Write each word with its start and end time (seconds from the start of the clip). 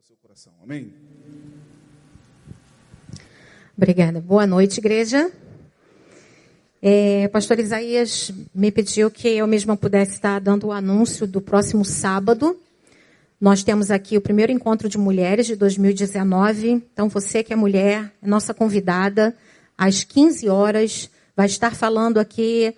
o 0.00 0.02
seu 0.02 0.16
coração. 0.16 0.52
Amém? 0.62 0.94
Obrigada. 3.76 4.18
Boa 4.18 4.46
noite, 4.46 4.78
igreja. 4.78 5.30
É, 6.80 7.28
pastor 7.28 7.58
Isaías 7.58 8.32
me 8.54 8.72
pediu 8.72 9.10
que 9.10 9.28
eu 9.28 9.46
mesma 9.46 9.76
pudesse 9.76 10.12
estar 10.14 10.40
dando 10.40 10.68
o 10.68 10.72
anúncio 10.72 11.26
do 11.26 11.38
próximo 11.38 11.84
sábado. 11.84 12.58
Nós 13.38 13.62
temos 13.62 13.90
aqui 13.90 14.16
o 14.16 14.22
primeiro 14.22 14.50
encontro 14.50 14.88
de 14.88 14.96
mulheres 14.96 15.46
de 15.46 15.54
2019. 15.54 16.70
Então, 16.70 17.10
você 17.10 17.42
que 17.42 17.52
é 17.52 17.56
mulher, 17.56 18.10
é 18.22 18.26
nossa 18.26 18.54
convidada, 18.54 19.36
às 19.76 20.02
15 20.02 20.48
horas, 20.48 21.10
vai 21.36 21.44
estar 21.44 21.74
falando 21.74 22.16
aqui 22.16 22.74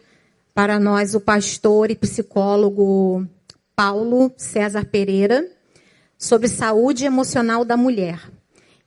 para 0.53 0.81
nós 0.81 1.15
o 1.15 1.21
pastor 1.21 1.89
e 1.89 1.95
psicólogo 1.95 3.25
Paulo 3.77 4.33
César 4.37 4.85
Pereira 4.87 5.52
sobre 6.23 6.47
saúde 6.47 7.05
emocional 7.05 7.65
da 7.65 7.77
mulher. 7.77 8.31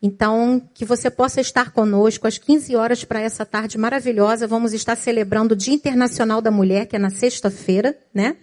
Então, 0.02 0.62
que 0.74 0.86
você 0.86 1.10
possa 1.10 1.42
estar 1.42 1.72
conosco 1.72 2.26
às 2.26 2.38
15 2.38 2.74
horas 2.78 3.04
para 3.04 3.20
essa 3.20 3.46
tarde 3.46 3.78
maravilhosa. 3.78 4.48
Vamos 4.48 4.72
estar 4.72 4.96
celebrando 4.96 5.54
o 5.54 5.58
Dia 5.58 5.74
Internacional 5.74 6.42
da 6.42 6.50
Mulher, 6.50 6.86
que 6.86 6.96
é 6.96 7.00
na 7.00 7.10
sexta-feira, 7.10 7.98
né? 8.14 8.38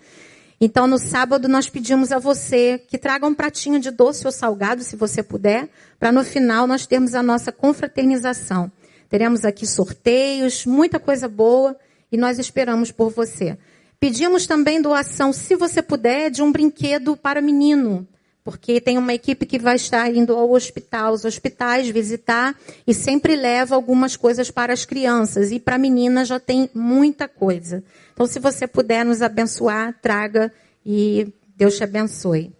Então, 0.60 0.86
no 0.86 0.98
sábado, 0.98 1.48
nós 1.48 1.70
pedimos 1.70 2.12
a 2.12 2.18
você 2.18 2.78
que 2.86 2.98
traga 2.98 3.26
um 3.26 3.34
pratinho 3.34 3.80
de 3.80 3.90
doce 3.90 4.26
ou 4.26 4.32
salgado, 4.32 4.82
se 4.82 4.94
você 4.94 5.22
puder, 5.22 5.70
para 5.98 6.12
no 6.12 6.22
final 6.22 6.66
nós 6.66 6.84
termos 6.84 7.14
a 7.14 7.22
nossa 7.22 7.50
confraternização. 7.50 8.70
Teremos 9.08 9.46
aqui 9.46 9.66
sorteios, 9.66 10.66
muita 10.66 11.00
coisa 11.00 11.28
boa 11.28 11.74
e 12.12 12.18
nós 12.18 12.38
esperamos 12.38 12.92
por 12.92 13.10
você. 13.10 13.56
Pedimos 13.98 14.46
também 14.46 14.82
doação, 14.82 15.32
se 15.32 15.56
você 15.56 15.80
puder, 15.80 16.30
de 16.30 16.42
um 16.42 16.52
brinquedo 16.52 17.16
para 17.16 17.40
menino 17.40 18.06
porque 18.44 18.80
tem 18.80 18.98
uma 18.98 19.14
equipe 19.14 19.46
que 19.46 19.58
vai 19.58 19.76
estar 19.76 20.12
indo 20.12 20.34
ao 20.34 20.50
hospital, 20.50 21.08
aos 21.08 21.24
hospitais 21.24 21.88
visitar 21.88 22.56
e 22.86 22.92
sempre 22.92 23.36
leva 23.36 23.74
algumas 23.74 24.16
coisas 24.16 24.50
para 24.50 24.72
as 24.72 24.84
crianças 24.84 25.52
e 25.52 25.60
para 25.60 25.76
a 25.76 25.78
menina 25.78 26.24
já 26.24 26.40
tem 26.40 26.68
muita 26.74 27.28
coisa. 27.28 27.84
Então, 28.12 28.26
se 28.26 28.40
você 28.40 28.66
puder 28.66 29.04
nos 29.04 29.22
abençoar, 29.22 29.96
traga 30.02 30.52
e 30.84 31.32
Deus 31.56 31.76
te 31.76 31.84
abençoe. 31.84 32.52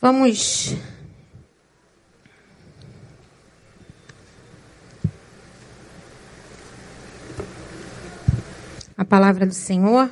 Vamos 0.00 0.74
a 8.96 9.04
palavra 9.04 9.44
do 9.44 9.54
Senhor. 9.54 10.10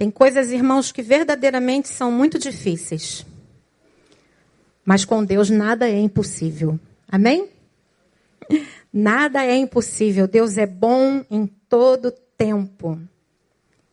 Tem 0.00 0.10
coisas, 0.10 0.50
irmãos, 0.50 0.90
que 0.90 1.02
verdadeiramente 1.02 1.86
são 1.86 2.10
muito 2.10 2.38
difíceis. 2.38 3.26
Mas 4.82 5.04
com 5.04 5.22
Deus 5.22 5.50
nada 5.50 5.86
é 5.86 5.98
impossível. 5.98 6.80
Amém? 7.06 7.50
Nada 8.90 9.44
é 9.44 9.54
impossível. 9.54 10.26
Deus 10.26 10.56
é 10.56 10.64
bom 10.64 11.22
em 11.30 11.46
todo 11.68 12.10
tempo. 12.10 12.98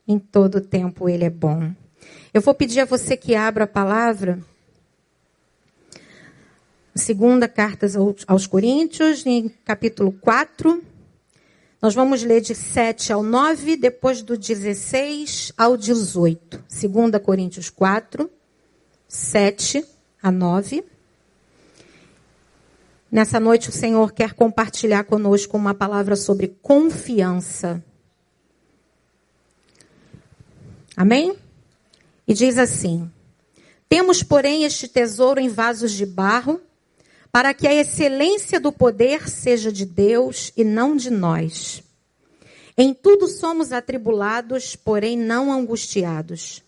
Em 0.07 0.17
todo 0.17 0.61
tempo 0.61 1.09
Ele 1.09 1.25
é 1.25 1.29
bom. 1.29 1.73
Eu 2.33 2.39
vou 2.39 2.53
pedir 2.53 2.79
a 2.79 2.85
você 2.85 3.17
que 3.17 3.35
abra 3.35 3.65
a 3.65 3.67
palavra. 3.67 4.39
Segunda 6.95 7.49
carta 7.49 7.85
aos 8.27 8.47
Coríntios, 8.47 9.25
em 9.25 9.49
capítulo 9.65 10.13
4. 10.13 10.81
Nós 11.79 11.93
vamos 11.93 12.23
ler 12.23 12.41
de 12.41 12.55
7 12.55 13.13
ao 13.13 13.21
9, 13.21 13.77
depois 13.77 14.23
do 14.23 14.35
16 14.35 15.53
ao 15.55 15.77
18. 15.77 16.63
2 16.67 17.23
Coríntios 17.23 17.69
4, 17.69 18.29
7 19.07 19.85
a 20.21 20.31
9. 20.31 20.83
Nessa 23.11 23.39
noite 23.39 23.69
o 23.69 23.71
Senhor 23.71 24.11
quer 24.11 24.33
compartilhar 24.33 25.03
conosco 25.03 25.55
uma 25.55 25.73
palavra 25.73 26.15
sobre 26.15 26.47
confiança. 26.61 27.83
Amém? 30.95 31.37
E 32.27 32.33
diz 32.33 32.57
assim: 32.57 33.09
Temos, 33.87 34.23
porém, 34.23 34.63
este 34.63 34.87
tesouro 34.87 35.39
em 35.39 35.47
vasos 35.47 35.91
de 35.91 36.07
barro 36.07 36.59
para 37.31 37.53
que 37.53 37.67
a 37.67 37.73
excelência 37.73 38.59
do 38.59 38.71
poder 38.71 39.29
seja 39.29 39.71
de 39.71 39.85
Deus 39.85 40.51
e 40.55 40.63
não 40.63 40.95
de 40.95 41.09
nós. 41.09 41.83
Em 42.77 42.93
tudo 42.93 43.27
somos 43.27 43.71
atribulados, 43.71 44.75
porém 44.75 45.17
não 45.17 45.51
angustiados, 45.51 46.63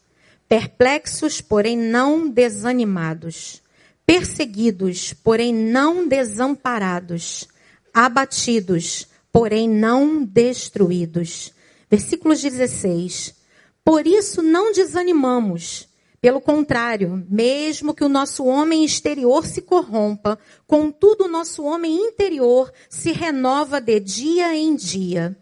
perplexos, 0.47 1.41
porém 1.41 1.77
não 1.77 2.27
desanimados, 2.27 3.61
perseguidos, 4.05 5.13
porém 5.13 5.53
não 5.53 6.07
desamparados, 6.07 7.47
abatidos, 7.93 9.07
porém 9.31 9.69
não 9.69 10.23
destruídos. 10.23 11.53
Versículo 11.89 12.35
16. 12.35 13.35
Por 13.83 14.05
isso 14.05 14.41
não 14.41 14.71
desanimamos. 14.71 15.88
Pelo 16.21 16.41
contrário, 16.41 17.25
mesmo 17.29 17.93
que 17.93 18.03
o 18.03 18.09
nosso 18.09 18.43
homem 18.43 18.83
exterior 18.83 19.45
se 19.45 19.61
corrompa, 19.61 20.37
contudo 20.67 21.25
o 21.25 21.29
nosso 21.29 21.63
homem 21.63 21.95
interior 21.95 22.71
se 22.89 23.13
renova 23.13 23.79
de 23.79 23.99
dia 24.01 24.53
em 24.53 24.75
dia. 24.75 25.37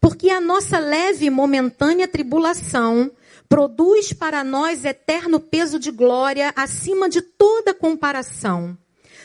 Porque 0.00 0.30
a 0.30 0.40
nossa 0.40 0.78
leve 0.78 1.26
e 1.26 1.30
momentânea 1.30 2.06
tribulação 2.06 3.10
produz 3.48 4.12
para 4.12 4.44
nós 4.44 4.84
eterno 4.84 5.40
peso 5.40 5.80
de 5.80 5.90
glória 5.90 6.52
acima 6.54 7.08
de 7.08 7.20
toda 7.20 7.74
comparação. 7.74 8.78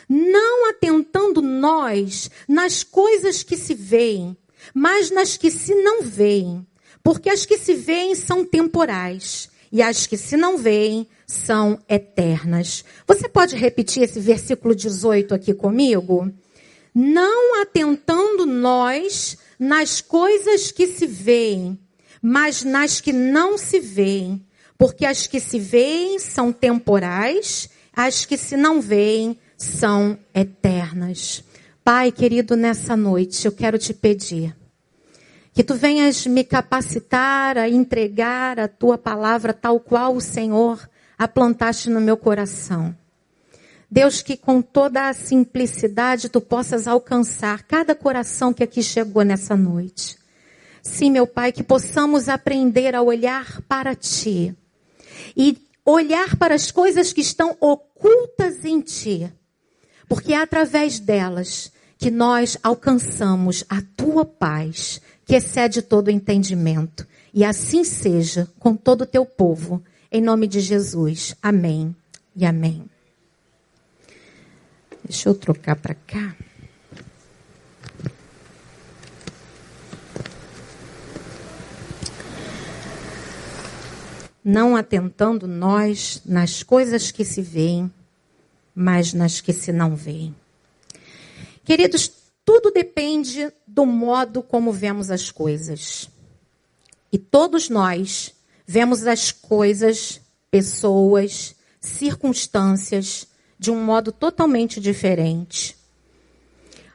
Não 0.10 0.68
atentando 0.70 1.40
nós 1.40 2.32
nas 2.48 2.84
coisas 2.84 3.44
que 3.44 3.56
se 3.56 3.76
veem, 3.76 4.36
mas 4.74 5.12
nas 5.12 5.38
que 5.38 5.52
se 5.52 5.76
não 5.76 6.02
veem. 6.02 6.66
Porque 7.04 7.30
as 7.30 7.46
que 7.46 7.60
se 7.60 7.76
veem 7.76 8.16
são 8.16 8.44
temporais 8.44 9.54
e 9.76 9.82
as 9.82 10.08
que 10.08 10.16
se 10.16 10.38
não 10.38 10.58
veem 10.58 11.06
são 11.28 11.78
eternas. 11.90 12.86
Você 13.06 13.28
pode 13.28 13.58
repetir 13.58 14.04
esse 14.04 14.22
versículo 14.22 14.74
18 14.74 15.36
aqui 15.36 15.54
comigo? 15.54 16.32
Não 16.94 17.62
atentando 17.62 18.46
nós 18.46 19.38
nas 19.60 20.00
coisas 20.00 20.72
que 20.72 20.88
se 20.88 21.06
veem, 21.06 21.78
mas 22.22 22.64
nas 22.64 23.02
que 23.02 23.12
não 23.12 23.58
se 23.58 23.82
veem, 23.82 24.48
porque 24.78 25.06
as 25.06 25.28
que 25.28 25.42
se 25.42 25.60
veem 25.60 26.20
são 26.20 26.54
temporais, 26.54 27.68
as 27.92 28.24
que 28.24 28.38
se 28.38 28.56
não 28.56 28.80
veem 28.80 29.38
são 29.58 30.18
eternas. 30.34 31.44
Pai 31.84 32.14
querido, 32.14 32.56
nessa 32.56 32.96
noite 32.96 33.46
eu 33.46 33.52
quero 33.52 33.78
te 33.78 33.94
pedir 33.94 34.56
que 35.56 35.64
tu 35.64 35.74
venhas 35.74 36.28
me 36.28 36.44
capacitar 36.44 37.58
a 37.58 37.70
entregar 37.70 38.60
a 38.60 38.68
tua 38.68 38.98
palavra 38.98 39.54
tal 39.54 39.80
qual 39.80 40.14
o 40.14 40.20
Senhor 40.20 40.90
a 41.18 41.30
plantaste 41.30 41.90
no 41.90 42.02
meu 42.02 42.18
coração. 42.18 42.94
Deus, 43.90 44.22
que 44.22 44.36
com 44.36 44.62
toda 44.62 45.08
a 45.08 45.14
simplicidade 45.14 46.28
tu 46.28 46.42
possas 46.42 46.90
alcançar 46.90 47.64
cada 47.64 47.96
coração 47.96 48.52
que 48.52 48.64
aqui 48.64 48.84
chegou 48.84 49.24
nessa 49.24 49.56
noite. 49.56 50.18
Sim, 50.84 51.10
meu 51.12 51.26
Pai, 51.26 51.54
que 51.54 51.64
possamos 51.64 52.28
aprender 52.28 52.94
a 52.94 53.02
olhar 53.02 53.62
para 53.62 53.96
ti 53.96 54.54
e 55.38 55.58
olhar 55.86 56.36
para 56.36 56.54
as 56.54 56.70
coisas 56.70 57.14
que 57.14 57.22
estão 57.22 57.56
ocultas 57.62 58.66
em 58.66 58.82
ti, 58.82 59.32
porque 60.10 60.34
é 60.34 60.38
através 60.38 61.00
delas 61.00 61.72
que 61.98 62.12
nós 62.12 62.58
alcançamos 62.62 63.64
a 63.70 63.82
tua 63.96 64.26
paz 64.26 65.02
que 65.26 65.36
excede 65.36 65.82
todo 65.82 66.12
entendimento. 66.12 67.08
E 67.34 67.44
assim 67.44 67.84
seja 67.84 68.48
com 68.60 68.76
todo 68.76 69.02
o 69.02 69.06
teu 69.06 69.26
povo, 69.26 69.84
em 70.12 70.22
nome 70.22 70.48
de 70.48 70.60
Jesus. 70.60 71.36
Amém 71.42 71.96
e 72.36 72.46
amém. 72.46 72.86
Deixa 75.04 75.30
eu 75.30 75.36
trocar 75.36 75.76
para 75.76 75.94
cá. 75.94 76.36
Não 84.44 84.76
atentando 84.76 85.48
nós 85.48 86.22
nas 86.26 86.62
coisas 86.62 87.12
que 87.12 87.26
se 87.26 87.42
veem, 87.42 87.92
mas 88.76 89.12
nas 89.12 89.42
que 89.42 89.52
se 89.52 89.72
não 89.72 89.96
veem. 89.96 90.36
Queridos, 91.66 92.12
tudo 92.46 92.70
depende 92.70 93.52
do 93.66 93.88
modo 93.88 94.44
como 94.44 94.72
vemos 94.72 95.10
as 95.10 95.32
coisas. 95.32 96.08
E 97.12 97.18
todos 97.18 97.70
nós 97.70 98.36
vemos 98.68 99.08
as 99.08 99.32
coisas, 99.32 100.22
pessoas, 100.52 101.56
circunstâncias 101.82 103.28
de 103.58 103.72
um 103.72 103.84
modo 103.84 104.12
totalmente 104.12 104.80
diferente. 104.80 105.76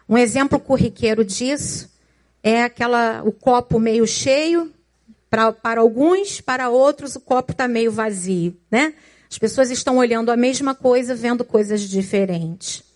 Um 0.09 0.17
exemplo 0.17 0.61
corriqueiro 0.61 1.25
disso 1.25 1.91
é 2.41 2.63
aquela 2.63 3.23
o 3.25 3.33
copo 3.33 3.81
meio 3.81 4.07
cheio 4.07 4.73
para, 5.29 5.53
para 5.53 5.81
alguns, 5.81 6.41
para 6.41 6.69
outros 6.69 7.17
o 7.17 7.21
copo 7.21 7.51
está 7.51 7.67
meio 7.67 7.91
vazio, 7.91 8.57
né? 8.71 8.95
As 9.29 9.39
pessoas 9.39 9.71
estão 9.71 9.99
olhando 9.99 10.31
a 10.31 10.37
mesma 10.37 10.77
coisa, 10.77 11.15
vendo 11.15 11.45
coisas 11.45 11.81
diferentes. 11.83 12.90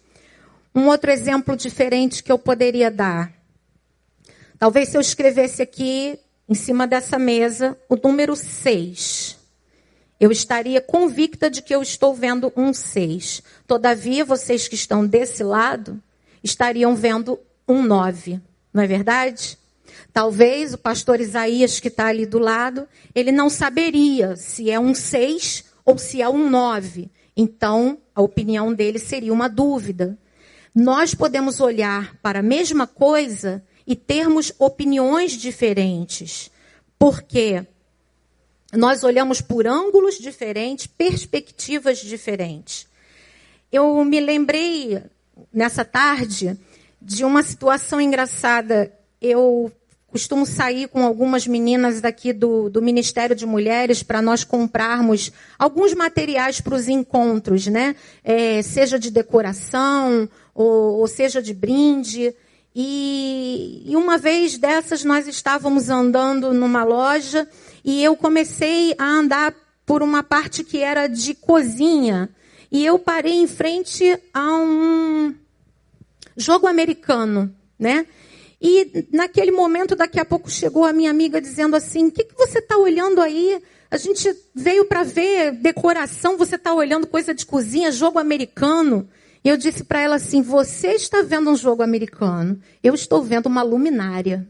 Um 0.74 0.88
outro 0.88 1.10
exemplo 1.10 1.56
diferente 1.56 2.22
que 2.22 2.32
eu 2.32 2.38
poderia 2.38 2.90
dar. 2.90 3.32
Talvez 4.58 4.88
se 4.88 4.96
eu 4.96 5.00
escrevesse 5.00 5.62
aqui, 5.62 6.18
em 6.48 6.54
cima 6.54 6.86
dessa 6.86 7.18
mesa, 7.18 7.78
o 7.88 7.96
número 7.96 8.34
6. 8.34 9.38
Eu 10.18 10.30
estaria 10.32 10.80
convicta 10.80 11.50
de 11.50 11.62
que 11.62 11.74
eu 11.74 11.82
estou 11.82 12.14
vendo 12.14 12.52
um 12.56 12.72
6. 12.72 13.42
Todavia, 13.66 14.24
vocês 14.24 14.68
que 14.68 14.74
estão 14.74 15.06
desse 15.06 15.42
lado 15.42 16.02
estariam 16.42 16.94
vendo 16.94 17.38
um 17.68 17.82
9. 17.82 18.40
Não 18.72 18.82
é 18.82 18.86
verdade? 18.86 19.58
Talvez 20.12 20.74
o 20.74 20.78
pastor 20.78 21.20
Isaías, 21.20 21.80
que 21.80 21.88
está 21.88 22.06
ali 22.06 22.26
do 22.26 22.38
lado, 22.38 22.86
ele 23.14 23.32
não 23.32 23.50
saberia 23.50 24.36
se 24.36 24.70
é 24.70 24.78
um 24.78 24.94
6 24.94 25.64
ou 25.84 25.98
se 25.98 26.22
é 26.22 26.28
um 26.28 26.48
9. 26.48 27.10
Então, 27.36 27.98
a 28.14 28.22
opinião 28.22 28.72
dele 28.72 28.98
seria 28.98 29.32
uma 29.32 29.48
dúvida. 29.48 30.16
Nós 30.74 31.14
podemos 31.14 31.60
olhar 31.60 32.16
para 32.16 32.40
a 32.40 32.42
mesma 32.42 32.86
coisa 32.86 33.62
e 33.86 33.94
termos 33.94 34.52
opiniões 34.58 35.32
diferentes. 35.32 36.50
Porque 36.98 37.64
nós 38.72 39.04
olhamos 39.04 39.40
por 39.40 39.66
ângulos 39.66 40.18
diferentes, 40.18 40.86
perspectivas 40.86 41.98
diferentes. 41.98 42.88
Eu 43.70 44.04
me 44.04 44.18
lembrei 44.18 45.00
nessa 45.52 45.84
tarde 45.84 46.58
de 47.00 47.24
uma 47.24 47.42
situação 47.42 48.00
engraçada. 48.00 48.92
Eu 49.20 49.70
costumo 50.08 50.46
sair 50.46 50.88
com 50.88 51.04
algumas 51.04 51.46
meninas 51.46 52.00
daqui 52.00 52.32
do, 52.32 52.70
do 52.70 52.80
Ministério 52.80 53.34
de 53.34 53.44
Mulheres 53.44 54.02
para 54.02 54.22
nós 54.22 54.44
comprarmos 54.44 55.32
alguns 55.58 55.92
materiais 55.92 56.60
para 56.60 56.76
os 56.76 56.88
encontros, 56.88 57.66
né? 57.66 57.96
É, 58.22 58.62
seja 58.62 58.96
de 58.96 59.10
decoração 59.10 60.28
ou, 60.54 61.00
ou 61.00 61.06
seja 61.06 61.42
de 61.42 61.52
brinde. 61.52 62.34
E, 62.74 63.82
e 63.86 63.96
uma 63.96 64.18
vez 64.18 64.58
dessas 64.58 65.04
nós 65.04 65.26
estávamos 65.26 65.88
andando 65.90 66.52
numa 66.52 66.84
loja 66.84 67.48
e 67.84 68.02
eu 68.02 68.16
comecei 68.16 68.94
a 68.98 69.04
andar 69.04 69.54
por 69.86 70.02
uma 70.02 70.22
parte 70.22 70.64
que 70.64 70.78
era 70.78 71.06
de 71.06 71.34
cozinha. 71.34 72.30
E 72.70 72.84
eu 72.84 72.98
parei 72.98 73.34
em 73.34 73.46
frente 73.46 74.18
a 74.32 74.56
um 74.56 75.34
jogo 76.36 76.66
americano, 76.66 77.54
né? 77.78 78.06
E 78.60 79.06
naquele 79.12 79.50
momento, 79.50 79.94
daqui 79.94 80.18
a 80.18 80.24
pouco, 80.24 80.50
chegou 80.50 80.84
a 80.84 80.92
minha 80.92 81.10
amiga 81.10 81.40
dizendo 81.40 81.76
assim: 81.76 82.06
O 82.06 82.10
que, 82.10 82.24
que 82.24 82.34
você 82.34 82.58
está 82.58 82.76
olhando 82.76 83.20
aí? 83.20 83.62
A 83.90 83.96
gente 83.96 84.34
veio 84.54 84.86
para 84.86 85.04
ver 85.04 85.52
decoração, 85.52 86.36
você 86.36 86.56
está 86.56 86.72
olhando 86.72 87.06
coisa 87.06 87.32
de 87.34 87.46
cozinha, 87.46 87.92
jogo 87.92 88.18
americano. 88.18 89.08
E 89.44 89.48
eu 89.48 89.58
disse 89.58 89.84
para 89.84 90.00
ela 90.00 90.16
assim: 90.16 90.40
Você 90.40 90.92
está 90.92 91.20
vendo 91.22 91.50
um 91.50 91.56
jogo 91.56 91.82
americano, 91.82 92.58
eu 92.82 92.94
estou 92.94 93.22
vendo 93.22 93.46
uma 93.46 93.62
luminária. 93.62 94.48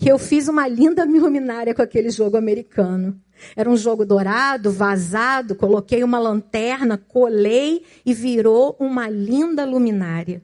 E 0.00 0.08
eu 0.08 0.18
fiz 0.18 0.48
uma 0.48 0.66
linda 0.66 1.04
luminária 1.06 1.74
com 1.74 1.82
aquele 1.82 2.10
jogo 2.10 2.36
americano. 2.36 3.20
Era 3.54 3.70
um 3.70 3.76
jogo 3.76 4.04
dourado, 4.04 4.72
vazado, 4.72 5.54
coloquei 5.54 6.02
uma 6.02 6.18
lanterna, 6.18 6.96
colei 6.96 7.84
e 8.04 8.12
virou 8.14 8.76
uma 8.80 9.08
linda 9.08 9.64
luminária. 9.64 10.42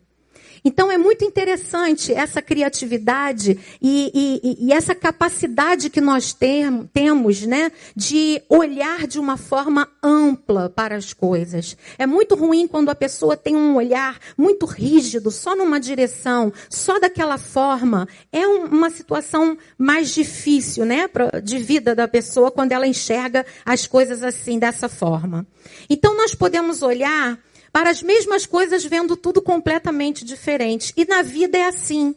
Então 0.64 0.90
é 0.90 0.96
muito 0.96 1.24
interessante 1.26 2.10
essa 2.12 2.40
criatividade 2.40 3.58
e, 3.82 4.40
e, 4.42 4.66
e 4.66 4.72
essa 4.72 4.94
capacidade 4.94 5.90
que 5.90 6.00
nós 6.00 6.32
tem, 6.32 6.88
temos, 6.90 7.42
né, 7.42 7.70
de 7.94 8.40
olhar 8.48 9.06
de 9.06 9.18
uma 9.20 9.36
forma 9.36 9.86
ampla 10.02 10.70
para 10.70 10.96
as 10.96 11.12
coisas. 11.12 11.76
É 11.98 12.06
muito 12.06 12.34
ruim 12.34 12.66
quando 12.66 12.88
a 12.88 12.94
pessoa 12.94 13.36
tem 13.36 13.54
um 13.54 13.76
olhar 13.76 14.18
muito 14.38 14.64
rígido, 14.64 15.30
só 15.30 15.54
numa 15.54 15.78
direção, 15.78 16.50
só 16.70 16.98
daquela 16.98 17.36
forma. 17.36 18.08
É 18.32 18.48
um, 18.48 18.64
uma 18.64 18.88
situação 18.88 19.58
mais 19.76 20.14
difícil, 20.14 20.86
né, 20.86 21.10
de 21.42 21.58
vida 21.58 21.94
da 21.94 22.08
pessoa 22.08 22.50
quando 22.50 22.72
ela 22.72 22.86
enxerga 22.86 23.44
as 23.66 23.86
coisas 23.86 24.22
assim 24.22 24.58
dessa 24.58 24.88
forma. 24.88 25.46
Então 25.90 26.16
nós 26.16 26.34
podemos 26.34 26.80
olhar 26.80 27.38
para 27.74 27.90
as 27.90 28.04
mesmas 28.04 28.46
coisas 28.46 28.84
vendo 28.84 29.16
tudo 29.16 29.42
completamente 29.42 30.24
diferente. 30.24 30.94
E 30.96 31.04
na 31.04 31.22
vida 31.22 31.58
é 31.58 31.64
assim. 31.64 32.14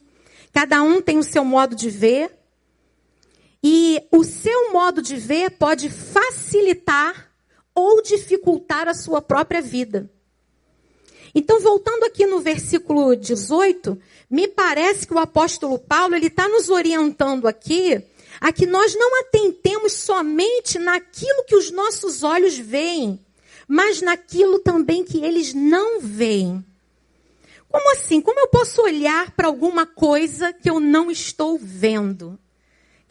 Cada 0.53 0.83
um 0.83 1.01
tem 1.01 1.17
o 1.17 1.23
seu 1.23 1.43
modo 1.43 1.75
de 1.75 1.89
ver. 1.89 2.31
E 3.63 3.99
o 4.11 4.23
seu 4.23 4.71
modo 4.71 5.01
de 5.01 5.15
ver 5.15 5.49
pode 5.49 5.89
facilitar 5.89 7.31
ou 7.73 8.03
dificultar 8.03 8.87
a 8.87 8.93
sua 8.93 9.19
própria 9.19 9.59
vida. 9.59 10.07
Então, 11.33 11.59
voltando 11.59 12.03
aqui 12.03 12.27
no 12.27 12.39
versículo 12.39 13.15
18, 13.15 13.99
me 14.29 14.47
parece 14.47 15.07
que 15.07 15.13
o 15.15 15.19
apóstolo 15.19 15.79
Paulo 15.79 16.13
ele 16.13 16.27
está 16.27 16.47
nos 16.47 16.69
orientando 16.69 17.47
aqui 17.47 17.99
a 18.39 18.53
que 18.53 18.67
nós 18.67 18.93
não 18.93 19.21
atentemos 19.21 19.93
somente 19.93 20.77
naquilo 20.77 21.45
que 21.45 21.55
os 21.55 21.71
nossos 21.71 22.21
olhos 22.21 22.55
veem, 22.59 23.25
mas 23.67 24.01
naquilo 24.01 24.59
também 24.59 25.03
que 25.03 25.23
eles 25.23 25.53
não 25.53 25.99
veem. 25.99 26.63
Como 27.69 27.91
assim? 27.91 28.21
Como 28.21 28.39
eu 28.39 28.47
posso 28.47 28.81
olhar 28.81 29.31
para 29.31 29.47
alguma 29.47 29.85
coisa 29.85 30.53
que 30.53 30.69
eu 30.69 30.79
não 30.79 31.11
estou 31.11 31.59
vendo? 31.61 32.39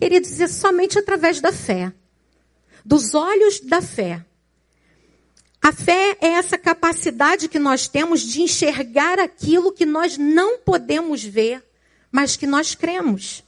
Queria 0.01 0.21
dizer 0.21 0.49
somente 0.49 0.99
através 0.99 1.41
da 1.41 1.53
fé. 1.53 1.93
Dos 2.85 3.15
olhos 3.15 3.61
da 3.61 3.83
fé. 3.83 4.25
A 5.61 5.73
fé 5.73 6.17
é 6.21 6.29
essa 6.29 6.57
capacidade 6.57 7.49
que 7.49 7.59
nós 7.59 7.89
temos 7.89 8.21
de 8.21 8.41
enxergar 8.41 9.19
aquilo 9.19 9.73
que 9.73 9.85
nós 9.85 10.17
não 10.17 10.59
podemos 10.59 11.25
ver, 11.25 11.63
mas 12.11 12.37
que 12.37 12.47
nós 12.47 12.75
cremos. 12.75 13.43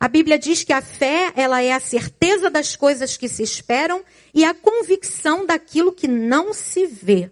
A 0.00 0.08
Bíblia 0.08 0.38
diz 0.38 0.64
que 0.64 0.72
a 0.72 0.80
fé, 0.80 1.30
ela 1.36 1.62
é 1.62 1.72
a 1.72 1.78
certeza 1.78 2.48
das 2.48 2.74
coisas 2.74 3.18
que 3.18 3.28
se 3.28 3.42
esperam 3.42 4.02
e 4.32 4.46
a 4.46 4.54
convicção 4.54 5.44
daquilo 5.44 5.92
que 5.92 6.08
não 6.08 6.54
se 6.54 6.86
vê. 6.86 7.30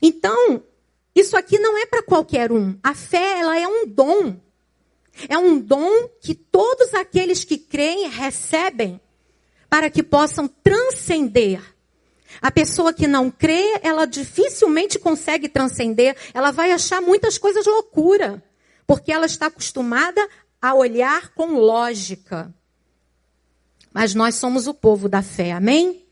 Então, 0.00 0.62
isso 1.12 1.36
aqui 1.36 1.58
não 1.58 1.76
é 1.76 1.86
para 1.86 2.04
qualquer 2.04 2.52
um. 2.52 2.78
A 2.80 2.94
fé, 2.94 3.40
ela 3.40 3.58
é 3.58 3.66
um 3.66 3.84
dom. 3.84 4.36
É 5.28 5.36
um 5.36 5.58
dom 5.58 6.08
que 6.20 6.36
todos 6.36 6.94
aqueles 6.94 7.42
que 7.42 7.58
creem 7.58 8.08
recebem 8.08 9.00
para 9.68 9.90
que 9.90 10.04
possam 10.04 10.46
transcender. 10.46 11.60
A 12.40 12.52
pessoa 12.52 12.92
que 12.92 13.08
não 13.08 13.28
crê, 13.28 13.80
ela 13.82 14.06
dificilmente 14.06 15.00
consegue 15.00 15.48
transcender. 15.48 16.16
Ela 16.32 16.52
vai 16.52 16.70
achar 16.70 17.02
muitas 17.02 17.36
coisas 17.38 17.66
loucura, 17.66 18.40
porque 18.86 19.10
ela 19.10 19.26
está 19.26 19.46
acostumada 19.46 20.28
a 20.60 20.74
olhar 20.74 21.30
com 21.34 21.54
lógica. 21.54 22.54
Mas 23.92 24.14
nós 24.14 24.36
somos 24.36 24.66
o 24.66 24.74
povo 24.74 25.08
da 25.08 25.22
fé, 25.22 25.52
amém? 25.52 26.04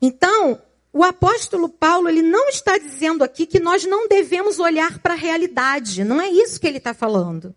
Então, 0.00 0.60
o 0.92 1.02
apóstolo 1.02 1.68
Paulo, 1.68 2.08
ele 2.08 2.22
não 2.22 2.48
está 2.48 2.76
dizendo 2.78 3.22
aqui 3.22 3.46
que 3.46 3.60
nós 3.60 3.84
não 3.84 4.08
devemos 4.08 4.58
olhar 4.58 4.98
para 4.98 5.14
a 5.14 5.16
realidade, 5.16 6.04
não 6.04 6.20
é 6.20 6.28
isso 6.28 6.60
que 6.60 6.66
ele 6.66 6.78
está 6.78 6.92
falando. 6.92 7.54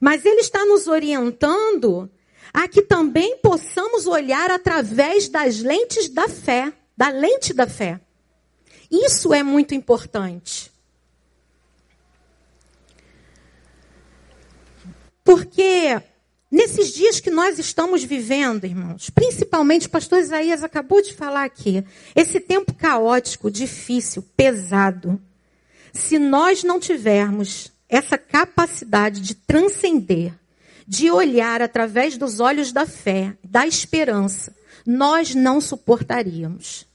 Mas 0.00 0.24
ele 0.24 0.40
está 0.40 0.64
nos 0.64 0.86
orientando 0.86 2.10
a 2.52 2.68
que 2.68 2.82
também 2.82 3.38
possamos 3.38 4.06
olhar 4.06 4.50
através 4.50 5.28
das 5.28 5.58
lentes 5.60 6.08
da 6.08 6.28
fé, 6.28 6.72
da 6.96 7.08
lente 7.08 7.52
da 7.52 7.66
fé. 7.66 8.00
Isso 8.90 9.32
é 9.32 9.42
muito 9.42 9.74
importante. 9.74 10.72
Porque 15.26 16.00
nesses 16.48 16.94
dias 16.94 17.18
que 17.18 17.32
nós 17.32 17.58
estamos 17.58 18.04
vivendo, 18.04 18.64
irmãos, 18.64 19.10
principalmente 19.10 19.88
o 19.88 19.90
pastor 19.90 20.20
Isaías 20.20 20.62
acabou 20.62 21.02
de 21.02 21.12
falar 21.12 21.42
aqui, 21.42 21.84
esse 22.14 22.38
tempo 22.38 22.72
caótico, 22.72 23.50
difícil, 23.50 24.22
pesado, 24.36 25.20
se 25.92 26.16
nós 26.16 26.62
não 26.62 26.78
tivermos 26.78 27.72
essa 27.88 28.16
capacidade 28.16 29.20
de 29.20 29.34
transcender, 29.34 30.32
de 30.86 31.10
olhar 31.10 31.60
através 31.60 32.16
dos 32.16 32.38
olhos 32.38 32.70
da 32.70 32.86
fé, 32.86 33.36
da 33.42 33.66
esperança, 33.66 34.54
nós 34.86 35.34
não 35.34 35.60
suportaríamos. 35.60 36.86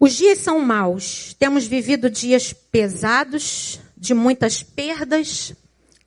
Os 0.00 0.14
dias 0.14 0.38
são 0.38 0.60
maus, 0.60 1.34
temos 1.38 1.66
vivido 1.66 2.08
dias 2.08 2.54
pesados, 2.54 3.80
de 3.94 4.14
muitas 4.14 4.62
perdas, 4.62 5.54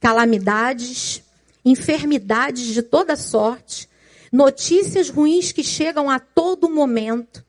calamidades, 0.02 1.24
enfermidades 1.64 2.74
de 2.74 2.82
toda 2.82 3.16
sorte, 3.16 3.88
notícias 4.32 5.10
ruins 5.10 5.52
que 5.52 5.64
chegam 5.64 6.10
a 6.10 6.20
todo 6.20 6.70
momento. 6.70 7.46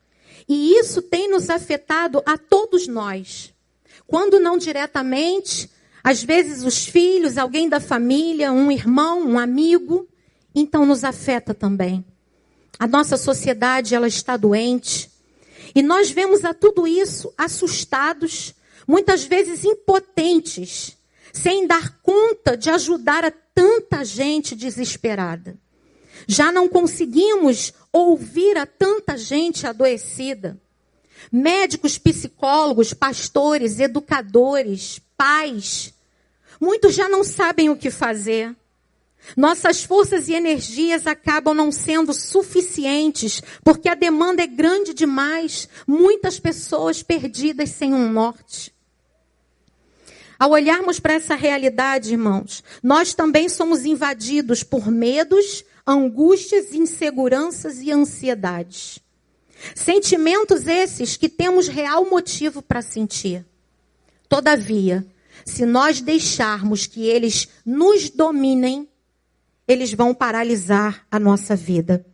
E 0.47 0.77
isso 0.77 1.01
tem 1.01 1.29
nos 1.29 1.49
afetado 1.49 2.21
a 2.25 2.37
todos 2.37 2.87
nós. 2.87 3.53
Quando 4.05 4.39
não 4.39 4.57
diretamente, 4.57 5.69
às 6.03 6.23
vezes 6.23 6.63
os 6.63 6.85
filhos, 6.85 7.37
alguém 7.37 7.67
da 7.67 7.79
família, 7.79 8.51
um 8.51 8.71
irmão, 8.71 9.21
um 9.25 9.39
amigo, 9.39 10.07
então 10.53 10.85
nos 10.85 11.03
afeta 11.03 11.53
também. 11.53 12.05
A 12.77 12.85
nossa 12.85 13.17
sociedade 13.17 13.95
ela 13.95 14.07
está 14.07 14.37
doente. 14.37 15.09
E 15.73 15.81
nós 15.81 16.11
vemos 16.11 16.45
a 16.45 16.53
tudo 16.53 16.85
isso 16.85 17.33
assustados, 17.35 18.53
muitas 18.87 19.23
vezes 19.23 19.63
impotentes, 19.63 20.97
sem 21.33 21.65
dar 21.65 21.99
conta 22.03 22.55
de 22.55 22.69
ajudar 22.69 23.25
a 23.25 23.31
tanta 23.31 24.05
gente 24.05 24.55
desesperada. 24.55 25.57
Já 26.27 26.51
não 26.51 26.69
conseguimos 26.69 27.73
ouvir 27.91 28.55
a 28.55 28.67
tanta 28.67 29.17
gente 29.17 29.65
adoecida. 29.65 30.57
Médicos, 31.31 31.97
psicólogos, 31.97 32.93
pastores, 32.93 33.79
educadores, 33.79 35.01
pais, 35.17 35.93
muitos 36.61 36.93
já 36.93 37.09
não 37.09 37.23
sabem 37.23 37.69
o 37.69 37.75
que 37.75 37.89
fazer. 37.89 38.55
Nossas 39.35 39.83
forças 39.83 40.27
e 40.27 40.33
energias 40.33 41.07
acabam 41.07 41.55
não 41.55 41.71
sendo 41.71 42.13
suficientes, 42.13 43.41
porque 43.63 43.87
a 43.87 43.95
demanda 43.95 44.43
é 44.43 44.47
grande 44.47 44.93
demais, 44.93 45.67
muitas 45.87 46.39
pessoas 46.39 47.01
perdidas 47.01 47.69
sem 47.69 47.93
um 47.93 48.11
norte. 48.11 48.72
Ao 50.39 50.51
olharmos 50.51 50.99
para 50.99 51.13
essa 51.13 51.35
realidade, 51.35 52.11
irmãos, 52.11 52.63
nós 52.81 53.13
também 53.13 53.47
somos 53.47 53.85
invadidos 53.85 54.63
por 54.63 54.89
medos, 54.89 55.63
angústias, 55.85 56.73
inseguranças 56.73 57.79
e 57.79 57.91
ansiedades. 57.91 58.99
Sentimentos 59.75 60.67
esses 60.67 61.15
que 61.15 61.29
temos 61.29 61.67
real 61.67 62.09
motivo 62.09 62.61
para 62.61 62.81
sentir. 62.81 63.45
Todavia, 64.27 65.05
se 65.45 65.65
nós 65.65 66.01
deixarmos 66.01 66.85
que 66.87 67.05
eles 67.05 67.47
nos 67.65 68.09
dominem, 68.09 68.87
eles 69.67 69.93
vão 69.93 70.13
paralisar 70.13 71.05
a 71.09 71.19
nossa 71.19 71.55
vida. 71.55 72.05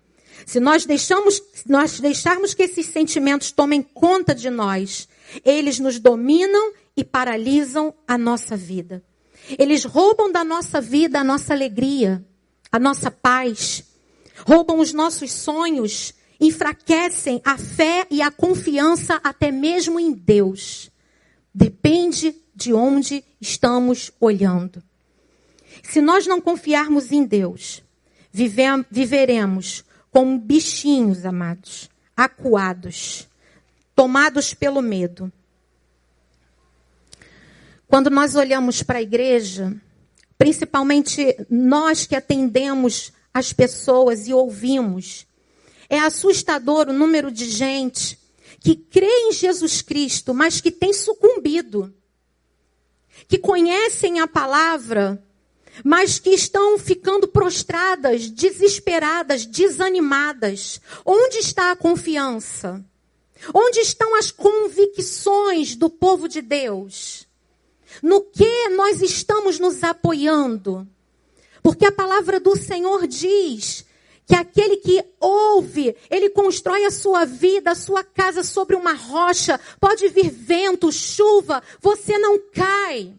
Se 0.45 0.59
nós 0.59 0.85
deixamos, 0.85 1.41
nós 1.67 1.99
deixarmos 1.99 2.53
que 2.53 2.63
esses 2.63 2.87
sentimentos 2.87 3.51
tomem 3.51 3.81
conta 3.81 4.33
de 4.33 4.49
nós, 4.49 5.07
eles 5.43 5.79
nos 5.79 5.99
dominam 5.99 6.73
e 6.95 7.03
paralisam 7.03 7.93
a 8.07 8.17
nossa 8.17 8.55
vida. 8.57 9.03
Eles 9.57 9.83
roubam 9.85 10.31
da 10.31 10.43
nossa 10.43 10.81
vida 10.81 11.19
a 11.19 11.23
nossa 11.23 11.53
alegria, 11.53 12.25
a 12.71 12.79
nossa 12.79 13.09
paz, 13.09 13.83
roubam 14.45 14.79
os 14.79 14.93
nossos 14.93 15.31
sonhos, 15.31 16.13
enfraquecem 16.39 17.41
a 17.43 17.57
fé 17.57 18.05
e 18.09 18.21
a 18.21 18.31
confiança 18.31 19.19
até 19.23 19.51
mesmo 19.51 19.99
em 19.99 20.11
Deus. 20.11 20.91
Depende 21.53 22.35
de 22.55 22.73
onde 22.73 23.23
estamos 23.41 24.11
olhando. 24.19 24.83
Se 25.83 26.01
nós 26.01 26.27
não 26.27 26.41
confiarmos 26.41 27.11
em 27.11 27.25
Deus, 27.25 27.81
viveremos 28.31 29.83
como 30.11 30.37
bichinhos, 30.37 31.25
amados, 31.25 31.89
acuados, 32.15 33.27
tomados 33.95 34.53
pelo 34.53 34.81
medo. 34.81 35.31
Quando 37.89 38.11
nós 38.11 38.35
olhamos 38.35 38.83
para 38.83 38.99
a 38.99 39.01
igreja, 39.01 39.75
principalmente 40.37 41.35
nós 41.49 42.05
que 42.05 42.15
atendemos 42.15 43.11
as 43.33 43.51
pessoas 43.51 44.27
e 44.27 44.33
ouvimos, 44.33 45.25
é 45.89 45.97
assustador 45.97 46.87
o 46.87 46.93
número 46.93 47.31
de 47.31 47.49
gente 47.49 48.19
que 48.59 48.75
crê 48.75 49.09
em 49.09 49.31
Jesus 49.31 49.81
Cristo, 49.81 50.35
mas 50.35 50.61
que 50.61 50.69
tem 50.69 50.93
sucumbido, 50.93 51.91
que 53.27 53.39
conhecem 53.39 54.19
a 54.19 54.27
palavra, 54.27 55.23
mas 55.83 56.19
que 56.19 56.29
estão 56.29 56.77
ficando 56.77 57.27
prostradas, 57.27 58.29
desesperadas, 58.29 59.47
desanimadas. 59.47 60.79
Onde 61.03 61.39
está 61.39 61.71
a 61.71 61.75
confiança? 61.75 62.85
Onde 63.51 63.79
estão 63.79 64.15
as 64.15 64.29
convicções 64.29 65.75
do 65.75 65.89
povo 65.89 66.27
de 66.27 66.41
Deus? 66.41 67.28
No 68.01 68.21
que 68.21 68.69
nós 68.69 69.01
estamos 69.01 69.59
nos 69.59 69.83
apoiando? 69.83 70.87
Porque 71.61 71.85
a 71.85 71.91
palavra 71.91 72.39
do 72.39 72.55
Senhor 72.55 73.07
diz 73.07 73.85
que 74.25 74.35
aquele 74.35 74.77
que 74.77 75.03
ouve, 75.19 75.95
ele 76.09 76.29
constrói 76.29 76.85
a 76.85 76.91
sua 76.91 77.25
vida, 77.25 77.71
a 77.71 77.75
sua 77.75 78.03
casa 78.03 78.43
sobre 78.43 78.75
uma 78.75 78.93
rocha. 78.93 79.59
Pode 79.79 80.07
vir 80.07 80.29
vento, 80.29 80.91
chuva, 80.91 81.63
você 81.81 82.17
não 82.19 82.39
cai. 82.53 83.13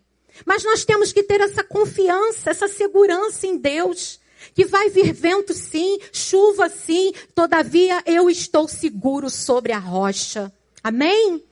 Mas 0.47 0.65
nós 0.65 0.85
temos 0.85 1.12
que 1.12 1.23
ter 1.23 1.41
essa 1.41 1.65
confiança, 1.65 2.50
essa 2.50 2.69
segurança 2.69 3.47
em 3.47 3.57
Deus. 3.57 4.21
Que 4.55 4.65
vai 4.65 4.89
vir 4.89 5.12
vento 5.12 5.53
sim, 5.53 5.99
chuva 6.12 6.69
sim, 6.71 7.12
todavia 7.35 8.03
eu 8.07 8.31
estou 8.31 8.67
seguro 8.67 9.29
sobre 9.29 9.73
a 9.73 9.79
rocha. 9.79 10.50
Amém? 10.83 11.45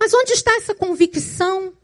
Mas 0.00 0.14
onde 0.14 0.32
está 0.32 0.56
essa 0.56 0.74
convicção? 0.74 1.74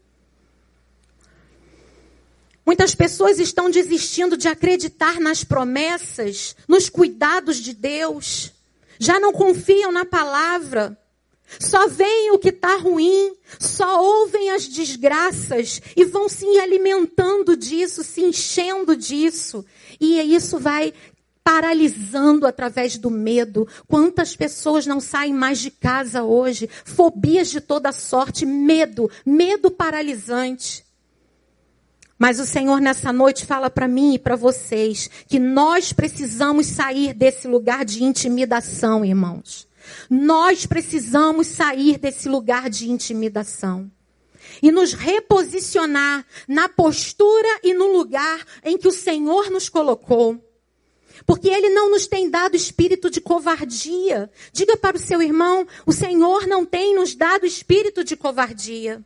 Muitas 2.65 2.95
pessoas 2.95 3.39
estão 3.39 3.69
desistindo 3.69 4.35
de 4.35 4.47
acreditar 4.47 5.19
nas 5.19 5.43
promessas, 5.43 6.55
nos 6.67 6.89
cuidados 6.89 7.57
de 7.57 7.73
Deus. 7.73 8.51
Já 8.99 9.19
não 9.19 9.31
confiam 9.31 9.91
na 9.91 10.03
palavra. 10.03 10.99
Só 11.59 11.87
veem 11.87 12.31
o 12.31 12.39
que 12.39 12.49
está 12.49 12.75
ruim, 12.75 13.33
só 13.57 14.03
ouvem 14.03 14.49
as 14.49 14.67
desgraças 14.67 15.81
e 15.95 16.03
vão 16.03 16.27
se 16.27 16.45
alimentando 16.59 17.55
disso, 17.55 18.03
se 18.03 18.21
enchendo 18.21 18.97
disso. 18.97 19.63
E 19.97 20.19
isso 20.35 20.59
vai 20.59 20.93
paralisando 21.47 22.45
através 22.45 22.97
do 22.97 23.09
medo. 23.09 23.65
Quantas 23.87 24.35
pessoas 24.35 24.85
não 24.85 24.99
saem 24.99 25.33
mais 25.33 25.59
de 25.59 25.71
casa 25.71 26.21
hoje? 26.21 26.69
Fobias 26.83 27.49
de 27.49 27.61
toda 27.61 27.93
sorte, 27.93 28.45
medo, 28.45 29.09
medo 29.25 29.71
paralisante. 29.71 30.83
Mas 32.19 32.41
o 32.41 32.45
Senhor 32.45 32.81
nessa 32.81 33.13
noite 33.13 33.45
fala 33.45 33.69
para 33.69 33.87
mim 33.87 34.15
e 34.15 34.19
para 34.19 34.35
vocês 34.35 35.09
que 35.25 35.39
nós 35.39 35.93
precisamos 35.93 36.67
sair 36.67 37.13
desse 37.13 37.47
lugar 37.47 37.85
de 37.85 38.03
intimidação, 38.03 39.05
irmãos. 39.05 39.69
Nós 40.09 40.65
precisamos 40.65 41.47
sair 41.47 41.97
desse 41.97 42.27
lugar 42.27 42.69
de 42.69 42.91
intimidação 42.91 43.89
e 44.61 44.69
nos 44.69 44.91
reposicionar 44.91 46.25
na 46.45 46.67
postura 46.67 47.61
e 47.63 47.73
no 47.73 47.87
lugar 47.87 48.45
em 48.65 48.77
que 48.77 48.89
o 48.89 48.91
Senhor 48.91 49.49
nos 49.49 49.69
colocou. 49.69 50.43
Porque 51.27 51.49
Ele 51.49 51.67
não 51.67 51.91
nos 51.91 52.07
tem 52.07 52.29
dado 52.29 52.55
espírito 52.55 53.09
de 53.09 53.19
covardia. 53.19 54.31
Diga 54.53 54.77
para 54.77 54.95
o 54.95 54.99
seu 54.99 55.21
irmão: 55.21 55.67
o 55.85 55.91
Senhor 55.91 56.47
não 56.47 56.65
tem 56.65 56.95
nos 56.95 57.13
dado 57.13 57.45
espírito 57.45 58.01
de 58.01 58.15
covardia. 58.15 59.03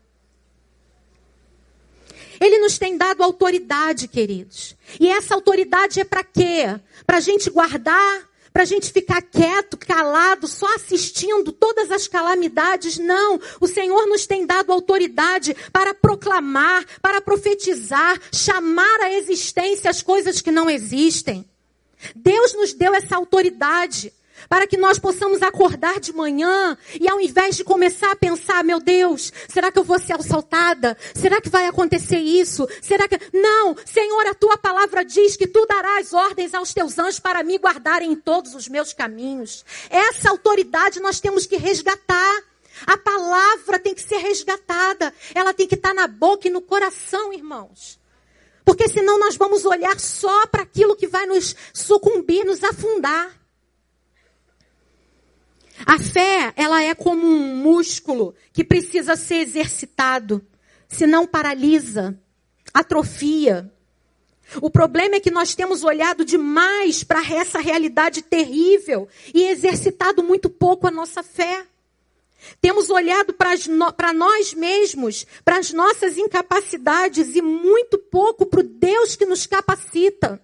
Ele 2.39 2.59
nos 2.59 2.77
tem 2.77 2.95
dado 2.95 3.23
autoridade, 3.23 4.07
queridos. 4.07 4.75
E 4.99 5.09
essa 5.09 5.33
autoridade 5.33 5.99
é 5.99 6.03
para 6.03 6.23
quê? 6.23 6.79
Para 7.05 7.17
a 7.17 7.21
gente 7.21 7.49
guardar 7.49 8.29
para 8.53 8.63
a 8.63 8.65
gente 8.65 8.91
ficar 8.91 9.21
quieto, 9.21 9.77
calado, 9.77 10.45
só 10.45 10.65
assistindo 10.75 11.53
todas 11.53 11.89
as 11.89 12.05
calamidades. 12.05 12.97
Não. 12.97 13.39
O 13.61 13.67
Senhor 13.67 14.05
nos 14.07 14.27
tem 14.27 14.45
dado 14.45 14.73
autoridade 14.73 15.55
para 15.71 15.93
proclamar, 15.93 16.85
para 17.01 17.21
profetizar, 17.21 18.19
chamar 18.33 18.99
à 18.99 19.13
existência 19.13 19.89
as 19.89 20.01
coisas 20.01 20.41
que 20.41 20.51
não 20.51 20.69
existem. 20.69 21.49
Deus 22.15 22.53
nos 22.53 22.73
deu 22.73 22.93
essa 22.93 23.15
autoridade 23.15 24.13
para 24.49 24.67
que 24.67 24.77
nós 24.77 24.99
possamos 24.99 25.41
acordar 25.41 25.99
de 25.99 26.13
manhã 26.13 26.77
e 26.99 27.09
ao 27.09 27.19
invés 27.19 27.55
de 27.55 27.63
começar 27.63 28.11
a 28.11 28.15
pensar, 28.15 28.63
meu 28.63 28.79
Deus, 28.79 29.31
será 29.47 29.71
que 29.71 29.79
eu 29.79 29.83
vou 29.83 29.99
ser 29.99 30.13
assaltada? 30.13 30.97
Será 31.13 31.41
que 31.41 31.49
vai 31.49 31.67
acontecer 31.67 32.17
isso? 32.17 32.67
Será 32.81 33.07
que 33.07 33.19
não? 33.33 33.75
Senhor, 33.85 34.27
a 34.27 34.33
tua 34.33 34.57
palavra 34.57 35.03
diz 35.03 35.35
que 35.35 35.47
tu 35.47 35.65
darás 35.65 36.13
ordens 36.13 36.53
aos 36.53 36.73
teus 36.73 36.97
anjos 36.97 37.19
para 37.19 37.43
me 37.43 37.57
guardarem 37.57 38.11
em 38.11 38.15
todos 38.15 38.55
os 38.55 38.67
meus 38.67 38.93
caminhos. 38.93 39.65
Essa 39.89 40.29
autoridade 40.29 40.99
nós 40.99 41.19
temos 41.19 41.45
que 41.45 41.57
resgatar. 41.57 42.43
A 42.87 42.97
palavra 42.97 43.77
tem 43.77 43.93
que 43.93 44.01
ser 44.01 44.17
resgatada. 44.17 45.13
Ela 45.35 45.53
tem 45.53 45.67
que 45.67 45.75
estar 45.75 45.93
na 45.93 46.07
boca 46.07 46.47
e 46.47 46.51
no 46.51 46.61
coração, 46.61 47.31
irmãos. 47.31 48.00
Porque 48.63 48.87
senão 48.87 49.19
nós 49.19 49.35
vamos 49.35 49.65
olhar 49.65 49.99
só 49.99 50.47
para 50.47 50.63
aquilo 50.63 50.95
que 50.95 51.07
vai 51.07 51.25
nos 51.25 51.55
sucumbir, 51.73 52.45
nos 52.45 52.63
afundar. 52.63 53.39
A 55.85 55.97
fé, 55.97 56.53
ela 56.55 56.81
é 56.83 56.93
como 56.93 57.25
um 57.25 57.55
músculo 57.55 58.35
que 58.53 58.63
precisa 58.63 59.15
ser 59.15 59.35
exercitado, 59.35 60.45
senão 60.87 61.25
paralisa, 61.25 62.17
atrofia. 62.73 63.71
O 64.61 64.69
problema 64.69 65.15
é 65.15 65.19
que 65.19 65.31
nós 65.31 65.55
temos 65.55 65.83
olhado 65.83 66.25
demais 66.25 67.03
para 67.03 67.25
essa 67.33 67.59
realidade 67.59 68.21
terrível 68.21 69.07
e 69.33 69.43
exercitado 69.47 70.21
muito 70.21 70.49
pouco 70.49 70.87
a 70.87 70.91
nossa 70.91 71.23
fé. 71.23 71.65
Temos 72.59 72.89
olhado 72.89 73.33
para 73.33 74.13
nós 74.13 74.53
mesmos, 74.53 75.25
para 75.45 75.57
as 75.57 75.71
nossas 75.71 76.17
incapacidades 76.17 77.35
e 77.35 77.41
muito 77.41 77.97
pouco 77.97 78.45
para 78.45 78.61
o 78.61 78.63
Deus 78.63 79.15
que 79.15 79.25
nos 79.25 79.45
capacita. 79.45 80.41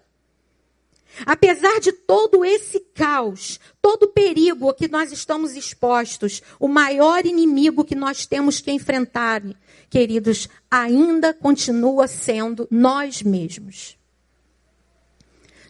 Apesar 1.25 1.79
de 1.79 1.91
todo 1.91 2.45
esse 2.45 2.79
caos, 2.79 3.59
todo 3.81 4.03
o 4.03 4.07
perigo 4.09 4.69
a 4.69 4.75
que 4.75 4.87
nós 4.87 5.11
estamos 5.11 5.55
expostos, 5.55 6.43
o 6.59 6.67
maior 6.67 7.25
inimigo 7.25 7.83
que 7.83 7.95
nós 7.95 8.27
temos 8.27 8.59
que 8.59 8.71
enfrentar, 8.71 9.41
queridos, 9.89 10.47
ainda 10.69 11.33
continua 11.33 12.07
sendo 12.07 12.67
nós 12.69 13.23
mesmos. 13.23 13.97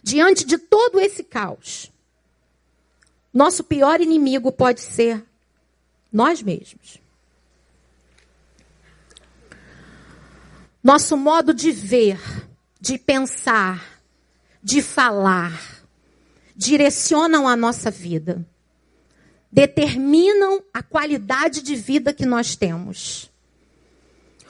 Diante 0.02 0.44
de 0.44 0.58
todo 0.58 1.00
esse 1.00 1.24
caos, 1.24 1.90
nosso 3.32 3.64
pior 3.64 4.00
inimigo 4.00 4.52
pode 4.52 4.80
ser 4.80 5.24
nós 6.12 6.42
mesmos. 6.42 7.00
Nosso 10.82 11.16
modo 11.16 11.52
de 11.52 11.70
ver, 11.70 12.18
de 12.80 12.96
pensar, 12.96 14.00
de 14.62 14.80
falar, 14.80 15.84
direcionam 16.54 17.48
a 17.48 17.56
nossa 17.56 17.90
vida, 17.90 18.46
determinam 19.50 20.62
a 20.72 20.82
qualidade 20.82 21.62
de 21.62 21.74
vida 21.74 22.12
que 22.12 22.26
nós 22.26 22.56
temos. 22.56 23.30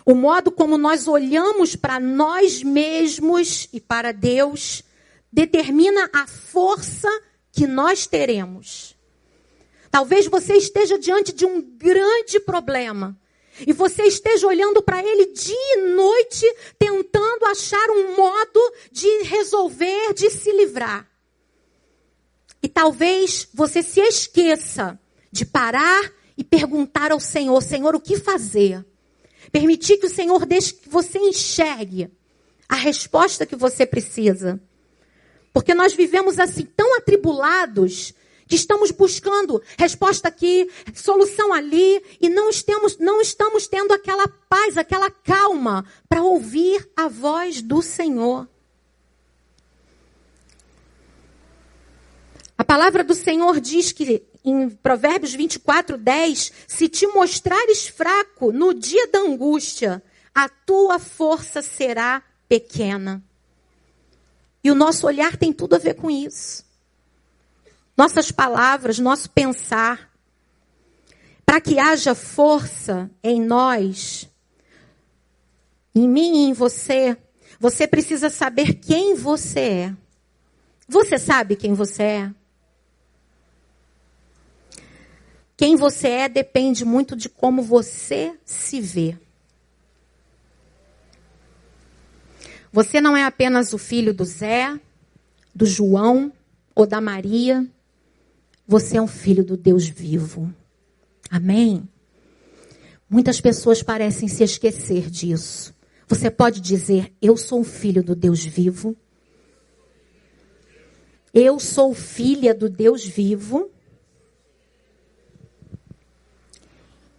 O 0.04 0.14
modo 0.14 0.50
como 0.50 0.78
nós 0.78 1.06
olhamos 1.06 1.76
para 1.76 2.00
nós 2.00 2.62
mesmos 2.62 3.68
e 3.72 3.80
para 3.80 4.12
Deus 4.12 4.82
determina 5.30 6.08
a 6.14 6.26
força 6.26 7.08
que 7.52 7.66
nós 7.66 8.06
teremos. 8.06 8.97
Talvez 9.98 10.28
você 10.28 10.54
esteja 10.54 10.96
diante 10.96 11.32
de 11.32 11.44
um 11.44 11.60
grande 11.60 12.38
problema 12.38 13.18
e 13.66 13.72
você 13.72 14.04
esteja 14.04 14.46
olhando 14.46 14.80
para 14.80 15.02
ele 15.02 15.26
dia 15.32 15.74
e 15.74 15.88
noite, 15.88 16.46
tentando 16.78 17.44
achar 17.46 17.90
um 17.90 18.14
modo 18.14 18.74
de 18.92 19.24
resolver, 19.24 20.14
de 20.14 20.30
se 20.30 20.52
livrar. 20.52 21.04
E 22.62 22.68
talvez 22.68 23.48
você 23.52 23.82
se 23.82 23.98
esqueça 24.00 24.96
de 25.32 25.44
parar 25.44 26.12
e 26.36 26.44
perguntar 26.44 27.10
ao 27.10 27.18
Senhor: 27.18 27.60
Senhor, 27.60 27.96
o 27.96 28.00
que 28.00 28.16
fazer? 28.16 28.86
Permitir 29.50 29.96
que 29.96 30.06
o 30.06 30.14
Senhor 30.14 30.46
deixe 30.46 30.74
que 30.74 30.88
você 30.88 31.18
enxergue 31.18 32.08
a 32.68 32.76
resposta 32.76 33.44
que 33.44 33.56
você 33.56 33.84
precisa. 33.84 34.62
Porque 35.52 35.74
nós 35.74 35.92
vivemos 35.92 36.38
assim 36.38 36.64
tão 36.76 36.96
atribulados 36.98 38.14
que 38.48 38.56
estamos 38.56 38.90
buscando 38.90 39.62
resposta 39.76 40.28
aqui, 40.28 40.68
solução 40.94 41.52
ali 41.52 42.02
e 42.20 42.28
não 42.28 42.48
estamos 42.48 42.96
não 42.98 43.20
estamos 43.20 43.68
tendo 43.68 43.92
aquela 43.92 44.26
paz, 44.26 44.76
aquela 44.76 45.10
calma 45.10 45.84
para 46.08 46.22
ouvir 46.22 46.88
a 46.96 47.06
voz 47.08 47.60
do 47.60 47.82
Senhor. 47.82 48.48
A 52.56 52.64
palavra 52.64 53.04
do 53.04 53.14
Senhor 53.14 53.60
diz 53.60 53.92
que 53.92 54.26
em 54.44 54.68
Provérbios 54.68 55.32
24, 55.32 55.96
10, 55.96 56.52
se 56.66 56.88
te 56.88 57.06
mostrares 57.06 57.86
fraco 57.86 58.50
no 58.50 58.74
dia 58.74 59.06
da 59.08 59.20
angústia, 59.20 60.02
a 60.34 60.48
tua 60.48 60.98
força 60.98 61.62
será 61.62 62.22
pequena. 62.48 63.22
E 64.62 64.70
o 64.70 64.74
nosso 64.74 65.06
olhar 65.06 65.36
tem 65.36 65.52
tudo 65.52 65.76
a 65.76 65.78
ver 65.78 65.94
com 65.94 66.10
isso. 66.10 66.67
Nossas 67.98 68.30
palavras, 68.30 69.00
nosso 69.00 69.28
pensar. 69.28 70.08
Para 71.44 71.60
que 71.60 71.80
haja 71.80 72.14
força 72.14 73.10
em 73.24 73.42
nós, 73.42 74.30
em 75.92 76.06
mim 76.06 76.44
e 76.44 76.50
em 76.50 76.52
você, 76.52 77.16
você 77.58 77.88
precisa 77.88 78.30
saber 78.30 78.74
quem 78.74 79.16
você 79.16 79.60
é. 79.60 79.96
Você 80.86 81.18
sabe 81.18 81.56
quem 81.56 81.74
você 81.74 82.02
é? 82.04 82.34
Quem 85.56 85.74
você 85.74 86.08
é 86.08 86.28
depende 86.28 86.84
muito 86.84 87.16
de 87.16 87.28
como 87.28 87.62
você 87.62 88.38
se 88.44 88.80
vê. 88.80 89.18
Você 92.72 93.00
não 93.00 93.16
é 93.16 93.24
apenas 93.24 93.72
o 93.72 93.78
filho 93.78 94.14
do 94.14 94.24
Zé, 94.24 94.78
do 95.52 95.66
João 95.66 96.32
ou 96.76 96.86
da 96.86 97.00
Maria. 97.00 97.66
Você 98.70 98.98
é 98.98 99.02
um 99.02 99.06
filho 99.06 99.42
do 99.42 99.56
Deus 99.56 99.88
vivo. 99.88 100.54
Amém? 101.30 101.88
Muitas 103.08 103.40
pessoas 103.40 103.82
parecem 103.82 104.28
se 104.28 104.44
esquecer 104.44 105.08
disso. 105.08 105.74
Você 106.06 106.30
pode 106.30 106.60
dizer: 106.60 107.10
Eu 107.20 107.34
sou 107.34 107.64
filho 107.64 108.02
do 108.02 108.14
Deus 108.14 108.44
vivo. 108.44 108.94
Eu 111.32 111.58
sou 111.58 111.94
filha 111.94 112.54
do 112.54 112.68
Deus 112.68 113.02
vivo. 113.06 113.70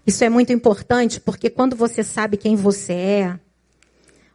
Isso 0.06 0.24
é 0.24 0.30
muito 0.30 0.54
importante 0.54 1.20
porque 1.20 1.50
quando 1.50 1.76
você 1.76 2.04
sabe 2.04 2.38
quem 2.38 2.56
você 2.56 2.94
é, 2.94 3.40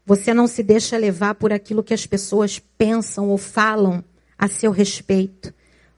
você 0.05 0.35
não 0.35 0.49
se 0.49 0.65
deixa 0.65 0.97
levar 0.97 1.37
por 1.37 1.53
aquilo 1.53 1.85
que 1.85 1.95
as 1.95 2.07
pessoas 2.07 2.59
pensam 2.77 3.29
ou 3.29 3.39
falam 3.39 4.03
a 4.37 4.49
seu 4.49 4.73
respeito. 4.73 5.55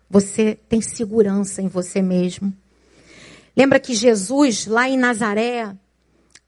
Você 0.08 0.58
tem 0.68 0.80
segurança 0.80 1.60
em 1.60 1.68
você 1.68 2.00
mesmo. 2.00 2.52
Lembra 3.56 3.80
que 3.80 3.94
Jesus, 3.94 4.66
lá 4.66 4.88
em 4.88 4.96
Nazaré, 4.96 5.74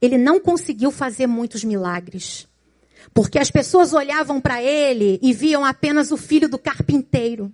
ele 0.01 0.19
não 0.19 0.39
conseguiu 0.39 0.91
fazer 0.91 1.27
muitos 1.27 1.65
milagres. 1.65 2.47
Porque 3.13 3.39
as 3.39 3.51
pessoas 3.51 3.93
olhavam 3.93 4.41
para 4.41 4.63
ele 4.63 5.19
e 5.23 5.33
viam 5.33 5.65
apenas 5.65 6.11
o 6.11 6.17
filho 6.17 6.49
do 6.49 6.59
carpinteiro. 6.59 7.53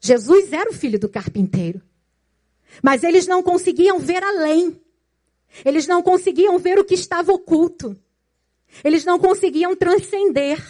Jesus 0.00 0.52
era 0.52 0.68
o 0.70 0.74
filho 0.74 0.98
do 0.98 1.08
carpinteiro. 1.08 1.80
Mas 2.82 3.02
eles 3.02 3.26
não 3.26 3.42
conseguiam 3.42 3.98
ver 3.98 4.22
além. 4.22 4.78
Eles 5.64 5.86
não 5.86 6.02
conseguiam 6.02 6.58
ver 6.58 6.78
o 6.78 6.84
que 6.84 6.94
estava 6.94 7.32
oculto. 7.32 7.96
Eles 8.82 9.04
não 9.04 9.18
conseguiam 9.18 9.76
transcender. 9.76 10.60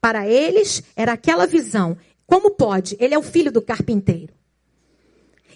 Para 0.00 0.26
eles, 0.26 0.82
era 0.94 1.12
aquela 1.12 1.46
visão. 1.46 1.96
Como 2.26 2.50
pode? 2.50 2.96
Ele 2.98 3.14
é 3.14 3.18
o 3.18 3.22
filho 3.22 3.52
do 3.52 3.62
carpinteiro. 3.62 4.34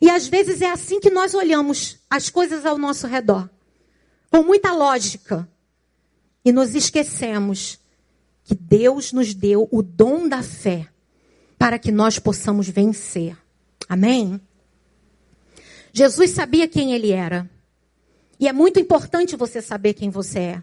E 0.01 0.09
às 0.09 0.27
vezes 0.27 0.63
é 0.63 0.71
assim 0.71 0.99
que 0.99 1.11
nós 1.11 1.35
olhamos 1.35 1.99
as 2.09 2.31
coisas 2.31 2.65
ao 2.65 2.79
nosso 2.79 3.07
redor. 3.07 3.51
Com 4.31 4.43
muita 4.43 4.73
lógica. 4.73 5.49
E 6.45 6.53
nos 6.53 6.75
esquecemos 6.75 7.79
que 8.45 8.55
Deus 8.55 9.13
nos 9.13 9.35
deu 9.35 9.69
o 9.71 9.83
dom 9.83 10.27
da 10.27 10.43
fé 10.43 10.89
para 11.59 11.79
que 11.79 11.93
nós 11.93 12.19
possamos 12.19 12.69
vencer. 12.69 13.37
Amém? 13.89 14.41
Jesus 15.93 16.31
sabia 16.31 16.67
quem 16.67 16.93
ele 16.93 17.13
era. 17.13 17.49
E 18.39 18.49
é 18.49 18.53
muito 18.53 18.81
importante 18.81 19.37
você 19.37 19.61
saber 19.61 19.93
quem 19.93 20.09
você 20.09 20.39
é. 20.39 20.63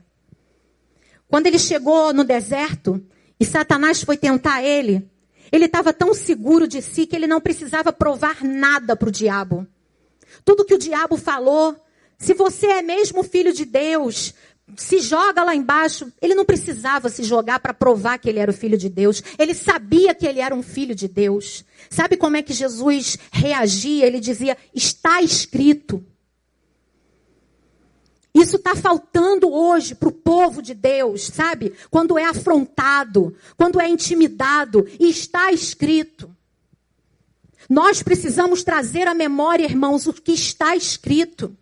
Quando 1.28 1.46
ele 1.46 1.60
chegou 1.60 2.12
no 2.14 2.24
deserto 2.24 3.06
e 3.40 3.46
Satanás 3.46 4.02
foi 4.02 4.18
tentar 4.18 4.64
ele, 4.64 5.08
ele 5.52 5.66
estava 5.66 5.94
tão 5.94 6.14
seguro 6.14 6.68
de 6.68 6.82
si 6.82 7.06
que 7.06 7.16
ele 7.16 7.28
não 7.28 7.40
precisava 7.40 7.94
provar 7.94 8.44
nada 8.44 8.96
para 8.96 9.10
o 9.10 9.12
diabo. 9.12 9.66
Tudo 10.44 10.66
que 10.66 10.74
o 10.74 10.80
diabo 10.80 11.18
falou, 11.18 11.76
se 12.18 12.34
você 12.34 12.68
é 12.68 12.82
mesmo 12.82 13.24
filho 13.24 13.54
de 13.54 13.66
Deus, 13.66 14.34
se 14.76 15.00
joga 15.00 15.44
lá 15.44 15.56
embaixo. 15.56 16.12
Ele 16.22 16.36
não 16.36 16.44
precisava 16.44 17.10
se 17.10 17.24
jogar 17.24 17.60
para 17.60 17.74
provar 17.74 18.18
que 18.18 18.28
ele 18.28 18.40
era 18.40 18.52
o 18.52 18.54
filho 18.54 18.78
de 18.78 18.90
Deus. 18.90 19.24
Ele 19.38 19.54
sabia 19.54 20.14
que 20.14 20.26
ele 20.26 20.40
era 20.40 20.54
um 20.54 20.64
filho 20.64 20.94
de 20.94 21.08
Deus. 21.08 21.64
Sabe 21.90 22.18
como 22.18 22.36
é 22.36 22.42
que 22.42 22.54
Jesus 22.54 23.18
reagia? 23.32 24.06
Ele 24.06 24.20
dizia: 24.20 24.58
Está 24.74 25.22
escrito. 25.22 26.04
Isso 28.38 28.58
está 28.58 28.76
faltando 28.76 29.52
hoje 29.52 29.96
para 29.96 30.10
o 30.10 30.12
povo 30.12 30.62
de 30.62 30.76
Deus, 30.76 31.26
sabe? 31.26 31.74
Quando 31.90 32.20
é 32.20 32.24
afrontado, 32.24 33.36
quando 33.58 33.82
é 33.82 33.90
intimidado, 33.90 34.88
e 35.00 35.10
está 35.10 35.52
escrito. 35.52 36.30
Nós 37.68 38.04
precisamos 38.04 38.64
trazer 38.64 39.08
à 39.08 39.16
memória, 39.16 39.66
irmãos, 39.66 40.06
o 40.06 40.14
que 40.14 40.34
está 40.34 40.76
escrito. 40.76 41.58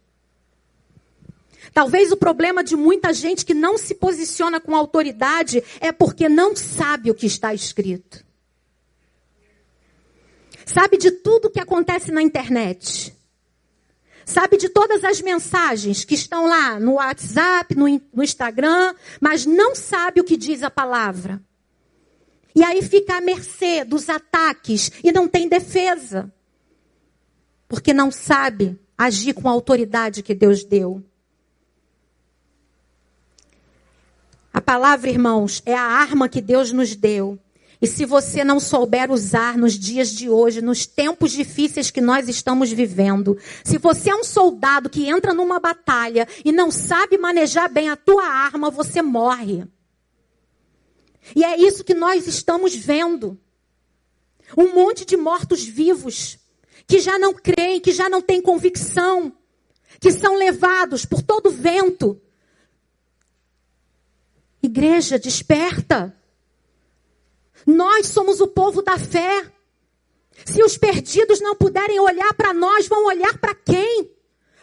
Talvez 1.73 2.11
o 2.11 2.17
problema 2.17 2.61
de 2.61 2.75
muita 2.75 3.13
gente 3.13 3.45
que 3.45 3.53
não 3.53 3.77
se 3.77 3.95
posiciona 3.95 4.59
com 4.59 4.75
autoridade 4.75 5.63
é 5.79 5.93
porque 5.93 6.27
não 6.27 6.57
sabe 6.57 7.09
o 7.09 7.15
que 7.15 7.25
está 7.25 7.53
escrito. 7.53 8.25
Sabe 10.65 10.97
de 10.97 11.11
tudo 11.11 11.49
que 11.49 11.59
acontece 11.59 12.11
na 12.11 12.21
internet 12.21 13.14
sabe 14.25 14.57
de 14.57 14.67
todas 14.67 15.03
as 15.03 15.21
mensagens 15.21 16.03
que 16.03 16.15
estão 16.15 16.47
lá 16.47 16.79
no 16.79 16.93
WhatsApp, 16.93 17.75
no, 17.75 17.85
no 18.13 18.23
Instagram, 18.23 18.95
mas 19.21 19.45
não 19.45 19.75
sabe 19.75 20.19
o 20.19 20.23
que 20.23 20.35
diz 20.35 20.63
a 20.63 20.69
palavra. 20.69 21.41
E 22.55 22.63
aí 22.63 22.81
fica 22.81 23.17
à 23.17 23.21
mercê 23.21 23.83
dos 23.83 24.09
ataques 24.09 24.91
e 25.03 25.11
não 25.11 25.27
tem 25.27 25.47
defesa. 25.47 26.31
Porque 27.67 27.93
não 27.93 28.09
sabe 28.09 28.79
agir 28.97 29.33
com 29.33 29.47
a 29.47 29.51
autoridade 29.51 30.23
que 30.23 30.33
Deus 30.33 30.63
deu. 30.63 31.03
A, 34.53 34.61
palavra, 34.61 35.09
irmãos, 35.09 35.61
é 35.65 35.75
a 35.75 35.81
arma 35.81 36.29
que 36.29 36.39
Deus 36.39 36.71
nos 36.71 36.95
deu. 36.95 37.38
E 37.81 37.88
se 37.88 38.05
você 38.05 38.43
não 38.43 38.59
souber 38.59 39.11
usar 39.11 39.57
nos 39.57 39.77
dias 39.77 40.11
de 40.11 40.29
hoje, 40.29 40.61
nos 40.61 40.85
tempos 40.85 41.31
difíceis 41.31 41.91
que 41.91 42.01
nós 42.01 42.29
estamos 42.29 42.71
vivendo, 42.71 43.38
se 43.63 43.77
você 43.77 44.09
é 44.09 44.15
um 44.15 44.23
soldado 44.23 44.89
que 44.89 45.07
entra 45.07 45.33
numa 45.33 45.59
batalha 45.59 46.27
e 46.43 46.51
não 46.51 46.71
sabe 46.71 47.17
manejar 47.17 47.69
bem 47.69 47.89
a 47.89 47.95
tua 47.95 48.23
arma, 48.23 48.69
você 48.69 49.01
morre. 49.01 49.65
E 51.35 51.43
é 51.43 51.57
isso 51.57 51.83
que 51.83 51.93
nós 51.93 52.27
estamos 52.27 52.75
vendo. 52.75 53.39
Um 54.57 54.73
monte 54.73 55.05
de 55.05 55.17
mortos-vivos 55.17 56.38
que 56.88 56.99
já 56.99 57.17
não 57.17 57.33
creem, 57.33 57.79
que 57.79 57.91
já 57.91 58.07
não 58.07 58.21
têm 58.21 58.41
convicção, 58.41 59.33
que 59.99 60.11
são 60.11 60.35
levados 60.35 61.05
por 61.05 61.21
todo 61.21 61.49
vento. 61.49 62.21
Igreja, 64.61 65.17
desperta. 65.17 66.15
Nós 67.65 68.08
somos 68.08 68.41
o 68.41 68.48
povo 68.48 68.82
da 68.82 68.98
fé. 68.98 69.52
Se 70.46 70.63
os 70.63 70.78
perdidos 70.78 71.39
não 71.39 71.56
puderem 71.56 72.00
olhar 72.00 72.34
para 72.34 72.54
nós, 72.54 72.88
vão 72.88 73.06
olhar 73.06 73.38
para 73.38 73.56
quem? 73.56 74.12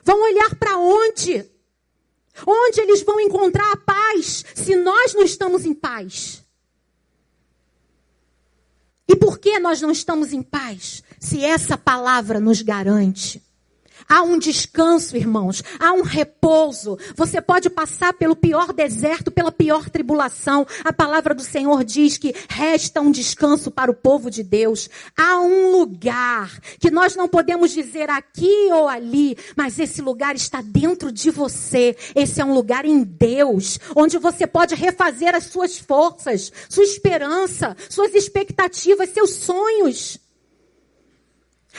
Vão 0.02 0.20
olhar 0.20 0.54
para 0.56 0.78
onde? 0.78 1.48
Onde 2.46 2.80
eles 2.80 3.02
vão 3.02 3.20
encontrar 3.20 3.72
a 3.72 3.76
paz 3.76 4.44
se 4.54 4.74
nós 4.76 5.14
não 5.14 5.22
estamos 5.22 5.64
em 5.64 5.74
paz? 5.74 6.42
E 9.08 9.16
por 9.16 9.38
que 9.38 9.58
nós 9.58 9.80
não 9.80 9.90
estamos 9.90 10.32
em 10.32 10.42
paz? 10.42 11.02
Se 11.20 11.44
essa 11.44 11.76
palavra 11.76 12.40
nos 12.40 12.62
garante 12.62 13.42
Há 14.08 14.22
um 14.22 14.38
descanso, 14.38 15.16
irmãos. 15.16 15.62
Há 15.78 15.92
um 15.92 16.02
repouso. 16.02 16.98
Você 17.16 17.40
pode 17.40 17.70
passar 17.70 18.12
pelo 18.12 18.36
pior 18.36 18.72
deserto, 18.72 19.30
pela 19.30 19.52
pior 19.52 19.88
tribulação. 19.90 20.66
A 20.84 20.92
palavra 20.92 21.34
do 21.34 21.42
Senhor 21.42 21.84
diz 21.84 22.18
que 22.18 22.34
resta 22.48 23.00
um 23.00 23.10
descanso 23.10 23.70
para 23.70 23.90
o 23.90 23.94
povo 23.94 24.30
de 24.30 24.42
Deus. 24.42 24.88
Há 25.16 25.40
um 25.40 25.72
lugar 25.72 26.58
que 26.78 26.90
nós 26.90 27.16
não 27.16 27.28
podemos 27.28 27.70
dizer 27.70 28.10
aqui 28.10 28.68
ou 28.72 28.88
ali, 28.88 29.36
mas 29.56 29.78
esse 29.78 30.00
lugar 30.02 30.34
está 30.34 30.60
dentro 30.60 31.10
de 31.10 31.30
você. 31.30 31.96
Esse 32.14 32.40
é 32.40 32.44
um 32.44 32.54
lugar 32.54 32.84
em 32.84 33.02
Deus, 33.02 33.78
onde 33.94 34.18
você 34.18 34.46
pode 34.46 34.74
refazer 34.74 35.34
as 35.34 35.44
suas 35.44 35.78
forças, 35.78 36.52
sua 36.68 36.84
esperança, 36.84 37.76
suas 37.88 38.14
expectativas, 38.14 39.10
seus 39.10 39.30
sonhos. 39.30 40.21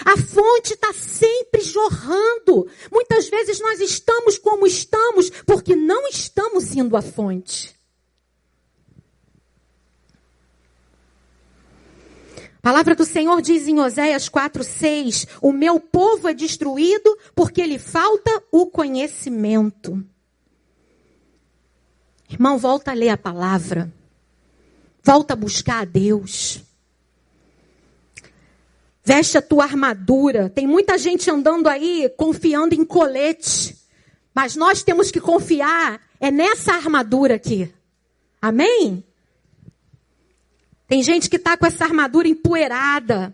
A 0.03 0.17
fonte 0.17 0.73
está 0.73 0.91
sempre 0.91 1.62
jorrando. 1.62 2.67
Muitas 2.91 3.29
vezes 3.29 3.60
nós 3.60 3.79
estamos 3.79 4.38
como 4.38 4.65
estamos 4.65 5.29
porque 5.45 5.75
não 5.75 6.08
estamos 6.08 6.75
indo 6.75 6.97
à 6.97 7.01
fonte. 7.01 7.73
A 12.58 12.62
palavra 12.62 12.95
do 12.95 13.06
Senhor 13.06 13.41
diz 13.41 13.67
em 13.67 13.79
Oséias 13.79 14.29
4:6: 14.29 15.27
O 15.41 15.51
meu 15.51 15.79
povo 15.79 16.27
é 16.27 16.34
destruído 16.34 17.15
porque 17.36 17.65
lhe 17.65 17.77
falta 17.77 18.41
o 18.51 18.67
conhecimento. 18.67 20.03
Irmão, 22.29 22.58
volta 22.58 22.91
a 22.91 22.93
ler 22.95 23.10
a 23.10 23.17
palavra. 23.17 23.93
Volta 25.03 25.34
a 25.34 25.36
buscar 25.36 25.82
a 25.82 25.86
Deus. 25.86 26.63
Veste 29.03 29.37
a 29.37 29.41
tua 29.41 29.65
armadura. 29.65 30.49
Tem 30.49 30.65
muita 30.65 30.97
gente 30.97 31.29
andando 31.29 31.67
aí 31.67 32.09
confiando 32.17 32.73
em 32.73 32.85
colete. 32.85 33.77
Mas 34.33 34.55
nós 34.55 34.81
temos 34.81 35.11
que 35.11 35.19
confiar 35.19 36.01
é 36.19 36.31
nessa 36.31 36.73
armadura 36.73 37.35
aqui. 37.35 37.71
Amém? 38.41 39.03
Tem 40.87 41.03
gente 41.03 41.29
que 41.29 41.35
está 41.35 41.57
com 41.57 41.65
essa 41.65 41.83
armadura 41.83 42.27
empoeirada. 42.27 43.33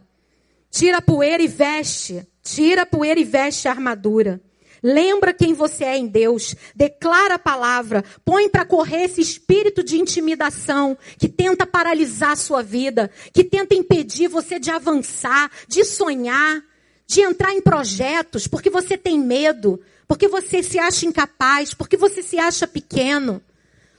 Tira 0.71 0.97
a 0.97 1.01
poeira 1.01 1.43
e 1.43 1.47
veste. 1.47 2.27
Tira 2.41 2.81
a 2.81 2.85
poeira 2.85 3.19
e 3.19 3.23
veste 3.23 3.67
a 3.67 3.71
armadura. 3.71 4.41
Lembra 4.81 5.33
quem 5.33 5.53
você 5.53 5.83
é 5.83 5.97
em 5.97 6.07
Deus. 6.07 6.55
Declara 6.75 7.35
a 7.35 7.39
palavra. 7.39 8.03
Põe 8.23 8.49
para 8.49 8.65
correr 8.65 9.05
esse 9.05 9.21
espírito 9.21 9.83
de 9.83 9.97
intimidação 9.97 10.97
que 11.17 11.27
tenta 11.27 11.65
paralisar 11.65 12.31
a 12.31 12.37
sua 12.37 12.61
vida, 12.61 13.09
que 13.33 13.43
tenta 13.43 13.75
impedir 13.75 14.27
você 14.27 14.59
de 14.59 14.71
avançar, 14.71 15.51
de 15.67 15.83
sonhar, 15.83 16.63
de 17.05 17.21
entrar 17.21 17.53
em 17.53 17.61
projetos, 17.61 18.47
porque 18.47 18.69
você 18.69 18.97
tem 18.97 19.19
medo, 19.19 19.81
porque 20.07 20.27
você 20.27 20.61
se 20.61 20.77
acha 20.77 21.05
incapaz, 21.05 21.73
porque 21.73 21.97
você 21.97 22.21
se 22.21 22.37
acha 22.37 22.67
pequeno. 22.67 23.41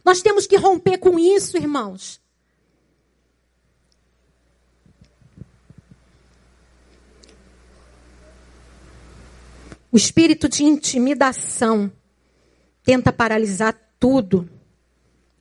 Nós 0.04 0.22
temos 0.22 0.46
que 0.46 0.56
romper 0.56 0.98
com 0.98 1.18
isso, 1.18 1.56
irmãos. 1.56 2.20
O 9.92 9.96
espírito 9.96 10.48
de 10.48 10.64
intimidação 10.64 11.90
tenta 12.84 13.12
paralisar 13.12 13.74
tudo 13.98 14.48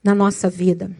na 0.04 0.16
nossa 0.16 0.50
vida. 0.50 0.92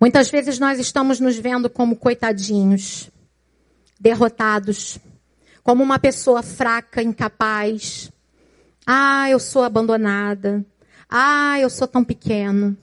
Muitas 0.00 0.30
vezes 0.30 0.58
nós 0.60 0.78
estamos 0.78 1.18
nos 1.18 1.36
vendo 1.36 1.68
como 1.68 1.96
coitadinhos, 1.96 3.10
derrotados, 3.98 4.98
como 5.62 5.82
uma 5.82 5.98
pessoa 5.98 6.42
fraca, 6.42 7.02
incapaz. 7.02 8.10
Ah, 8.86 9.28
eu 9.28 9.40
sou 9.40 9.64
abandonada. 9.64 10.64
Ah, 11.10 11.58
eu 11.58 11.68
sou 11.68 11.88
tão 11.88 12.04
pequeno. 12.04 12.76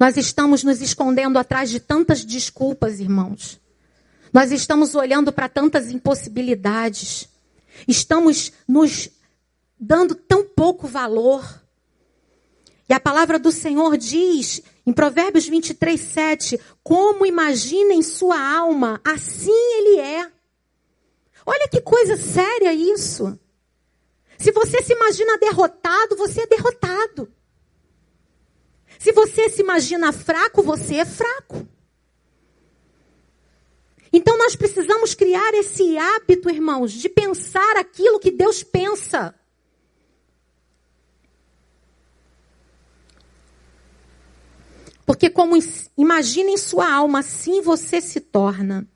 Nós 0.00 0.16
estamos 0.16 0.64
nos 0.64 0.80
escondendo 0.80 1.38
atrás 1.38 1.68
de 1.68 1.78
tantas 1.80 2.24
desculpas, 2.24 2.98
irmãos. 2.98 3.60
Nós 4.32 4.50
estamos 4.50 4.94
olhando 4.94 5.32
para 5.32 5.48
tantas 5.48 5.90
impossibilidades. 5.90 7.28
Estamos 7.86 8.52
nos 8.66 9.10
dando 9.78 10.14
tão 10.14 10.44
pouco 10.44 10.88
valor. 10.88 11.62
E 12.88 12.94
a 12.94 12.98
palavra 12.98 13.38
do 13.38 13.52
Senhor 13.52 13.96
diz 13.96 14.62
em 14.86 14.92
Provérbios 14.92 15.46
23, 15.48 15.98
7, 15.98 16.60
como 16.82 17.24
imagina 17.24 17.94
em 17.94 18.02
sua 18.02 18.38
alma, 18.38 19.00
assim 19.04 19.50
ele 19.50 20.00
é. 20.00 20.30
Olha 21.46 21.68
que 21.68 21.80
coisa 21.80 22.16
séria 22.16 22.72
isso. 22.72 23.38
Se 24.38 24.52
você 24.52 24.82
se 24.82 24.92
imagina 24.92 25.38
derrotado, 25.38 26.16
você 26.16 26.42
é 26.42 26.46
derrotado. 26.46 27.32
Se 28.98 29.12
você 29.12 29.48
se 29.48 29.62
imagina 29.62 30.12
fraco, 30.12 30.62
você 30.62 30.96
é 30.96 31.04
fraco. 31.04 31.66
Então 34.12 34.38
nós 34.38 34.54
precisamos 34.54 35.14
criar 35.14 35.52
esse 35.54 35.98
hábito, 35.98 36.48
irmãos, 36.48 36.92
de 36.92 37.08
pensar 37.08 37.76
aquilo 37.76 38.20
que 38.20 38.30
Deus 38.30 38.62
pensa. 38.62 39.34
Porque 45.06 45.28
como 45.28 45.58
imagina 45.96 46.50
em 46.50 46.56
sua 46.56 46.90
alma, 46.90 47.20
assim 47.20 47.60
você 47.60 48.00
se 48.00 48.20
torna. 48.20 48.86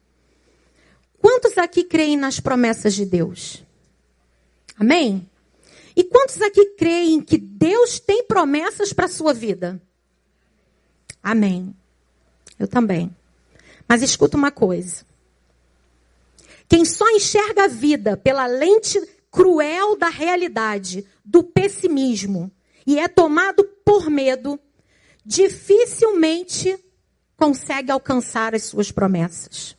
Quantos 1.20 1.58
aqui 1.58 1.84
creem 1.84 2.16
nas 2.16 2.40
promessas 2.40 2.94
de 2.94 3.04
Deus? 3.04 3.62
Amém? 4.78 5.28
E 5.94 6.04
quantos 6.04 6.40
aqui 6.40 6.64
creem 6.76 7.20
que 7.20 7.36
Deus 7.36 7.98
tem 7.98 8.24
promessas 8.24 8.92
para 8.92 9.06
a 9.06 9.10
sua 9.10 9.34
vida? 9.34 9.82
Amém. 11.22 11.74
Eu 12.58 12.68
também. 12.68 13.14
Mas 13.86 14.02
escuta 14.02 14.36
uma 14.36 14.50
coisa. 14.50 15.04
Quem 16.68 16.84
só 16.84 17.08
enxerga 17.10 17.64
a 17.64 17.68
vida 17.68 18.16
pela 18.16 18.46
lente 18.46 19.00
cruel 19.30 19.96
da 19.96 20.08
realidade, 20.08 21.04
do 21.24 21.42
pessimismo, 21.42 22.50
e 22.86 22.98
é 22.98 23.08
tomado 23.08 23.64
por 23.84 24.08
medo, 24.08 24.58
dificilmente 25.28 26.82
consegue 27.36 27.90
alcançar 27.92 28.54
as 28.54 28.62
suas 28.62 28.90
promessas. 28.90 29.76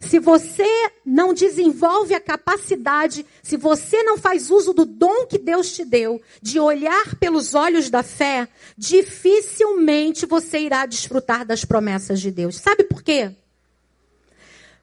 Se 0.00 0.18
você 0.18 0.66
não 1.06 1.32
desenvolve 1.32 2.12
a 2.12 2.20
capacidade, 2.20 3.24
se 3.44 3.56
você 3.56 4.02
não 4.02 4.18
faz 4.18 4.50
uso 4.50 4.72
do 4.72 4.84
dom 4.84 5.26
que 5.26 5.38
Deus 5.38 5.72
te 5.72 5.84
deu, 5.84 6.20
de 6.40 6.58
olhar 6.58 7.14
pelos 7.16 7.54
olhos 7.54 7.90
da 7.90 8.02
fé, 8.02 8.48
dificilmente 8.76 10.26
você 10.26 10.58
irá 10.58 10.84
desfrutar 10.84 11.46
das 11.46 11.64
promessas 11.64 12.20
de 12.20 12.32
Deus. 12.32 12.56
Sabe 12.56 12.82
por 12.82 13.02
quê? 13.04 13.30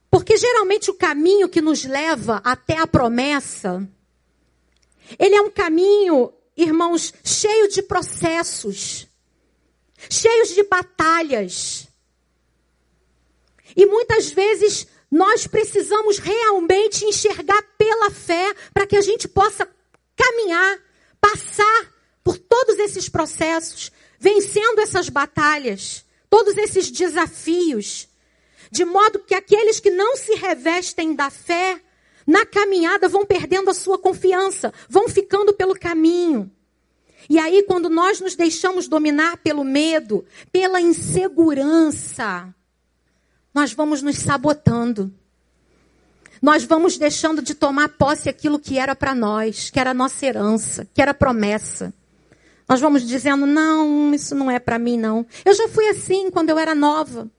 Porque 0.10 0.38
geralmente 0.38 0.90
o 0.90 0.96
caminho 0.96 1.50
que 1.50 1.62
nos 1.62 1.84
leva 1.84 2.40
até 2.42 2.78
a 2.78 2.88
promessa 2.88 3.86
Ele 5.18 5.36
é 5.36 5.42
um 5.42 5.52
caminho, 5.52 6.32
irmãos, 6.56 7.14
cheio 7.24 7.68
de 7.68 7.82
processos, 7.82 9.09
cheios 10.10 10.50
de 10.50 10.64
batalhas. 10.64 11.88
E 13.76 13.86
muitas 13.86 14.32
vezes 14.32 14.88
nós 15.12 15.48
precisamos 15.48 16.20
realmente 16.20 17.06
enxergar 17.06 17.62
pela 17.78 18.12
fé 18.12 18.54
para 18.74 18.86
que 18.86 18.96
a 18.96 19.02
gente 19.02 19.28
possa 19.28 19.68
caminhar, 20.16 20.80
passar 21.20 21.94
por 22.24 22.38
todos 22.38 22.78
esses 22.78 23.10
processos, 23.10 23.92
vencendo 24.20 24.80
essas 24.82 25.10
batalhas, 25.10 26.06
todos 26.30 26.58
esses 26.58 26.92
desafios, 26.92 28.08
de 28.72 28.86
modo 28.86 29.20
que 29.20 29.34
aqueles 29.34 29.80
que 29.80 29.90
não 29.90 30.16
se 30.16 30.36
revestem 30.36 31.16
da 31.16 31.30
fé, 31.30 31.82
na 32.28 32.46
caminhada 32.46 33.10
vão 33.10 33.26
perdendo 33.26 33.72
a 33.72 33.74
sua 33.74 33.98
confiança, 33.98 34.72
vão 34.88 35.10
ficando 35.10 35.54
pelo 35.54 35.74
caminho. 35.74 36.52
E 37.30 37.38
aí, 37.38 37.64
quando 37.64 37.90
nós 37.90 38.20
nos 38.20 38.36
deixamos 38.36 38.88
dominar 38.88 39.38
pelo 39.38 39.64
medo, 39.64 40.26
pela 40.52 40.82
insegurança, 40.82 42.54
nós 43.54 43.72
vamos 43.72 44.02
nos 44.02 44.18
sabotando. 44.18 45.14
Nós 46.42 46.64
vamos 46.64 46.98
deixando 46.98 47.42
de 47.42 47.54
tomar 47.54 47.90
posse 47.90 48.30
aquilo 48.30 48.58
que 48.58 48.80
era 48.80 48.96
para 48.96 49.14
nós, 49.14 49.70
que 49.70 49.80
era 49.80 49.94
nossa 49.94 50.26
herança, 50.26 50.88
que 50.94 51.02
era 51.02 51.14
promessa. 51.14 51.94
Nós 52.68 52.80
vamos 52.80 53.06
dizendo: 53.06 53.46
não, 53.46 54.14
isso 54.14 54.34
não 54.34 54.50
é 54.50 54.58
para 54.58 54.80
mim, 54.80 54.98
não. 54.98 55.26
Eu 55.46 55.54
já 55.54 55.68
fui 55.68 55.88
assim 55.90 56.32
quando 56.32 56.50
eu 56.50 56.58
era 56.58 56.74
nova. 56.74 57.30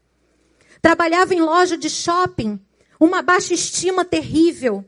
Trabalhava 0.81 1.35
em 1.35 1.41
loja 1.41 1.77
de 1.77 1.91
shopping, 1.91 2.61
uma 2.99 3.23
baixa 3.23 3.55
estima 3.55 4.05
terrível. 4.05 4.85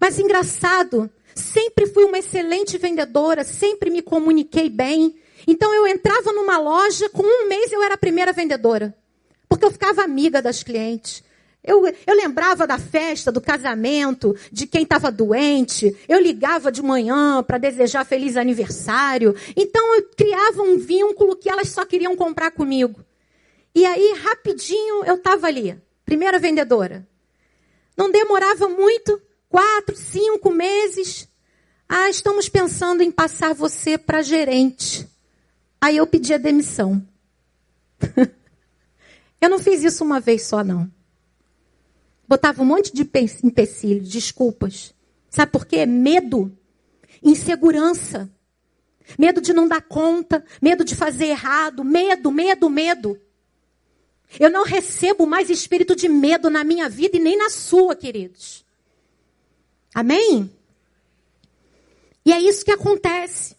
Mas 0.00 0.18
engraçado, 0.18 1.10
sempre 1.40 1.86
fui 1.86 2.04
uma 2.04 2.18
excelente 2.18 2.78
vendedora, 2.78 3.42
sempre 3.42 3.90
me 3.90 4.02
comuniquei 4.02 4.68
bem. 4.68 5.14
Então 5.46 5.74
eu 5.74 5.86
entrava 5.86 6.32
numa 6.32 6.58
loja, 6.58 7.08
com 7.08 7.22
um 7.22 7.48
mês 7.48 7.72
eu 7.72 7.82
era 7.82 7.94
a 7.94 7.98
primeira 7.98 8.32
vendedora. 8.32 8.94
Porque 9.48 9.64
eu 9.64 9.70
ficava 9.70 10.02
amiga 10.02 10.40
das 10.40 10.62
clientes. 10.62 11.24
Eu, 11.62 11.84
eu 11.86 12.14
lembrava 12.14 12.66
da 12.66 12.78
festa, 12.78 13.30
do 13.30 13.40
casamento, 13.40 14.34
de 14.50 14.66
quem 14.66 14.82
estava 14.82 15.10
doente. 15.10 15.94
Eu 16.08 16.18
ligava 16.20 16.72
de 16.72 16.82
manhã 16.82 17.42
para 17.42 17.58
desejar 17.58 18.04
feliz 18.06 18.36
aniversário. 18.36 19.34
Então 19.56 19.96
eu 19.96 20.08
criava 20.16 20.62
um 20.62 20.78
vínculo 20.78 21.36
que 21.36 21.50
elas 21.50 21.68
só 21.68 21.84
queriam 21.84 22.16
comprar 22.16 22.50
comigo. 22.52 23.04
E 23.74 23.84
aí, 23.84 24.14
rapidinho, 24.22 25.04
eu 25.04 25.16
estava 25.16 25.46
ali, 25.46 25.78
primeira 26.04 26.38
vendedora. 26.38 27.06
Não 27.96 28.10
demorava 28.10 28.68
muito, 28.68 29.20
quatro, 29.48 29.94
cinco 29.96 30.50
meses. 30.50 31.28
Ah, 31.92 32.08
estamos 32.08 32.48
pensando 32.48 33.02
em 33.02 33.10
passar 33.10 33.52
você 33.52 33.98
para 33.98 34.22
gerente. 34.22 35.08
Aí 35.80 35.96
eu 35.96 36.06
pedi 36.06 36.32
a 36.32 36.38
demissão. 36.38 37.04
Eu 39.40 39.48
não 39.48 39.58
fiz 39.58 39.82
isso 39.82 40.04
uma 40.04 40.20
vez 40.20 40.42
só, 40.42 40.62
não. 40.62 40.88
Botava 42.28 42.62
um 42.62 42.64
monte 42.64 42.94
de 42.94 43.02
empecilhos, 43.42 44.08
desculpas. 44.08 44.94
Sabe 45.28 45.50
por 45.50 45.66
quê? 45.66 45.84
Medo, 45.84 46.56
insegurança, 47.20 48.30
medo 49.18 49.40
de 49.40 49.52
não 49.52 49.66
dar 49.66 49.80
conta, 49.80 50.44
medo 50.62 50.84
de 50.84 50.94
fazer 50.94 51.26
errado, 51.26 51.82
medo, 51.82 52.30
medo, 52.30 52.70
medo. 52.70 53.18
Eu 54.38 54.50
não 54.50 54.62
recebo 54.62 55.26
mais 55.26 55.50
espírito 55.50 55.96
de 55.96 56.08
medo 56.08 56.50
na 56.50 56.62
minha 56.62 56.88
vida 56.88 57.16
e 57.16 57.20
nem 57.20 57.36
na 57.36 57.50
sua, 57.50 57.96
queridos. 57.96 58.64
Amém? 59.92 60.59
E 62.30 62.32
é 62.32 62.40
isso 62.40 62.64
que 62.64 62.70
acontece. 62.70 63.56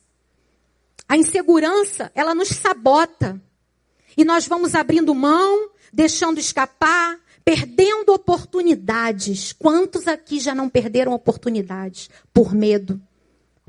A 1.06 1.18
insegurança, 1.18 2.10
ela 2.16 2.34
nos 2.34 2.48
sabota. 2.48 3.38
E 4.16 4.24
nós 4.24 4.48
vamos 4.48 4.76
abrindo 4.76 5.14
mão, 5.14 5.72
deixando 5.92 6.40
escapar, 6.40 7.20
perdendo 7.44 8.14
oportunidades. 8.14 9.52
Quantos 9.52 10.08
aqui 10.08 10.40
já 10.40 10.56
não 10.56 10.70
perderam 10.70 11.12
oportunidades 11.12 12.10
por 12.34 12.56
medo, 12.56 13.02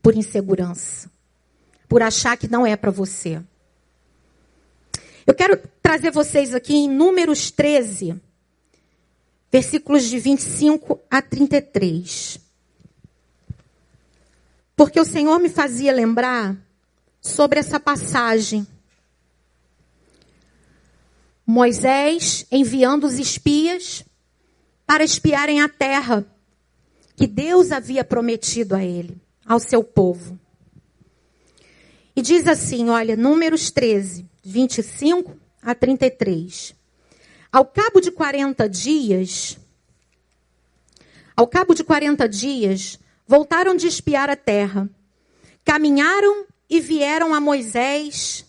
por 0.00 0.14
insegurança, 0.14 1.10
por 1.88 2.00
achar 2.00 2.36
que 2.36 2.46
não 2.46 2.64
é 2.64 2.76
para 2.76 2.92
você? 2.92 3.42
Eu 5.26 5.34
quero 5.34 5.60
trazer 5.82 6.12
vocês 6.12 6.54
aqui 6.54 6.76
em 6.76 6.88
Números 6.88 7.50
13, 7.50 8.20
versículos 9.50 10.04
de 10.04 10.20
25 10.20 11.00
a 11.10 11.20
33. 11.20 12.41
Porque 14.76 15.00
o 15.00 15.04
Senhor 15.04 15.38
me 15.38 15.48
fazia 15.48 15.92
lembrar 15.92 16.56
sobre 17.20 17.60
essa 17.60 17.78
passagem 17.78 18.66
Moisés 21.46 22.46
enviando 22.50 23.04
os 23.04 23.18
espias 23.18 24.04
para 24.86 25.04
espiarem 25.04 25.60
a 25.60 25.68
terra 25.68 26.24
que 27.16 27.26
Deus 27.26 27.72
havia 27.72 28.04
prometido 28.04 28.74
a 28.74 28.84
ele, 28.84 29.20
ao 29.44 29.58
seu 29.58 29.82
povo. 29.82 30.38
E 32.14 32.22
diz 32.22 32.46
assim, 32.46 32.88
olha, 32.88 33.16
Números 33.16 33.70
13, 33.70 34.26
25 34.42 35.36
a 35.62 35.74
33. 35.74 36.74
Ao 37.50 37.64
cabo 37.64 38.00
de 38.00 38.10
40 38.10 38.68
dias, 38.68 39.58
ao 41.36 41.46
cabo 41.46 41.74
de 41.74 41.84
40 41.84 42.28
dias, 42.28 42.98
voltaram 43.32 43.74
de 43.74 43.86
espiar 43.86 44.28
a 44.28 44.36
terra. 44.36 44.90
Caminharam 45.64 46.44
e 46.68 46.78
vieram 46.80 47.32
a 47.32 47.40
Moisés 47.40 48.44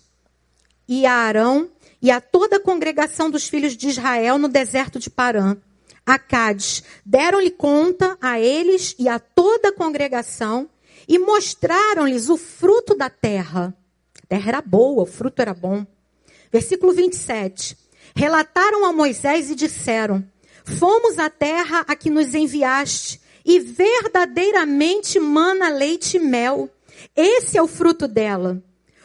e 0.86 1.06
a 1.06 1.14
Arão 1.14 1.70
e 2.02 2.12
a 2.12 2.20
toda 2.20 2.58
a 2.58 2.60
congregação 2.60 3.32
dos 3.32 3.48
filhos 3.48 3.78
de 3.78 3.88
Israel 3.88 4.38
no 4.38 4.50
deserto 4.50 5.00
de 5.00 5.10
Parã. 5.10 5.56
A 6.06 6.20
Cádiz, 6.20 6.84
deram-lhe 7.06 7.50
conta 7.50 8.18
a 8.20 8.42
eles 8.42 8.94
e 9.00 9.08
a 9.08 9.20
toda 9.20 9.70
a 9.70 9.74
congregação 9.74 10.70
e 11.08 11.18
mostraram-lhes 11.18 12.28
o 12.28 12.36
fruto 12.36 12.94
da 12.94 13.10
terra. 13.10 13.74
A 14.22 14.28
terra 14.28 14.50
era 14.50 14.62
boa, 14.62 15.04
o 15.04 15.06
fruto 15.06 15.42
era 15.42 15.54
bom. 15.54 15.88
Versículo 16.52 16.92
27. 16.92 17.78
Relataram 18.14 18.84
a 18.84 18.92
Moisés 18.92 19.50
e 19.50 19.56
disseram: 19.56 20.28
Fomos 20.78 21.18
à 21.20 21.30
terra 21.30 21.86
a 21.88 21.96
que 21.96 22.10
nos 22.10 22.36
enviaste, 22.36 23.23
e 23.46 23.60
verdadeiramente 23.60 25.20
mana 25.20 25.70
leite 25.70 26.18
e 26.18 26.20
mel. 26.20 26.70
Esse 27.16 27.58
é 27.58 27.62
o 27.62 27.68
fruto 27.68 28.08
dela. 28.08 28.62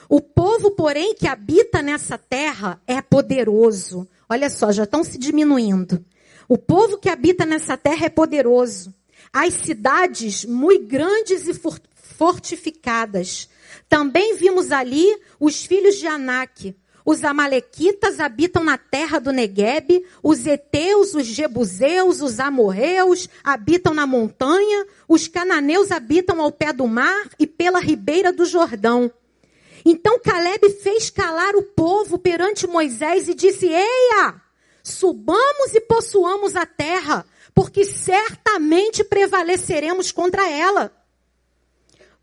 O 0.09 0.21
povo, 0.21 0.71
porém, 0.71 1.15
que 1.15 1.29
habita 1.29 1.83
nessa 1.83 2.17
terra 2.17 2.81
é 2.87 3.03
poderoso. 3.03 4.09
Olha 4.29 4.49
só, 4.49 4.73
já 4.73 4.85
estão 4.85 5.05
se 5.05 5.19
diminuindo. 5.19 6.05
O 6.49 6.57
povo 6.57 6.99
que 6.99 7.11
habita 7.11 7.45
nessa 7.45 7.77
terra 7.77 8.07
é 8.07 8.09
poderoso. 8.09 8.95
As 9.31 9.53
cidades 9.55 10.47
muito 10.47 10.87
grandes 10.87 11.47
e 11.47 11.53
fortificadas. 11.95 13.51
Também 13.87 14.37
vimos 14.37 14.73
ali 14.73 15.07
os 15.39 15.67
filhos 15.67 15.97
de 15.97 16.07
Anak. 16.07 16.75
Os 17.11 17.25
amalequitas 17.25 18.21
habitam 18.21 18.63
na 18.63 18.77
terra 18.77 19.19
do 19.19 19.33
Negueb, 19.33 20.05
os 20.23 20.47
heteus, 20.47 21.15
os 21.15 21.25
jebuseus, 21.25 22.21
os 22.21 22.39
amorreus 22.39 23.31
habitam 23.43 23.95
na 23.95 24.07
montanha, 24.07 24.87
os 25.09 25.27
cananeus 25.27 25.91
habitam 25.91 26.39
ao 26.39 26.53
pé 26.53 26.71
do 26.71 26.87
mar 26.87 27.31
e 27.39 27.47
pela 27.47 27.81
ribeira 27.81 28.31
do 28.31 28.45
Jordão. 28.45 29.11
Então 29.87 30.21
Caleb 30.21 30.69
fez 30.83 31.09
calar 31.09 31.57
o 31.57 31.63
povo 31.63 32.19
perante 32.19 32.67
Moisés 32.67 33.27
e 33.27 33.33
disse: 33.33 33.69
Eia, 33.69 34.35
subamos 34.85 35.73
e 35.73 35.81
possuamos 35.81 36.57
a 36.57 36.67
terra, 36.67 37.25
porque 37.55 37.87
certamente 37.87 39.03
prevaleceremos 39.03 40.13
contra 40.13 40.47
ela. 40.47 40.93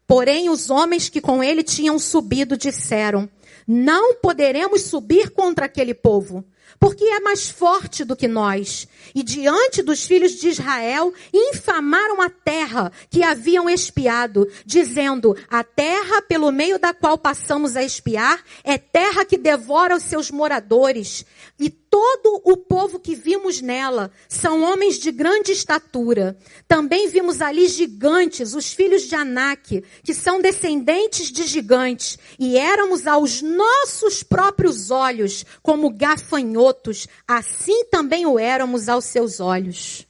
Porém, 0.06 0.48
os 0.52 0.69
homens 0.69 1.10
que 1.10 1.19
com 1.19 1.43
ele 1.43 1.63
tinham 1.63 1.98
subido 1.98 2.56
disseram: 2.56 3.28
Não 3.67 4.15
poderemos 4.15 4.84
subir 4.84 5.32
contra 5.32 5.65
aquele 5.65 5.93
povo, 5.93 6.45
porque 6.80 7.04
é 7.04 7.19
mais 7.19 7.49
forte 7.49 8.04
do 8.04 8.15
que 8.15 8.28
nós. 8.28 8.88
E 9.13 9.23
diante 9.23 9.82
dos 9.82 10.06
filhos 10.06 10.34
de 10.34 10.49
Israel, 10.49 11.13
infamaram 11.34 12.21
a 12.21 12.30
terra 12.30 12.91
que 13.10 13.23
haviam 13.23 13.69
espiado, 13.69 14.47
dizendo: 14.65 15.36
A 15.49 15.63
terra 15.63 16.21
pelo 16.21 16.51
meio 16.51 16.78
da 16.78 16.93
qual 16.93 17.17
passamos 17.17 17.75
a 17.75 17.84
espiar 17.84 18.43
é 18.63 18.78
terra 18.78 19.25
que 19.25 19.38
devora 19.38 19.95
os 19.95 20.04
seus 20.04 20.30
moradores. 20.30 21.25
E 21.60 21.69
todo 21.95 22.41
o 22.43 22.58
povo 22.58 22.99
que 22.99 23.15
vimos 23.15 23.62
nela 23.62 24.12
são 24.27 24.63
homens 24.63 24.99
de 24.99 25.13
grande 25.13 25.53
estatura. 25.53 26.38
Também 26.67 27.08
vimos 27.08 27.39
ali 27.39 27.69
gigantes, 27.69 28.53
os 28.53 28.73
filhos 28.73 29.03
de 29.03 29.15
Anak, 29.15 29.81
que 30.03 30.13
são 30.13 30.41
descendentes 30.41 31.31
de 31.31 31.43
gigantes, 31.43 32.19
e 32.38 32.58
éramos 32.58 33.08
aos 33.08 33.41
nossos 33.41 34.23
próprios 34.23 34.91
olhos 34.91 35.45
como 35.63 35.89
gafanhotos, 35.89 37.08
assim 37.25 37.86
também 37.86 38.25
o 38.25 38.38
éramos 38.38 38.89
aos 38.89 39.05
seus 39.05 39.39
olhos. 39.39 40.05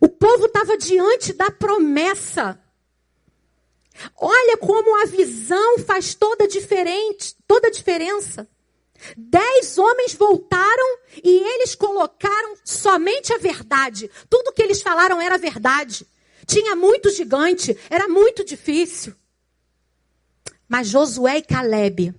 O 0.00 0.08
povo 0.08 0.46
estava 0.46 0.76
diante 0.76 1.32
da 1.34 1.52
promessa 1.52 2.60
Olha 4.16 4.56
como 4.56 5.02
a 5.02 5.06
visão 5.06 5.80
faz 5.80 6.14
toda 6.14 6.46
diferente, 6.46 7.34
toda 7.48 7.66
a 7.66 7.70
diferença. 7.70 8.48
Dez 9.16 9.78
homens 9.78 10.14
voltaram 10.14 10.98
e 11.22 11.30
eles 11.54 11.74
colocaram 11.74 12.56
somente 12.64 13.32
a 13.32 13.38
verdade. 13.38 14.10
Tudo 14.28 14.52
que 14.52 14.62
eles 14.62 14.82
falaram 14.82 15.20
era 15.20 15.38
verdade. 15.38 16.06
Tinha 16.46 16.74
muito 16.74 17.10
gigante, 17.10 17.76
era 17.90 18.08
muito 18.08 18.44
difícil. 18.44 19.14
Mas 20.68 20.88
Josué 20.88 21.38
e 21.38 21.42
Caleb, 21.42 22.14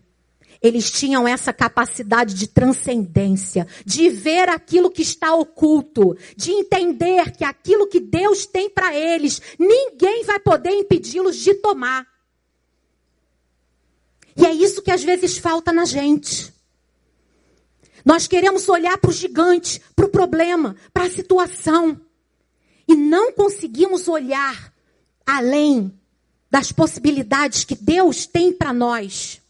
eles 0.61 0.91
tinham 0.91 1.27
essa 1.27 1.53
capacidade 1.53 2.33
de 2.33 2.47
transcendência, 2.47 3.67
de 3.85 4.09
ver 4.09 4.49
aquilo 4.49 4.91
que 4.91 5.01
está 5.01 5.33
oculto, 5.33 6.17
de 6.35 6.51
entender 6.51 7.31
que 7.31 7.43
aquilo 7.43 7.87
que 7.87 7.99
Deus 7.99 8.45
tem 8.45 8.69
para 8.69 8.95
eles, 8.95 9.41
ninguém 9.57 10.23
vai 10.23 10.39
poder 10.39 10.71
impedi-los 10.71 11.37
de 11.37 11.53
tomar. 11.55 12.07
E 14.35 14.45
é 14.45 14.53
isso 14.53 14.81
que 14.81 14.91
às 14.91 15.03
vezes 15.03 15.37
falta 15.37 15.71
na 15.71 15.85
gente. 15.85 16.53
Nós 18.05 18.27
queremos 18.27 18.67
olhar 18.69 18.97
para 18.97 19.09
o 19.09 19.13
gigante, 19.13 19.81
para 19.95 20.05
o 20.05 20.09
problema, 20.09 20.75
para 20.93 21.05
a 21.05 21.09
situação. 21.09 21.99
E 22.87 22.95
não 22.95 23.31
conseguimos 23.33 24.07
olhar 24.07 24.73
além 25.25 25.93
das 26.49 26.71
possibilidades 26.71 27.63
que 27.63 27.75
Deus 27.75 28.25
tem 28.25 28.51
para 28.51 28.73
nós. 28.73 29.41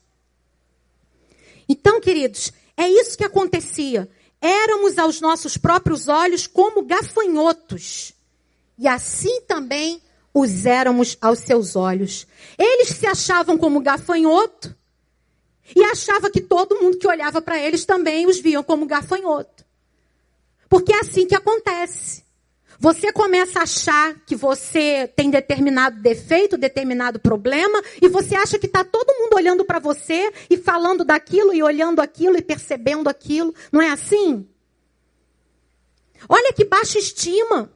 Então, 1.67 2.01
queridos, 2.01 2.51
é 2.75 2.89
isso 2.89 3.17
que 3.17 3.23
acontecia. 3.23 4.09
Éramos 4.41 4.97
aos 4.97 5.21
nossos 5.21 5.57
próprios 5.57 6.07
olhos 6.07 6.47
como 6.47 6.83
gafanhotos. 6.83 8.13
E 8.77 8.87
assim 8.87 9.41
também 9.41 10.01
os 10.33 10.65
éramos 10.65 11.17
aos 11.21 11.39
seus 11.39 11.75
olhos. 11.75 12.25
Eles 12.57 12.89
se 12.89 13.05
achavam 13.05 13.57
como 13.57 13.81
gafanhoto 13.81 14.75
e 15.75 15.83
achava 15.83 16.29
que 16.29 16.41
todo 16.41 16.79
mundo 16.79 16.97
que 16.97 17.07
olhava 17.07 17.41
para 17.41 17.59
eles 17.59 17.85
também 17.85 18.27
os 18.27 18.39
viam 18.39 18.63
como 18.63 18.85
gafanhoto. 18.85 19.65
Porque 20.67 20.93
é 20.93 20.99
assim 20.99 21.25
que 21.25 21.35
acontece. 21.35 22.23
Você 22.81 23.11
começa 23.11 23.59
a 23.59 23.63
achar 23.63 24.15
que 24.25 24.37
você 24.37 25.11
tem 25.13 25.29
determinado 25.29 26.01
defeito, 26.01 26.57
determinado 26.57 27.19
problema, 27.19 27.81
e 28.01 28.07
você 28.07 28.35
acha 28.35 28.57
que 28.57 28.67
está 28.67 28.85
todo 28.85 29.17
mundo 29.19 29.33
olhando 29.33 29.65
para 29.65 29.79
você 29.79 30.31
e 30.49 30.55
falando 30.55 31.03
daquilo 31.03 31.53
e 31.53 31.61
olhando 31.61 31.99
aquilo 31.99 32.37
e 32.37 32.41
percebendo 32.41 33.09
aquilo. 33.09 33.53
Não 33.69 33.81
é 33.81 33.89
assim? 33.89 34.47
Olha 36.29 36.53
que 36.53 36.63
baixa 36.63 36.97
estima. 36.97 37.69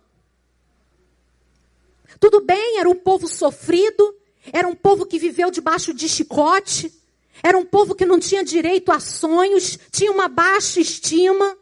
Tudo 2.18 2.40
bem, 2.40 2.80
era 2.80 2.90
um 2.90 2.96
povo 2.96 3.28
sofrido, 3.28 4.16
era 4.54 4.66
um 4.66 4.76
povo 4.76 5.06
que 5.06 5.20
viveu 5.20 5.52
debaixo 5.52 5.94
de 5.94 6.08
chicote, 6.08 6.94
era 7.42 7.58
um 7.58 7.66
povo 7.66 7.96
que 7.96 8.06
não 8.06 8.20
tinha 8.20 8.44
direito 8.44 8.92
a 8.92 9.00
sonhos, 9.00 9.80
tinha 9.92 10.12
uma 10.12 10.28
baixa 10.28 10.80
estima. 10.80 11.58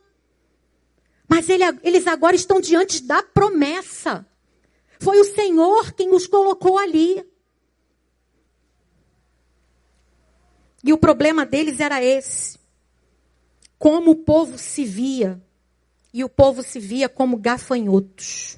Mas 1.28 1.48
ele, 1.48 1.64
eles 1.84 2.08
agora 2.08 2.36
estão 2.36 2.60
diante 2.60 3.04
da 3.04 3.24
promessa. 3.24 4.26
Foi 5.00 5.20
o 5.20 5.24
Senhor 5.24 5.94
quem 5.94 6.14
os 6.14 6.28
colocou 6.28 6.78
ali. 6.78 7.26
E 10.84 10.92
o 10.92 10.98
problema 10.98 11.46
deles 11.46 11.80
era 11.80 12.04
esse. 12.04 12.60
Como 13.80 14.12
o 14.12 14.16
povo 14.16 14.58
se 14.58 14.84
via. 14.84 15.42
E 16.14 16.24
o 16.24 16.30
povo 16.30 16.62
se 16.62 16.80
via 16.80 17.08
como 17.08 17.38
gafanhotos. 17.38 18.58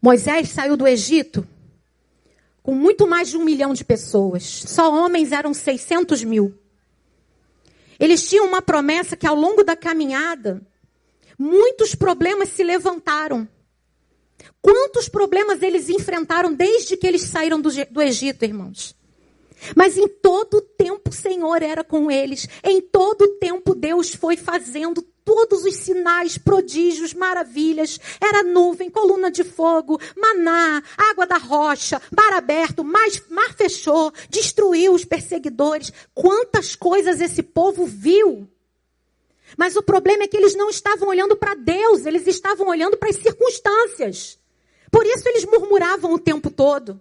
Moisés 0.00 0.48
saiu 0.48 0.76
do 0.76 0.86
Egito 0.86 1.46
com 2.66 2.74
muito 2.74 3.06
mais 3.06 3.28
de 3.28 3.36
um 3.36 3.44
milhão 3.44 3.72
de 3.72 3.84
pessoas. 3.84 4.42
Só 4.42 4.92
homens 4.92 5.30
eram 5.30 5.54
600 5.54 6.24
mil. 6.24 6.52
Eles 7.96 8.28
tinham 8.28 8.44
uma 8.44 8.60
promessa 8.60 9.16
que 9.16 9.24
ao 9.24 9.36
longo 9.36 9.62
da 9.62 9.76
caminhada, 9.76 10.60
muitos 11.38 11.94
problemas 11.94 12.48
se 12.48 12.64
levantaram. 12.64 13.48
Quantos 14.60 15.08
problemas 15.08 15.62
eles 15.62 15.88
enfrentaram 15.88 16.52
desde 16.52 16.96
que 16.96 17.06
eles 17.06 17.22
saíram 17.22 17.60
do, 17.60 17.70
do 17.88 18.02
Egito, 18.02 18.44
irmãos? 18.44 18.96
Mas 19.76 19.96
em 19.96 20.08
todo 20.08 20.60
tempo 20.60 21.10
o 21.10 21.14
Senhor 21.14 21.62
era 21.62 21.84
com 21.84 22.10
eles. 22.10 22.48
Em 22.64 22.80
todo 22.80 23.38
tempo 23.38 23.76
Deus 23.76 24.12
foi 24.12 24.36
fazendo 24.36 25.06
todos 25.26 25.64
os 25.64 25.74
sinais, 25.74 26.38
prodígios, 26.38 27.12
maravilhas. 27.12 27.98
Era 28.20 28.44
nuvem, 28.44 28.88
coluna 28.88 29.28
de 29.28 29.42
fogo, 29.42 30.00
maná, 30.16 30.80
água 30.96 31.26
da 31.26 31.36
rocha, 31.36 32.00
mar 32.16 32.32
aberto, 32.32 32.84
mar, 32.84 33.08
mar 33.28 33.52
fechou, 33.54 34.12
destruiu 34.30 34.94
os 34.94 35.04
perseguidores. 35.04 35.92
Quantas 36.14 36.76
coisas 36.76 37.20
esse 37.20 37.42
povo 37.42 37.84
viu! 37.84 38.48
Mas 39.56 39.74
o 39.74 39.82
problema 39.82 40.24
é 40.24 40.28
que 40.28 40.36
eles 40.36 40.54
não 40.54 40.70
estavam 40.70 41.08
olhando 41.08 41.36
para 41.36 41.54
Deus, 41.54 42.06
eles 42.06 42.26
estavam 42.28 42.68
olhando 42.68 42.96
para 42.96 43.10
as 43.10 43.16
circunstâncias. 43.16 44.38
Por 44.92 45.04
isso 45.04 45.28
eles 45.28 45.44
murmuravam 45.44 46.14
o 46.14 46.18
tempo 46.18 46.50
todo. 46.50 47.00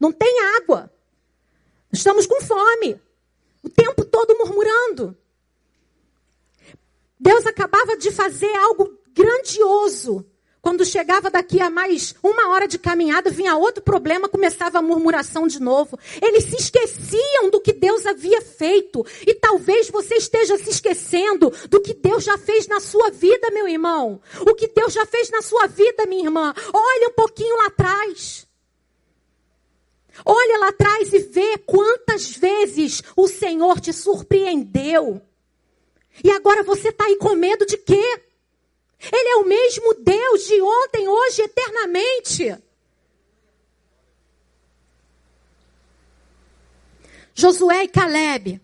Não 0.00 0.10
tem 0.10 0.40
água. 0.56 0.90
Estamos 1.92 2.26
com 2.26 2.40
fome. 2.40 2.98
O 3.62 3.68
tempo 3.68 4.04
todo 4.06 4.38
murmurando. 4.38 5.16
Deus 7.18 7.46
acabava 7.46 7.96
de 7.96 8.10
fazer 8.10 8.54
algo 8.56 8.98
grandioso. 9.12 10.24
Quando 10.60 10.84
chegava 10.84 11.30
daqui 11.30 11.60
a 11.60 11.70
mais 11.70 12.14
uma 12.22 12.48
hora 12.50 12.66
de 12.66 12.78
caminhada, 12.78 13.30
vinha 13.30 13.56
outro 13.56 13.82
problema, 13.82 14.28
começava 14.28 14.78
a 14.78 14.82
murmuração 14.82 15.46
de 15.46 15.60
novo. 15.60 15.98
Eles 16.20 16.44
se 16.44 16.56
esqueciam 16.56 17.48
do 17.48 17.60
que 17.60 17.72
Deus 17.72 18.04
havia 18.04 18.42
feito. 18.42 19.06
E 19.26 19.34
talvez 19.34 19.88
você 19.88 20.16
esteja 20.16 20.58
se 20.58 20.70
esquecendo 20.70 21.52
do 21.70 21.80
que 21.80 21.94
Deus 21.94 22.24
já 22.24 22.36
fez 22.36 22.66
na 22.66 22.80
sua 22.80 23.10
vida, 23.10 23.50
meu 23.52 23.68
irmão. 23.68 24.20
O 24.40 24.54
que 24.54 24.68
Deus 24.68 24.92
já 24.92 25.06
fez 25.06 25.30
na 25.30 25.42
sua 25.42 25.68
vida, 25.68 26.06
minha 26.06 26.24
irmã. 26.24 26.52
Olha 26.72 27.08
um 27.08 27.14
pouquinho 27.14 27.56
lá 27.58 27.66
atrás. 27.66 28.46
Olha 30.24 30.58
lá 30.58 30.68
atrás 30.68 31.12
e 31.12 31.20
vê 31.20 31.56
quantas 31.58 32.30
vezes 32.32 33.02
o 33.16 33.28
Senhor 33.28 33.80
te 33.80 33.92
surpreendeu. 33.92 35.22
E 36.22 36.30
agora 36.30 36.62
você 36.62 36.88
está 36.88 37.04
aí 37.04 37.16
com 37.16 37.34
medo 37.34 37.64
de 37.64 37.76
quê? 37.76 38.22
Ele 39.12 39.28
é 39.28 39.36
o 39.36 39.44
mesmo 39.44 39.94
Deus 39.94 40.46
de 40.46 40.60
ontem, 40.60 41.08
hoje, 41.08 41.42
eternamente. 41.42 42.56
Josué 47.34 47.84
e 47.84 47.88
Caleb 47.88 48.60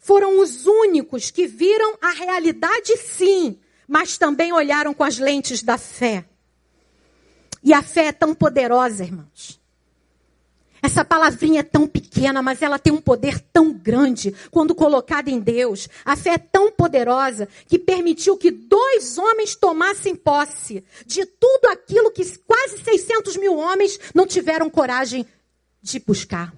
foram 0.00 0.40
os 0.40 0.66
únicos 0.66 1.30
que 1.30 1.46
viram 1.46 1.96
a 2.00 2.10
realidade 2.10 2.96
sim, 2.96 3.58
mas 3.86 4.18
também 4.18 4.52
olharam 4.52 4.92
com 4.92 5.04
as 5.04 5.18
lentes 5.18 5.62
da 5.62 5.78
fé. 5.78 6.24
E 7.62 7.72
a 7.72 7.82
fé 7.82 8.06
é 8.06 8.12
tão 8.12 8.34
poderosa, 8.34 9.04
irmãos. 9.04 9.55
Essa 10.86 11.04
palavrinha 11.04 11.60
é 11.60 11.64
tão 11.64 11.84
pequena, 11.84 12.40
mas 12.40 12.62
ela 12.62 12.78
tem 12.78 12.92
um 12.92 13.00
poder 13.00 13.40
tão 13.40 13.72
grande 13.72 14.32
quando 14.52 14.72
colocada 14.72 15.28
em 15.28 15.40
Deus. 15.40 15.88
A 16.04 16.14
fé 16.14 16.34
é 16.34 16.38
tão 16.38 16.70
poderosa 16.70 17.48
que 17.66 17.76
permitiu 17.76 18.36
que 18.36 18.52
dois 18.52 19.18
homens 19.18 19.56
tomassem 19.56 20.14
posse 20.14 20.84
de 21.04 21.26
tudo 21.26 21.66
aquilo 21.72 22.12
que 22.12 22.24
quase 22.38 22.78
600 22.84 23.36
mil 23.36 23.56
homens 23.56 23.98
não 24.14 24.28
tiveram 24.28 24.70
coragem 24.70 25.26
de 25.82 25.98
buscar. 25.98 26.54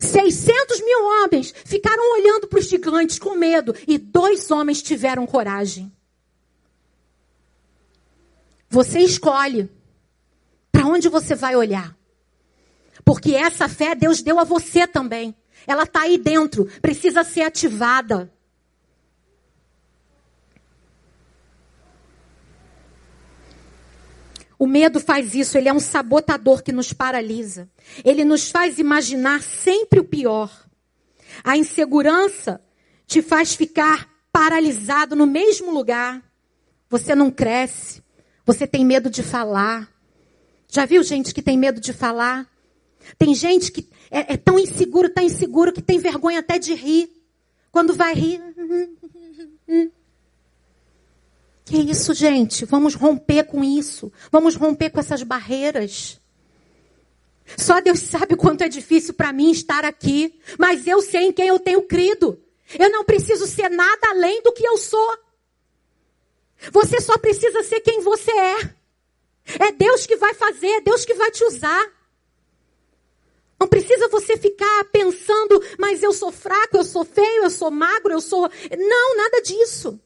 600 0.00 0.80
mil 0.80 1.04
homens 1.04 1.54
ficaram 1.66 2.14
olhando 2.14 2.48
para 2.48 2.60
os 2.60 2.66
gigantes 2.66 3.18
com 3.18 3.34
medo 3.34 3.74
e 3.86 3.98
dois 3.98 4.50
homens 4.50 4.80
tiveram 4.80 5.26
coragem. 5.26 5.92
Você 8.70 9.00
escolhe 9.00 9.68
para 10.72 10.86
onde 10.86 11.10
você 11.10 11.34
vai 11.34 11.54
olhar. 11.56 11.94
Porque 13.04 13.34
essa 13.34 13.68
fé 13.68 13.94
Deus 13.94 14.22
deu 14.22 14.38
a 14.38 14.44
você 14.44 14.86
também. 14.86 15.34
Ela 15.66 15.84
está 15.84 16.02
aí 16.02 16.18
dentro, 16.18 16.66
precisa 16.80 17.22
ser 17.22 17.42
ativada. 17.42 18.32
O 24.58 24.66
medo 24.66 25.00
faz 25.00 25.34
isso, 25.34 25.58
ele 25.58 25.68
é 25.68 25.72
um 25.72 25.80
sabotador 25.80 26.62
que 26.62 26.72
nos 26.72 26.92
paralisa. 26.92 27.68
Ele 28.04 28.24
nos 28.24 28.50
faz 28.50 28.78
imaginar 28.78 29.42
sempre 29.42 30.00
o 30.00 30.04
pior. 30.04 30.50
A 31.42 31.56
insegurança 31.56 32.60
te 33.06 33.20
faz 33.20 33.54
ficar 33.54 34.08
paralisado 34.32 35.14
no 35.16 35.26
mesmo 35.26 35.70
lugar. 35.70 36.22
Você 36.88 37.14
não 37.14 37.30
cresce. 37.30 38.02
Você 38.46 38.66
tem 38.66 38.84
medo 38.84 39.10
de 39.10 39.22
falar. 39.22 39.88
Já 40.68 40.86
viu 40.86 41.02
gente 41.02 41.34
que 41.34 41.42
tem 41.42 41.58
medo 41.58 41.80
de 41.80 41.92
falar? 41.92 42.48
Tem 43.18 43.34
gente 43.34 43.70
que 43.70 43.88
é, 44.10 44.34
é 44.34 44.36
tão 44.36 44.58
inseguro, 44.58 45.08
tão 45.08 45.24
inseguro, 45.24 45.72
que 45.72 45.82
tem 45.82 45.98
vergonha 45.98 46.40
até 46.40 46.58
de 46.58 46.74
rir. 46.74 47.10
Quando 47.70 47.94
vai 47.94 48.14
rir. 48.14 48.40
Que 51.66 51.78
isso, 51.78 52.12
gente? 52.12 52.66
Vamos 52.66 52.94
romper 52.94 53.44
com 53.44 53.64
isso. 53.64 54.12
Vamos 54.30 54.54
romper 54.54 54.90
com 54.90 55.00
essas 55.00 55.22
barreiras. 55.22 56.20
Só 57.56 57.80
Deus 57.80 58.00
sabe 58.00 58.36
quanto 58.36 58.62
é 58.62 58.68
difícil 58.68 59.14
para 59.14 59.32
mim 59.32 59.50
estar 59.50 59.84
aqui, 59.84 60.38
mas 60.58 60.86
eu 60.86 61.00
sei 61.00 61.28
em 61.28 61.32
quem 61.32 61.48
eu 61.48 61.58
tenho 61.58 61.82
crido. 61.82 62.38
Eu 62.78 62.90
não 62.90 63.04
preciso 63.04 63.46
ser 63.46 63.70
nada 63.70 64.08
além 64.08 64.42
do 64.42 64.52
que 64.52 64.66
eu 64.66 64.76
sou. 64.76 65.18
Você 66.72 67.00
só 67.00 67.18
precisa 67.18 67.62
ser 67.62 67.80
quem 67.80 68.00
você 68.00 68.30
é. 68.30 68.74
É 69.60 69.72
Deus 69.72 70.06
que 70.06 70.16
vai 70.16 70.32
fazer, 70.34 70.68
é 70.68 70.80
Deus 70.80 71.04
que 71.04 71.14
vai 71.14 71.30
te 71.30 71.44
usar. 71.44 71.86
Não 73.58 73.68
precisa 73.68 74.08
você 74.08 74.36
ficar 74.36 74.84
pensando, 74.92 75.62
mas 75.78 76.02
eu 76.02 76.12
sou 76.12 76.32
fraco, 76.32 76.76
eu 76.76 76.84
sou 76.84 77.04
feio, 77.04 77.44
eu 77.44 77.50
sou 77.50 77.70
magro, 77.70 78.12
eu 78.12 78.20
sou. 78.20 78.50
Não, 78.76 79.16
nada 79.16 79.40
disso. 79.42 80.00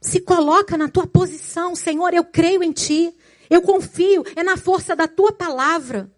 Se 0.00 0.20
coloca 0.20 0.76
na 0.76 0.88
tua 0.88 1.06
posição, 1.06 1.74
Senhor, 1.74 2.12
eu 2.12 2.24
creio 2.24 2.62
em 2.62 2.72
ti. 2.72 3.14
Eu 3.48 3.62
confio, 3.62 4.24
é 4.34 4.42
na 4.42 4.56
força 4.56 4.96
da 4.96 5.06
tua 5.06 5.32
palavra. 5.32 6.10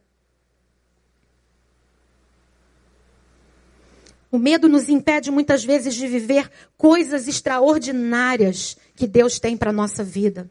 O 4.31 4.39
medo 4.39 4.69
nos 4.69 4.89
impede 4.89 5.31
muitas 5.31 5.65
vezes 5.65 5.95
de 5.95 6.07
viver 6.07 6.51
coisas 6.77 7.29
extraordinárias 7.29 8.77
que 8.95 9.07
Deus 9.07 9.39
tem 9.39 9.57
para 9.57 9.71
a 9.71 9.73
nossa 9.73 10.05
vida. 10.05 10.51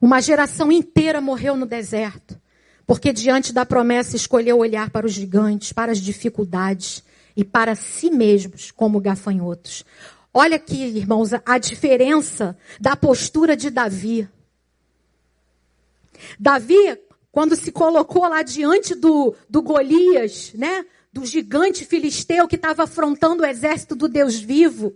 Uma 0.00 0.20
geração 0.20 0.70
inteira 0.70 1.20
morreu 1.20 1.56
no 1.56 1.66
deserto, 1.66 2.40
porque 2.86 3.12
diante 3.12 3.52
da 3.52 3.64
promessa 3.64 4.16
escolheu 4.16 4.58
olhar 4.58 4.90
para 4.90 5.06
os 5.06 5.12
gigantes, 5.12 5.72
para 5.72 5.92
as 5.92 5.98
dificuldades 5.98 7.02
e 7.36 7.44
para 7.44 7.74
si 7.74 8.10
mesmos 8.10 8.70
como 8.70 9.00
gafanhotos. 9.00 9.84
Olha 10.32 10.56
aqui, 10.56 10.82
irmãos, 10.82 11.30
a 11.44 11.58
diferença 11.58 12.56
da 12.78 12.94
postura 12.94 13.56
de 13.56 13.70
Davi. 13.70 14.28
Davi, 16.38 16.98
quando 17.32 17.56
se 17.56 17.72
colocou 17.72 18.28
lá 18.28 18.42
diante 18.42 18.94
do, 18.94 19.34
do 19.48 19.62
Golias, 19.62 20.52
né? 20.54 20.84
Do 21.12 21.24
gigante 21.24 21.84
filisteu 21.86 22.46
que 22.46 22.56
estava 22.56 22.84
afrontando 22.84 23.42
o 23.42 23.46
exército 23.46 23.94
do 23.94 24.08
Deus 24.08 24.36
vivo. 24.36 24.94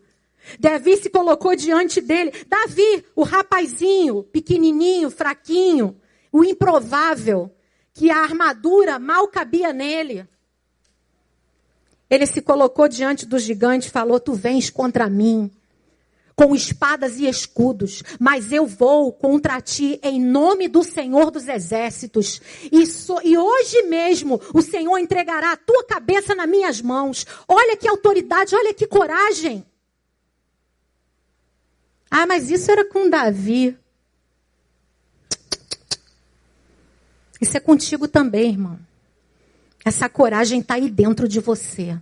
Davi 0.58 0.96
se 0.96 1.10
colocou 1.10 1.54
diante 1.54 2.00
dele. 2.00 2.32
Davi, 2.48 3.04
o 3.14 3.22
rapazinho, 3.22 4.22
pequenininho, 4.24 5.10
fraquinho, 5.10 5.96
o 6.32 6.44
improvável, 6.44 7.50
que 7.92 8.10
a 8.10 8.18
armadura 8.18 8.98
mal 8.98 9.28
cabia 9.28 9.72
nele. 9.72 10.26
Ele 12.08 12.26
se 12.26 12.42
colocou 12.42 12.88
diante 12.88 13.24
do 13.24 13.38
gigante 13.38 13.88
e 13.88 13.90
falou: 13.90 14.18
Tu 14.18 14.34
vens 14.34 14.68
contra 14.70 15.08
mim 15.08 15.50
com 16.40 16.54
espadas 16.54 17.18
e 17.18 17.26
escudos, 17.26 18.02
mas 18.18 18.50
eu 18.50 18.66
vou 18.66 19.12
contra 19.12 19.60
ti 19.60 20.00
em 20.02 20.18
nome 20.18 20.68
do 20.68 20.82
Senhor 20.82 21.30
dos 21.30 21.46
Exércitos. 21.46 22.40
E, 22.72 22.86
so, 22.86 23.20
e, 23.22 23.36
hoje 23.36 23.82
mesmo 23.82 24.40
o 24.54 24.62
Senhor 24.62 24.96
entregará 24.96 25.52
a 25.52 25.56
tua 25.58 25.84
cabeça 25.84 26.34
nas 26.34 26.48
minhas 26.48 26.80
mãos. 26.80 27.26
Olha 27.46 27.76
que 27.76 27.86
autoridade, 27.86 28.56
olha 28.56 28.72
que 28.72 28.86
coragem. 28.86 29.66
Ah, 32.10 32.26
mas 32.26 32.50
isso 32.50 32.70
era 32.70 32.84
com 32.84 33.08
Davi. 33.08 33.78
Isso 37.40 37.56
é 37.56 37.60
contigo 37.60 38.08
também, 38.08 38.50
irmão. 38.50 38.78
Essa 39.84 40.08
coragem 40.08 40.60
está 40.60 40.74
aí 40.74 40.90
dentro 40.90 41.28
de 41.28 41.40
você. 41.40 41.98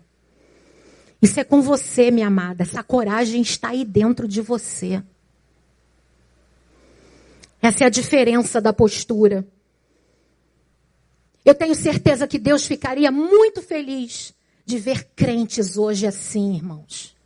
Isso 1.20 1.38
é 1.38 1.44
com 1.44 1.60
você, 1.60 2.10
minha 2.10 2.26
amada. 2.26 2.62
Essa 2.62 2.82
coragem 2.82 3.42
está 3.42 3.68
aí 3.68 3.84
dentro 3.84 4.26
de 4.26 4.40
você. 4.40 5.02
Essa 7.60 7.84
é 7.84 7.86
a 7.86 7.90
diferença 7.90 8.60
da 8.60 8.72
postura. 8.72 9.46
Eu 11.44 11.54
tenho 11.54 11.74
certeza 11.74 12.26
que 12.26 12.38
Deus 12.38 12.66
ficaria 12.66 13.10
muito 13.10 13.62
feliz 13.62 14.34
de 14.64 14.78
ver 14.78 15.04
crentes 15.16 15.76
hoje 15.76 16.06
assim, 16.06 16.54
irmãos. 16.54 17.16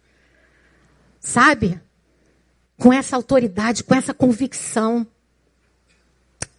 Sabe? 1.20 1.80
Com 2.78 2.92
essa 2.92 3.16
autoridade, 3.16 3.84
com 3.84 3.94
essa 3.94 4.12
convicção. 4.12 5.06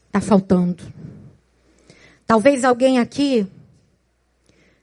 Está 0.07 0.22
faltando. 0.22 0.84
Talvez 2.26 2.64
alguém 2.64 2.99
aqui 2.99 3.47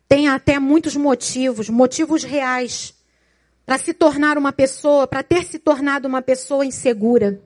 tenha 0.09 0.35
até 0.35 0.59
muitos 0.59 0.97
motivos, 0.97 1.69
motivos 1.69 2.25
reais, 2.25 2.93
para 3.65 3.79
se 3.79 3.95
tornar 3.95 4.37
uma 4.37 4.53
pessoa, 4.53 5.07
para 5.07 5.23
ter 5.23 5.45
se 5.45 5.59
tornado 5.59 6.09
uma 6.09 6.21
pessoa 6.21 6.67
insegura, 6.67 7.41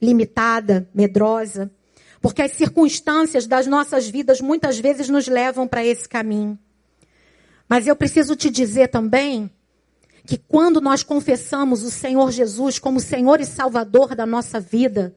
limitada, 0.00 0.88
medrosa. 0.94 1.70
Porque 2.20 2.42
as 2.42 2.52
circunstâncias 2.52 3.46
das 3.46 3.66
nossas 3.66 4.08
vidas 4.08 4.40
muitas 4.40 4.78
vezes 4.78 5.08
nos 5.08 5.26
levam 5.26 5.66
para 5.66 5.84
esse 5.84 6.08
caminho. 6.08 6.58
Mas 7.68 7.86
eu 7.86 7.96
preciso 7.96 8.36
te 8.36 8.50
dizer 8.50 8.88
também 8.88 9.50
que 10.26 10.36
quando 10.36 10.80
nós 10.80 11.02
confessamos 11.02 11.82
o 11.82 11.90
Senhor 11.90 12.30
Jesus 12.30 12.78
como 12.78 13.00
Senhor 13.00 13.40
e 13.40 13.46
Salvador 13.46 14.14
da 14.14 14.26
nossa 14.26 14.60
vida, 14.60 15.16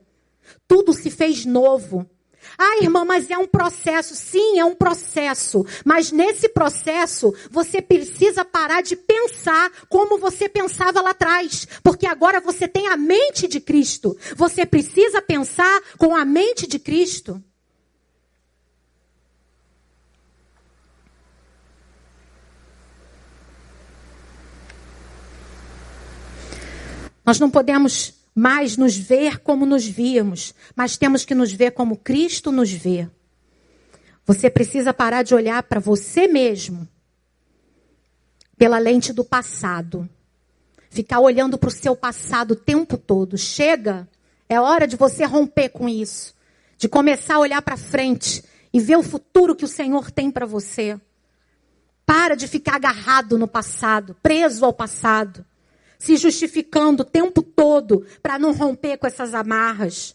tudo 0.67 0.93
se 0.93 1.09
fez 1.09 1.45
novo. 1.45 2.09
Ah, 2.57 2.77
irmã, 2.81 3.05
mas 3.05 3.29
é 3.29 3.37
um 3.37 3.47
processo. 3.47 4.15
Sim, 4.15 4.59
é 4.59 4.65
um 4.65 4.75
processo. 4.75 5.65
Mas 5.85 6.11
nesse 6.11 6.49
processo, 6.49 7.33
você 7.49 7.81
precisa 7.81 8.43
parar 8.43 8.81
de 8.81 8.95
pensar 8.95 9.71
como 9.89 10.17
você 10.17 10.49
pensava 10.49 11.01
lá 11.01 11.11
atrás. 11.11 11.67
Porque 11.81 12.05
agora 12.05 12.39
você 12.41 12.67
tem 12.67 12.87
a 12.87 12.97
mente 12.97 13.47
de 13.47 13.59
Cristo. 13.59 14.17
Você 14.35 14.65
precisa 14.65 15.21
pensar 15.21 15.81
com 15.97 16.15
a 16.15 16.25
mente 16.25 16.67
de 16.67 16.79
Cristo. 16.79 17.41
Nós 27.25 27.39
não 27.39 27.49
podemos 27.49 28.13
mais 28.35 28.77
nos 28.77 28.97
ver 28.97 29.39
como 29.39 29.65
nos 29.65 29.85
víamos, 29.85 30.53
mas 30.75 30.97
temos 30.97 31.23
que 31.23 31.35
nos 31.35 31.51
ver 31.51 31.71
como 31.71 31.97
Cristo 31.97 32.51
nos 32.51 32.71
vê. 32.71 33.07
Você 34.25 34.49
precisa 34.49 34.93
parar 34.93 35.23
de 35.23 35.35
olhar 35.35 35.63
para 35.63 35.79
você 35.79 36.27
mesmo 36.27 36.87
pela 38.57 38.77
lente 38.79 39.11
do 39.13 39.23
passado. 39.23 40.09
Ficar 40.89 41.19
olhando 41.19 41.57
para 41.57 41.67
o 41.67 41.71
seu 41.71 41.95
passado 41.95 42.51
o 42.51 42.55
tempo 42.55 42.97
todo. 42.97 43.37
Chega, 43.37 44.07
é 44.47 44.59
hora 44.59 44.87
de 44.87 44.95
você 44.95 45.25
romper 45.25 45.69
com 45.69 45.89
isso. 45.89 46.33
De 46.77 46.87
começar 46.87 47.35
a 47.35 47.39
olhar 47.39 47.61
para 47.61 47.77
frente 47.77 48.43
e 48.71 48.79
ver 48.79 48.97
o 48.97 49.03
futuro 49.03 49.55
que 49.55 49.65
o 49.65 49.67
Senhor 49.67 50.11
tem 50.11 50.31
para 50.31 50.45
você. 50.45 50.99
Para 52.05 52.35
de 52.35 52.47
ficar 52.47 52.75
agarrado 52.75 53.37
no 53.37 53.47
passado, 53.47 54.15
preso 54.21 54.65
ao 54.65 54.73
passado 54.73 55.45
se 56.03 56.17
justificando 56.17 57.01
o 57.03 57.05
tempo 57.05 57.41
todo 57.41 58.05
para 58.21 58.37
não 58.37 58.51
romper 58.51 58.97
com 58.97 59.07
essas 59.07 59.33
amarras. 59.33 60.13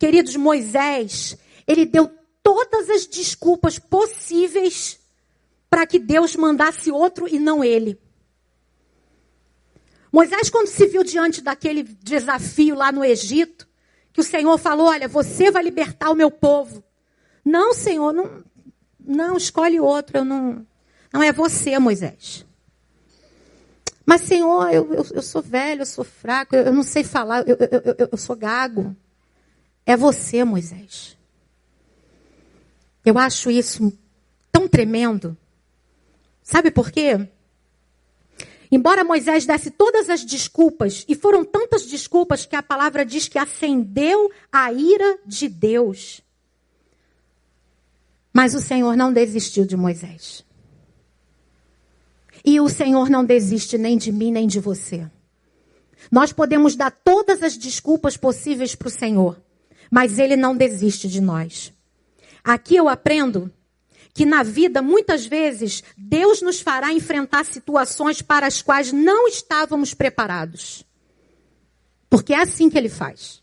Queridos, 0.00 0.34
Moisés, 0.34 1.36
ele 1.66 1.84
deu 1.84 2.10
todas 2.42 2.88
as 2.88 3.06
desculpas 3.06 3.78
possíveis 3.78 4.98
para 5.68 5.86
que 5.86 5.98
Deus 5.98 6.34
mandasse 6.36 6.90
outro 6.90 7.28
e 7.28 7.38
não 7.38 7.62
ele. 7.62 8.00
Moisés, 10.10 10.48
quando 10.48 10.68
se 10.68 10.86
viu 10.86 11.04
diante 11.04 11.42
daquele 11.42 11.82
desafio 11.82 12.74
lá 12.74 12.90
no 12.90 13.04
Egito, 13.04 13.68
que 14.10 14.22
o 14.22 14.24
Senhor 14.24 14.56
falou: 14.56 14.86
Olha, 14.86 15.06
você 15.06 15.50
vai 15.50 15.62
libertar 15.62 16.08
o 16.08 16.14
meu 16.14 16.30
povo. 16.30 16.82
Não, 17.44 17.74
Senhor, 17.74 18.10
não, 18.14 18.42
não 18.98 19.36
escolhe 19.36 19.78
outro. 19.78 20.16
Eu 20.16 20.24
não, 20.24 20.66
não 21.12 21.22
é 21.22 21.30
você, 21.30 21.78
Moisés. 21.78 22.46
Mas, 24.06 24.22
Senhor, 24.22 24.70
eu, 24.70 24.92
eu, 24.92 25.06
eu 25.14 25.22
sou 25.22 25.40
velho, 25.40 25.82
eu 25.82 25.86
sou 25.86 26.04
fraco, 26.04 26.54
eu, 26.54 26.64
eu 26.64 26.72
não 26.72 26.82
sei 26.82 27.02
falar, 27.02 27.48
eu, 27.48 27.56
eu, 27.56 28.08
eu 28.12 28.18
sou 28.18 28.36
gago. 28.36 28.94
É 29.86 29.96
você, 29.96 30.44
Moisés. 30.44 31.16
Eu 33.04 33.18
acho 33.18 33.50
isso 33.50 33.96
tão 34.50 34.68
tremendo. 34.68 35.36
Sabe 36.42 36.70
por 36.70 36.90
quê? 36.90 37.28
Embora 38.70 39.04
Moisés 39.04 39.46
desse 39.46 39.70
todas 39.70 40.10
as 40.10 40.24
desculpas, 40.24 41.04
e 41.08 41.14
foram 41.14 41.44
tantas 41.44 41.86
desculpas 41.86 42.44
que 42.44 42.56
a 42.56 42.62
palavra 42.62 43.04
diz 43.04 43.28
que 43.28 43.38
acendeu 43.38 44.30
a 44.50 44.72
ira 44.72 45.18
de 45.24 45.48
Deus. 45.48 46.20
Mas 48.32 48.54
o 48.54 48.60
Senhor 48.60 48.96
não 48.96 49.12
desistiu 49.12 49.64
de 49.64 49.76
Moisés. 49.76 50.44
E 52.44 52.60
o 52.60 52.68
Senhor 52.68 53.08
não 53.08 53.24
desiste 53.24 53.78
nem 53.78 53.96
de 53.96 54.12
mim, 54.12 54.30
nem 54.30 54.46
de 54.46 54.60
você. 54.60 55.08
Nós 56.10 56.32
podemos 56.32 56.76
dar 56.76 56.90
todas 56.90 57.42
as 57.42 57.56
desculpas 57.56 58.16
possíveis 58.16 58.74
para 58.74 58.88
o 58.88 58.90
Senhor, 58.90 59.40
mas 59.90 60.18
Ele 60.18 60.36
não 60.36 60.56
desiste 60.56 61.08
de 61.08 61.20
nós. 61.20 61.72
Aqui 62.42 62.76
eu 62.76 62.88
aprendo 62.88 63.50
que 64.12 64.24
na 64.24 64.42
vida, 64.42 64.80
muitas 64.82 65.26
vezes, 65.26 65.82
Deus 65.96 66.42
nos 66.42 66.60
fará 66.60 66.92
enfrentar 66.92 67.44
situações 67.44 68.22
para 68.22 68.46
as 68.46 68.62
quais 68.62 68.92
não 68.92 69.26
estávamos 69.26 69.94
preparados. 69.94 70.84
Porque 72.08 72.32
é 72.32 72.40
assim 72.40 72.70
que 72.70 72.78
Ele 72.78 72.88
faz. 72.88 73.42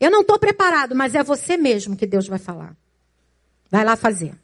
Eu 0.00 0.10
não 0.10 0.22
estou 0.22 0.38
preparado, 0.38 0.94
mas 0.94 1.14
é 1.14 1.22
você 1.22 1.56
mesmo 1.56 1.96
que 1.96 2.06
Deus 2.06 2.26
vai 2.26 2.38
falar. 2.38 2.74
Vai 3.70 3.84
lá 3.84 3.96
fazer. 3.96 4.34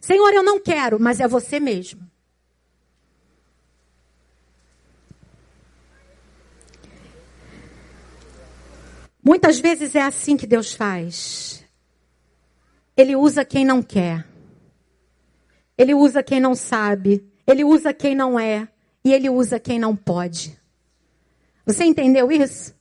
Senhor, 0.00 0.32
eu 0.32 0.42
não 0.42 0.58
quero, 0.58 0.98
mas 0.98 1.20
é 1.20 1.28
você 1.28 1.60
mesmo. 1.60 2.08
Muitas 9.22 9.60
vezes 9.60 9.94
é 9.94 10.00
assim 10.00 10.36
que 10.36 10.46
Deus 10.46 10.72
faz. 10.72 11.64
Ele 12.96 13.14
usa 13.14 13.44
quem 13.44 13.64
não 13.64 13.82
quer. 13.82 14.26
Ele 15.76 15.94
usa 15.94 16.22
quem 16.22 16.40
não 16.40 16.54
sabe. 16.54 17.24
Ele 17.46 17.62
usa 17.62 17.92
quem 17.92 18.14
não 18.14 18.40
é. 18.40 18.66
E 19.04 19.12
ele 19.12 19.28
usa 19.28 19.60
quem 19.60 19.78
não 19.78 19.94
pode. 19.94 20.58
Você 21.64 21.84
entendeu 21.84 22.32
isso? 22.32 22.74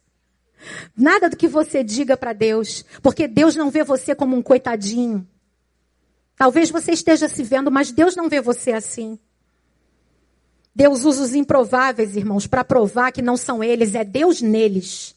Nada 0.95 1.29
do 1.29 1.37
que 1.37 1.47
você 1.47 1.83
diga 1.83 2.17
para 2.17 2.33
Deus, 2.33 2.83
porque 3.01 3.27
Deus 3.27 3.55
não 3.55 3.69
vê 3.69 3.83
você 3.83 4.13
como 4.13 4.35
um 4.35 4.41
coitadinho. 4.41 5.27
Talvez 6.39 6.69
você 6.69 6.93
esteja 6.93 7.27
se 7.27 7.43
vendo, 7.43 7.69
mas 7.69 7.91
Deus 7.91 8.15
não 8.15 8.29
vê 8.29 8.39
você 8.39 8.71
assim. 8.71 9.19
Deus 10.73 11.03
usa 11.03 11.23
os 11.23 11.35
improváveis, 11.35 12.15
irmãos, 12.15 12.47
para 12.47 12.63
provar 12.63 13.11
que 13.11 13.21
não 13.21 13.35
são 13.35 13.61
eles, 13.61 13.93
é 13.93 14.05
Deus 14.05 14.41
neles. 14.41 15.13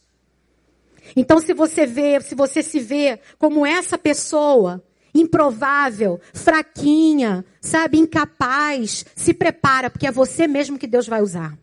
Então, 1.15 1.39
se 1.39 1.55
você 1.55 1.87
vê, 1.87 2.21
se 2.21 2.35
você 2.35 2.61
se 2.61 2.81
vê 2.81 3.21
como 3.39 3.65
essa 3.65 3.97
pessoa, 3.97 4.83
improvável, 5.15 6.21
fraquinha, 6.35 7.45
sabe, 7.61 7.99
incapaz, 7.99 9.07
se 9.15 9.33
prepara, 9.33 9.89
porque 9.89 10.09
é 10.09 10.11
você 10.11 10.49
mesmo 10.49 10.77
que 10.77 10.89
Deus 10.89 11.07
vai 11.07 11.23
usar. 11.23 11.57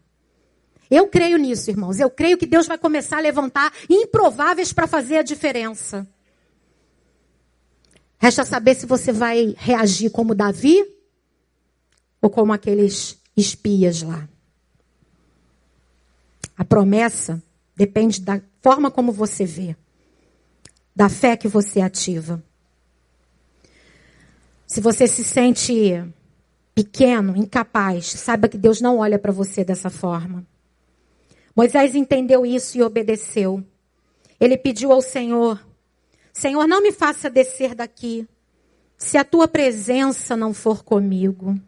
Eu 0.89 1.07
creio 1.07 1.37
nisso, 1.37 1.69
irmãos. 1.69 1.99
Eu 1.99 2.09
creio 2.09 2.37
que 2.37 2.45
Deus 2.45 2.65
vai 2.65 2.77
começar 2.77 3.17
a 3.17 3.21
levantar 3.21 3.73
improváveis 3.89 4.71
para 4.71 4.87
fazer 4.87 5.17
a 5.17 5.21
diferença. 5.21 6.07
Resta 8.19 8.43
saber 8.43 8.75
se 8.75 8.85
você 8.85 9.13
vai 9.13 9.55
reagir 9.57 10.11
como 10.11 10.35
Davi 10.35 10.85
ou 12.21 12.29
como 12.29 12.51
aqueles 12.51 13.17
espias 13.35 14.01
lá. 14.01 14.27
A 16.57 16.65
promessa 16.65 17.41
depende 17.75 18.19
da 18.19 18.41
forma 18.61 18.91
como 18.91 19.13
você 19.13 19.45
vê, 19.45 19.73
da 20.93 21.07
fé 21.07 21.37
que 21.37 21.47
você 21.47 21.79
ativa. 21.79 22.43
Se 24.67 24.81
você 24.81 25.07
se 25.07 25.23
sente 25.23 26.03
pequeno, 26.75 27.37
incapaz, 27.37 28.07
saiba 28.07 28.49
que 28.49 28.57
Deus 28.57 28.81
não 28.81 28.97
olha 28.97 29.17
para 29.17 29.31
você 29.31 29.63
dessa 29.63 29.89
forma. 29.89 30.45
Moisés 31.55 31.95
entendeu 31.95 32.45
isso 32.45 32.77
e 32.77 32.83
obedeceu. 32.83 33.63
Ele 34.39 34.57
pediu 34.57 34.91
ao 34.91 35.01
Senhor: 35.01 35.65
Senhor, 36.33 36.67
não 36.67 36.81
me 36.81 36.91
faça 36.91 37.29
descer 37.29 37.75
daqui, 37.75 38.27
se 38.97 39.17
a 39.17 39.23
tua 39.23 39.47
presença 39.47 40.35
não 40.35 40.53
for 40.53 40.83
comigo. 40.83 41.59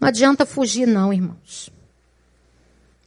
Não 0.00 0.08
adianta 0.08 0.44
fugir, 0.44 0.86
não, 0.86 1.12
irmãos. 1.12 1.70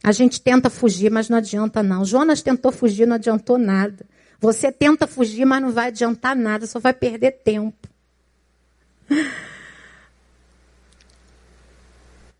A 0.02 0.12
gente 0.12 0.40
tenta 0.40 0.70
fugir, 0.70 1.10
mas 1.10 1.28
não 1.28 1.38
adianta, 1.38 1.82
não. 1.82 2.04
Jonas 2.04 2.42
tentou 2.42 2.72
fugir, 2.72 3.06
não 3.06 3.16
adiantou 3.16 3.58
nada. 3.58 4.06
Você 4.40 4.70
tenta 4.72 5.06
fugir, 5.06 5.44
mas 5.44 5.60
não 5.60 5.70
vai 5.70 5.88
adiantar 5.88 6.34
nada, 6.36 6.66
só 6.66 6.78
vai 6.78 6.94
perder 6.94 7.32
tempo. 7.42 7.88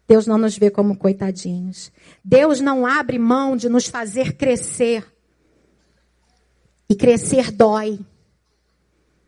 Deus 0.09 0.27
não 0.27 0.39
nos 0.39 0.57
vê 0.57 0.71
como 0.71 0.97
coitadinhos. 0.97 1.93
Deus 2.25 2.61
não 2.61 2.87
abre 2.87 3.19
mão 3.19 3.57
de 3.57 3.69
nos 3.69 3.87
fazer 3.87 4.33
crescer. 4.33 5.05
E 6.89 6.95
crescer 6.95 7.51
dói. 7.51 7.99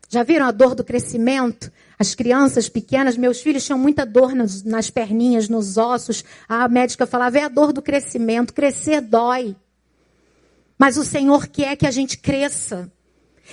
Já 0.09 0.23
viram 0.23 0.45
a 0.45 0.51
dor 0.51 0.75
do 0.75 0.83
crescimento? 0.83 1.71
As 1.97 2.15
crianças 2.15 2.67
pequenas, 2.67 3.15
meus 3.15 3.41
filhos 3.41 3.63
tinham 3.63 3.77
muita 3.77 4.05
dor 4.05 4.35
nas, 4.35 4.63
nas 4.63 4.89
perninhas, 4.89 5.47
nos 5.47 5.77
ossos. 5.77 6.23
A 6.49 6.67
médica 6.67 7.05
falava: 7.05 7.37
é 7.37 7.43
a 7.43 7.47
dor 7.47 7.71
do 7.71 7.81
crescimento. 7.81 8.53
Crescer 8.53 9.01
dói. 9.01 9.55
Mas 10.77 10.97
o 10.97 11.05
Senhor 11.05 11.47
quer 11.47 11.75
que 11.75 11.85
a 11.85 11.91
gente 11.91 12.17
cresça. 12.17 12.91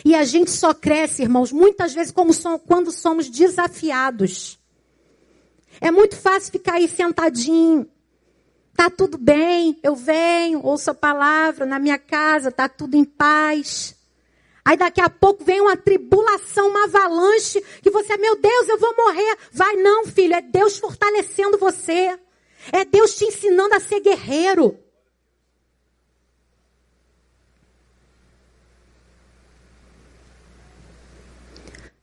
E 0.04 0.14
a 0.14 0.24
gente 0.24 0.50
só 0.50 0.72
cresce, 0.72 1.22
irmãos, 1.22 1.52
muitas 1.52 1.92
vezes 1.92 2.10
como 2.10 2.32
quando 2.66 2.90
somos 2.90 3.28
desafiados. 3.28 4.58
É 5.80 5.90
muito 5.90 6.16
fácil 6.16 6.52
ficar 6.52 6.74
aí 6.74 6.88
sentadinho. 6.88 7.86
Tá 8.74 8.88
tudo 8.88 9.18
bem, 9.18 9.78
eu 9.82 9.94
venho, 9.94 10.60
ouço 10.64 10.90
a 10.90 10.94
palavra 10.94 11.66
na 11.66 11.78
minha 11.78 11.98
casa, 11.98 12.50
tá 12.50 12.68
tudo 12.68 12.96
em 12.96 13.04
paz. 13.04 13.97
Aí 14.68 14.76
daqui 14.76 15.00
a 15.00 15.08
pouco 15.08 15.42
vem 15.42 15.62
uma 15.62 15.78
tribulação, 15.78 16.68
uma 16.68 16.84
avalanche, 16.84 17.58
que 17.82 17.88
você, 17.88 18.18
meu 18.18 18.38
Deus, 18.38 18.68
eu 18.68 18.78
vou 18.78 18.94
morrer. 18.94 19.38
Vai 19.50 19.76
não, 19.76 20.04
filho, 20.04 20.34
é 20.34 20.42
Deus 20.42 20.76
fortalecendo 20.76 21.56
você. 21.56 22.20
É 22.70 22.84
Deus 22.84 23.16
te 23.16 23.24
ensinando 23.24 23.74
a 23.74 23.80
ser 23.80 24.00
guerreiro. 24.00 24.78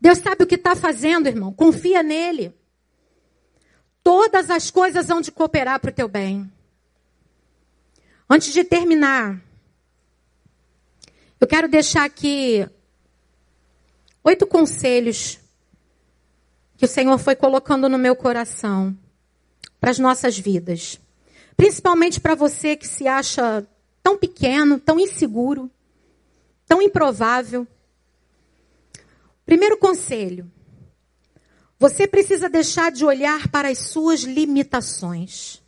Deus 0.01 0.18
sabe 0.18 0.43
o 0.43 0.47
que 0.47 0.55
está 0.55 0.76
fazendo, 0.76 1.28
irmão. 1.28 1.53
Confia 1.53 2.01
nele. 2.01 2.51
Todas 4.01 4.49
as 4.49 4.72
coisas 4.72 5.07
vão 5.07 5.22
de 5.22 5.32
cooperar 5.32 5.80
para 5.80 5.91
o 5.91 5.93
teu 5.93 6.07
bem. 6.07 6.51
Antes 8.28 8.51
de 8.51 8.63
terminar, 8.63 9.39
eu 11.39 11.47
quero 11.47 11.67
deixar 11.67 12.05
aqui 12.05 12.67
oito 14.23 14.47
conselhos 14.47 15.39
que 16.77 16.86
o 16.86 16.88
Senhor 16.88 17.17
foi 17.17 17.36
colocando 17.36 17.88
no 17.88 17.97
meu 17.97 18.15
coração 18.15 18.97
para 19.79 19.91
as 19.91 19.99
nossas 19.99 20.38
vidas. 20.38 20.99
Principalmente 21.55 22.19
para 22.19 22.36
você 22.36 22.75
que 22.75 22.88
se 22.88 23.07
acha 23.07 23.65
tão 24.01 24.17
pequeno, 24.17 24.79
tão 24.79 24.99
inseguro, 24.99 25.69
tão 26.65 26.81
improvável. 26.81 27.67
Primeiro 29.45 29.77
conselho: 29.77 30.51
você 31.77 32.07
precisa 32.07 32.49
deixar 32.49 32.91
de 32.91 33.05
olhar 33.05 33.47
para 33.49 33.69
as 33.69 33.79
suas 33.79 34.21
limitações. 34.21 35.61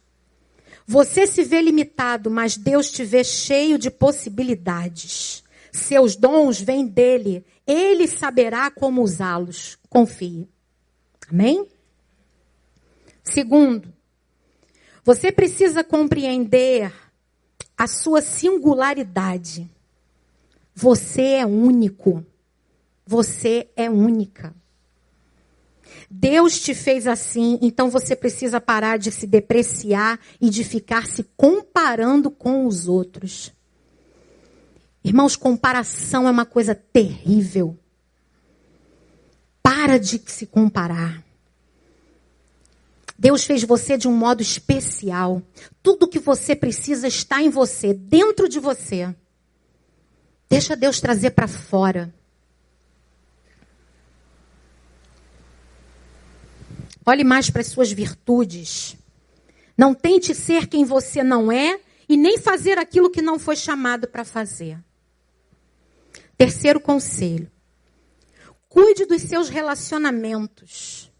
Você 0.86 1.28
se 1.28 1.44
vê 1.44 1.62
limitado, 1.62 2.32
mas 2.32 2.56
Deus 2.56 2.90
te 2.90 3.04
vê 3.04 3.24
cheio 3.24 3.78
de 3.78 3.92
possibilidades. 3.92 5.44
Seus 5.78 6.16
dons 6.16 6.60
vêm 6.60 6.86
dele. 6.86 7.46
Ele 7.66 8.08
saberá 8.08 8.70
como 8.72 9.02
usá-los. 9.02 9.78
Confie. 9.90 10.48
Amém? 11.30 11.68
Segundo, 13.24 13.94
você 15.04 15.32
precisa 15.32 15.84
compreender 15.84 16.94
a 17.78 17.88
sua 17.88 18.22
singularidade. 18.22 19.70
Você 20.74 21.22
é 21.22 21.46
único. 21.46 22.26
Você 23.06 23.70
é 23.76 23.90
única. 23.90 24.56
Deus 26.10 26.60
te 26.60 26.74
fez 26.74 27.06
assim, 27.06 27.60
então 27.62 27.90
você 27.90 28.16
precisa 28.16 28.62
parar 28.62 28.98
de 28.98 29.12
se 29.12 29.28
depreciar 29.28 30.20
e 30.40 30.50
de 30.50 30.64
ficar 30.64 31.06
se 31.06 31.24
comparando 31.36 32.32
com 32.32 32.66
os 32.66 32.88
outros. 32.88 33.57
Irmãos, 35.08 35.38
comparação 35.38 36.28
é 36.28 36.32
uma 36.32 36.46
coisa 36.46 36.76
terrível. 36.76 37.80
Para 39.64 39.98
de 39.98 40.22
se 40.26 40.46
comparar. 40.46 41.24
Deus 43.18 43.46
fez 43.46 43.64
você 43.64 43.98
de 43.98 44.06
um 44.06 44.12
modo 44.12 44.42
especial. 44.42 45.42
Tudo 45.82 46.10
que 46.10 46.20
você 46.20 46.54
precisa 46.54 47.08
está 47.08 47.42
em 47.42 47.50
você, 47.50 47.94
dentro 47.94 48.50
de 48.50 48.60
você. 48.60 49.16
Deixa 50.50 50.76
Deus 50.76 51.00
trazer 51.00 51.30
para 51.30 51.48
fora. 51.48 52.14
Olhe 57.06 57.24
mais 57.24 57.50
para 57.50 57.62
as 57.62 57.68
suas 57.68 57.90
virtudes. 57.94 58.98
Não 59.78 59.94
tente 59.94 60.36
ser 60.36 60.68
quem 60.68 60.84
você 60.84 61.24
não 61.24 61.50
é 61.50 61.80
e 62.10 62.18
nem 62.18 62.38
fazer 62.38 62.78
aquilo 62.78 63.10
que 63.10 63.22
não 63.22 63.40
foi 63.40 63.56
chamado 63.56 64.06
para 64.06 64.26
fazer. 64.26 64.86
Terceiro 66.38 66.80
conselho. 66.80 67.52
Cuide 68.70 69.06
dos 69.06 69.24
seus 69.24 69.50
relacionamentos. 69.50 71.12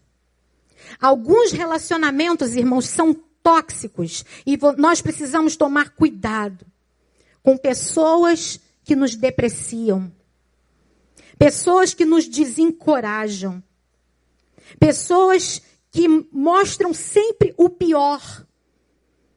Alguns 1.00 1.52
relacionamentos, 1.52 2.54
irmãos, 2.54 2.86
são 2.88 3.12
tóxicos 3.42 4.24
e 4.46 4.58
nós 4.76 5.02
precisamos 5.02 5.56
tomar 5.56 5.90
cuidado 5.90 6.66
com 7.42 7.56
pessoas 7.56 8.60
que 8.84 8.94
nos 8.94 9.16
depreciam, 9.16 10.12
pessoas 11.38 11.94
que 11.94 12.04
nos 12.04 12.28
desencorajam, 12.28 13.62
pessoas 14.78 15.60
que 15.90 16.06
mostram 16.30 16.92
sempre 16.94 17.54
o 17.56 17.68
pior. 17.68 18.46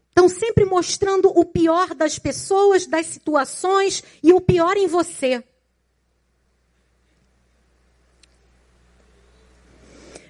Estão 0.10 0.28
sempre 0.28 0.66
mostrando 0.66 1.30
o 1.30 1.46
pior 1.46 1.96
das 1.96 2.20
pessoas, 2.20 2.86
das 2.86 3.08
situações 3.08 4.04
e 4.22 4.34
o 4.34 4.42
pior 4.42 4.76
em 4.78 4.88
você. 4.88 5.44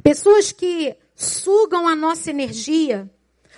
Pessoas 0.04 0.52
que 0.52 0.96
sugam 1.16 1.88
a 1.88 1.96
nossa 1.96 2.30
energia, 2.30 3.10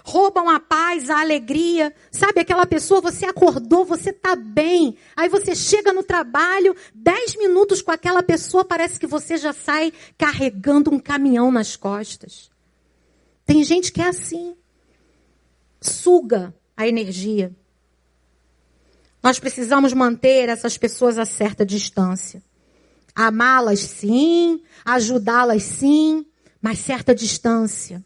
roubam 0.04 0.50
a 0.50 0.60
paz, 0.60 1.10
a 1.10 1.22
alegria. 1.22 1.96
Sabe 2.12 2.42
aquela 2.42 2.66
pessoa, 2.66 3.02
você 3.02 3.26
acordou, 3.26 3.86
você 3.86 4.10
está 4.10 4.36
bem. 4.36 4.98
Aí 5.16 5.30
você 5.30 5.56
chega 5.56 5.94
no 5.94 6.04
trabalho, 6.04 6.76
dez 6.94 7.36
minutos 7.36 7.82
com 7.82 7.92
aquela 7.92 8.22
pessoa, 8.22 8.66
parece 8.66 9.00
que 9.00 9.08
você 9.08 9.38
já 9.38 9.54
sai 9.54 9.94
carregando 10.18 10.94
um 10.94 11.00
caminhão 11.00 11.52
nas 11.52 11.76
costas. 11.76 12.52
Tem 13.46 13.64
gente 13.64 13.92
que 13.92 14.02
é 14.02 14.08
assim. 14.08 14.56
Suga 15.80 16.54
a 16.76 16.88
energia. 16.88 17.52
Nós 19.22 19.40
precisamos 19.40 19.94
manter 19.94 20.50
essas 20.50 20.78
pessoas 20.78 21.18
a 21.18 21.26
certa 21.26 21.66
distância. 21.66 22.44
Amá-las 23.16 23.80
sim, 23.80 24.62
ajudá-las 24.84 25.64
sim, 25.64 26.26
mas 26.64 26.80
certa 26.80 27.14
distância. 27.14 28.02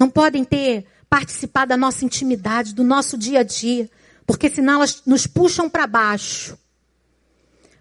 Não 0.00 0.08
podem 0.08 0.42
ter 0.42 0.86
participar 1.10 1.66
da 1.66 1.76
nossa 1.76 2.02
intimidade, 2.02 2.74
do 2.74 2.82
nosso 2.82 3.18
dia 3.18 3.40
a 3.40 3.42
dia, 3.42 3.90
porque 4.26 4.48
senão 4.48 4.76
elas 4.76 5.02
nos 5.04 5.26
puxam 5.26 5.68
para 5.68 5.86
baixo. 5.86 6.58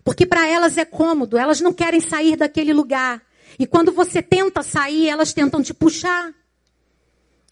Porque 0.03 0.25
para 0.25 0.45
elas 0.45 0.77
é 0.77 0.83
cômodo, 0.83 1.37
elas 1.37 1.61
não 1.61 1.71
querem 1.71 2.01
sair 2.01 2.35
daquele 2.35 2.73
lugar. 2.73 3.21
E 3.57 3.65
quando 3.65 3.93
você 3.93 4.21
tenta 4.21 4.61
sair, 4.61 5.07
elas 5.07 5.31
tentam 5.31 5.63
te 5.63 5.73
puxar. 5.73 6.33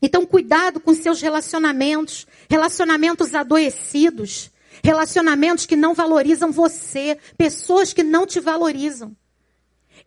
Então, 0.01 0.25
cuidado 0.25 0.81
com 0.81 0.93
seus 0.93 1.21
relacionamentos, 1.21 2.27
relacionamentos 2.49 3.33
adoecidos, 3.33 4.51
relacionamentos 4.83 5.65
que 5.65 5.75
não 5.77 5.93
valorizam 5.93 6.51
você, 6.51 7.17
pessoas 7.37 7.93
que 7.93 8.03
não 8.03 8.27
te 8.27 8.41
valorizam. 8.41 9.15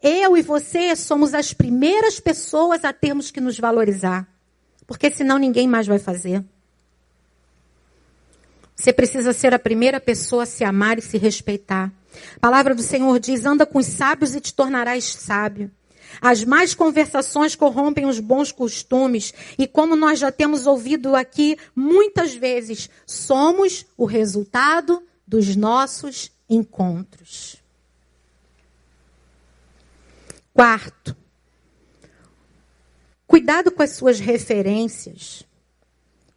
Eu 0.03 0.37
e 0.37 0.43
você 0.43 0.95
somos 0.95 1.35
as 1.35 1.53
primeiras 1.53 2.21
pessoas 2.21 2.85
a 2.85 2.93
termos 2.93 3.31
que 3.31 3.41
nos 3.41 3.59
valorizar 3.59 4.29
porque 4.89 5.11
senão 5.11 5.37
ninguém 5.37 5.69
mais 5.69 5.87
vai 5.87 5.99
fazer. 5.99 6.43
Você 8.75 8.91
precisa 8.91 9.35
ser 9.35 9.53
a 9.53 9.59
primeira 9.59 10.01
pessoa 10.01 10.45
a 10.45 10.47
se 10.47 10.65
amar 10.65 10.99
e 10.99 11.03
se 11.03 11.19
respeitar. 11.19 11.93
A 12.37 12.41
palavra 12.41 12.75
do 12.75 12.83
Senhor 12.83 13.21
diz: 13.21 13.45
anda 13.45 13.67
com 13.67 13.79
os 13.79 13.87
sábios 13.87 14.35
e 14.35 14.41
te 14.41 14.55
tornarás 14.55 15.05
sábio. 15.05 15.71
As 16.23 16.43
más 16.43 16.75
conversações 16.75 17.55
corrompem 17.55 18.07
os 18.07 18.19
bons 18.19 18.51
costumes, 18.51 19.35
e 19.59 19.67
como 19.67 19.95
nós 19.95 20.19
já 20.19 20.33
temos 20.33 20.67
ouvido 20.67 21.15
aqui 21.15 21.59
muitas 21.77 22.35
vezes, 22.35 22.89
somos 23.07 23.85
o 23.95 24.07
resultado 24.07 25.03
dos 25.27 25.55
nossos 25.55 26.33
encontros. 26.49 27.58
Quarto, 30.59 31.17
Cuidado 33.29 33.71
com 33.71 33.81
as 33.81 33.91
suas 33.91 34.19
referências 34.19 35.45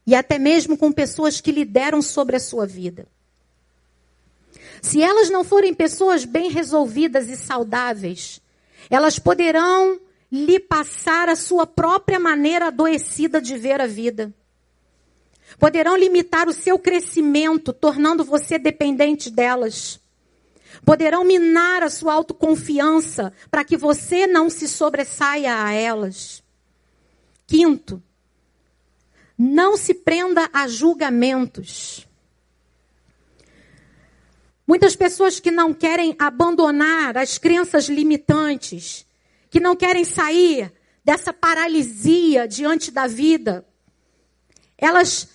e 0.05 0.13
até 0.13 0.37
mesmo 0.37 0.77
com 0.77 0.91
pessoas 0.91 1.41
que 1.41 1.51
lideram 1.51 2.03
sobre 2.03 2.35
a 2.35 2.39
sua 2.39 2.67
vida. 2.67 3.07
Se 4.79 5.01
elas 5.01 5.31
não 5.31 5.43
forem 5.43 5.73
pessoas 5.73 6.23
bem 6.23 6.51
resolvidas 6.51 7.29
e 7.29 7.35
saudáveis, 7.35 8.39
elas 8.91 9.17
poderão 9.17 9.99
lhe 10.31 10.59
passar 10.59 11.27
a 11.27 11.35
sua 11.35 11.65
própria 11.65 12.19
maneira 12.19 12.67
adoecida 12.67 13.41
de 13.41 13.57
ver 13.57 13.81
a 13.81 13.87
vida. 13.87 14.31
Poderão 15.57 15.97
limitar 15.97 16.47
o 16.47 16.53
seu 16.53 16.77
crescimento, 16.77 17.73
tornando 17.73 18.23
você 18.23 18.59
dependente 18.59 19.31
delas. 19.31 19.99
Poderão 20.85 21.23
minar 21.23 21.83
a 21.83 21.89
sua 21.89 22.13
autoconfiança 22.13 23.33
para 23.49 23.63
que 23.63 23.77
você 23.77 24.27
não 24.27 24.49
se 24.49 24.67
sobressaia 24.67 25.63
a 25.63 25.71
elas. 25.71 26.43
Quinto, 27.47 28.01
não 29.37 29.75
se 29.75 29.93
prenda 29.93 30.49
a 30.53 30.67
julgamentos. 30.67 32.07
Muitas 34.67 34.95
pessoas 34.95 35.39
que 35.39 35.51
não 35.51 35.73
querem 35.73 36.15
abandonar 36.17 37.17
as 37.17 37.37
crenças 37.37 37.89
limitantes, 37.89 39.05
que 39.49 39.59
não 39.59 39.75
querem 39.75 40.05
sair 40.05 40.71
dessa 41.03 41.33
paralisia 41.33 42.47
diante 42.47 42.91
da 42.91 43.07
vida, 43.07 43.65
elas, 44.77 45.29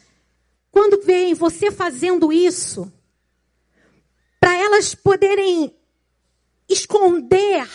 quando 0.71 1.05
veem 1.05 1.35
você 1.35 1.71
fazendo 1.71 2.33
isso, 2.33 2.91
elas 4.57 4.95
poderem 4.95 5.75
esconder 6.69 7.67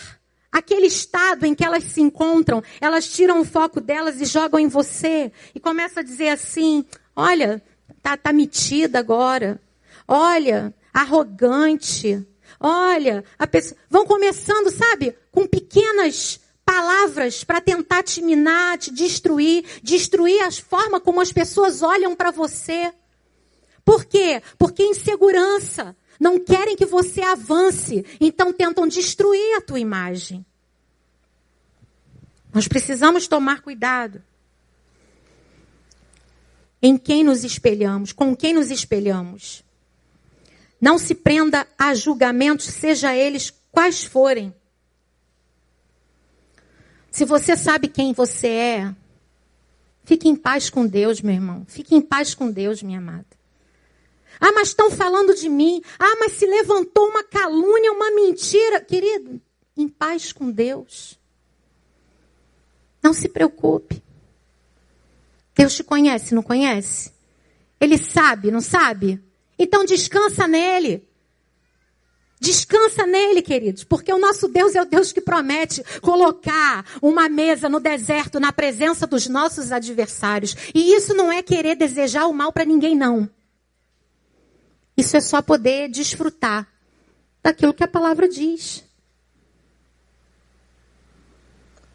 aquele 0.50 0.86
estado 0.86 1.46
em 1.46 1.54
que 1.54 1.64
elas 1.64 1.84
se 1.84 2.00
encontram, 2.00 2.62
elas 2.80 3.08
tiram 3.08 3.40
o 3.40 3.44
foco 3.44 3.80
delas 3.80 4.20
e 4.20 4.26
jogam 4.26 4.60
em 4.60 4.68
você 4.68 5.32
e 5.54 5.60
começam 5.60 6.02
a 6.02 6.04
dizer 6.04 6.28
assim: 6.28 6.84
olha, 7.16 7.62
tá, 8.02 8.16
tá 8.16 8.32
metida 8.32 8.98
agora, 8.98 9.60
olha, 10.06 10.74
arrogante, 10.92 12.26
olha, 12.60 13.24
a 13.38 13.46
pessoa. 13.46 13.78
Vão 13.88 14.06
começando, 14.06 14.70
sabe, 14.70 15.16
com 15.30 15.46
pequenas 15.46 16.38
palavras 16.64 17.44
para 17.44 17.60
tentar 17.60 18.02
te 18.02 18.22
minar, 18.22 18.78
te 18.78 18.92
destruir, 18.92 19.64
destruir 19.82 20.40
a 20.42 20.50
forma 20.50 21.00
como 21.00 21.20
as 21.20 21.32
pessoas 21.32 21.82
olham 21.82 22.14
para 22.14 22.30
você. 22.30 22.92
Por 23.84 24.04
quê? 24.04 24.42
Porque 24.58 24.84
insegurança, 24.84 25.96
não 26.22 26.38
querem 26.38 26.76
que 26.76 26.86
você 26.86 27.20
avance, 27.20 28.06
então 28.20 28.52
tentam 28.52 28.86
destruir 28.86 29.56
a 29.56 29.60
tua 29.60 29.80
imagem. 29.80 30.46
Nós 32.54 32.68
precisamos 32.68 33.26
tomar 33.26 33.60
cuidado. 33.60 34.22
Em 36.80 36.96
quem 36.96 37.24
nos 37.24 37.42
espelhamos, 37.42 38.12
com 38.12 38.36
quem 38.36 38.54
nos 38.54 38.70
espelhamos. 38.70 39.64
Não 40.80 40.96
se 40.96 41.12
prenda 41.12 41.66
a 41.76 41.92
julgamentos, 41.92 42.66
seja 42.66 43.16
eles 43.16 43.52
quais 43.72 44.04
forem. 44.04 44.54
Se 47.10 47.24
você 47.24 47.56
sabe 47.56 47.88
quem 47.88 48.12
você 48.12 48.46
é, 48.48 48.94
fique 50.04 50.28
em 50.28 50.36
paz 50.36 50.70
com 50.70 50.86
Deus, 50.86 51.20
meu 51.20 51.34
irmão. 51.34 51.64
Fique 51.66 51.96
em 51.96 52.00
paz 52.00 52.32
com 52.32 52.48
Deus, 52.48 52.80
minha 52.80 52.98
amada. 52.98 53.41
Ah, 54.44 54.50
mas 54.50 54.68
estão 54.68 54.90
falando 54.90 55.36
de 55.36 55.48
mim. 55.48 55.80
Ah, 55.96 56.16
mas 56.18 56.32
se 56.32 56.44
levantou 56.44 57.06
uma 57.06 57.22
calúnia, 57.22 57.92
uma 57.92 58.10
mentira. 58.10 58.80
Querido, 58.80 59.40
em 59.76 59.86
paz 59.86 60.32
com 60.32 60.50
Deus. 60.50 61.16
Não 63.00 63.12
se 63.12 63.28
preocupe. 63.28 64.02
Deus 65.54 65.76
te 65.76 65.84
conhece, 65.84 66.34
não 66.34 66.42
conhece? 66.42 67.12
Ele 67.80 67.96
sabe, 67.96 68.50
não 68.50 68.60
sabe? 68.60 69.22
Então 69.56 69.84
descansa 69.84 70.48
nele. 70.48 71.08
Descansa 72.40 73.06
nele, 73.06 73.42
queridos, 73.42 73.84
porque 73.84 74.12
o 74.12 74.18
nosso 74.18 74.48
Deus 74.48 74.74
é 74.74 74.82
o 74.82 74.86
Deus 74.86 75.12
que 75.12 75.20
promete 75.20 75.84
colocar 76.00 76.84
uma 77.00 77.28
mesa 77.28 77.68
no 77.68 77.78
deserto 77.78 78.40
na 78.40 78.52
presença 78.52 79.06
dos 79.06 79.28
nossos 79.28 79.70
adversários. 79.70 80.56
E 80.74 80.92
isso 80.96 81.14
não 81.14 81.30
é 81.30 81.44
querer 81.44 81.76
desejar 81.76 82.26
o 82.26 82.32
mal 82.32 82.52
para 82.52 82.64
ninguém, 82.64 82.96
não. 82.96 83.30
Isso 84.96 85.16
é 85.16 85.20
só 85.20 85.40
poder 85.40 85.88
desfrutar 85.88 86.68
daquilo 87.42 87.74
que 87.74 87.84
a 87.84 87.88
palavra 87.88 88.28
diz. 88.28 88.84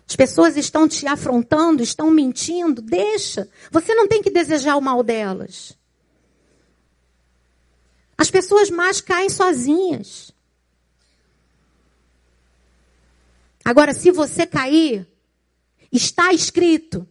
As 0.07 0.15
pessoas 0.15 0.55
estão 0.55 0.87
te 0.87 1.05
afrontando, 1.05 1.83
estão 1.83 2.09
mentindo, 2.09 2.81
deixa. 2.81 3.49
Você 3.69 3.93
não 3.93 4.07
tem 4.07 4.21
que 4.21 4.29
desejar 4.29 4.77
o 4.77 4.81
mal 4.81 5.03
delas. 5.03 5.77
As 8.17 8.31
pessoas 8.31 8.69
más 8.69 9.01
caem 9.01 9.29
sozinhas. 9.29 10.31
Agora, 13.63 13.93
se 13.93 14.11
você 14.11 14.47
cair, 14.47 15.05
está 15.91 16.31
escrito 16.31 17.07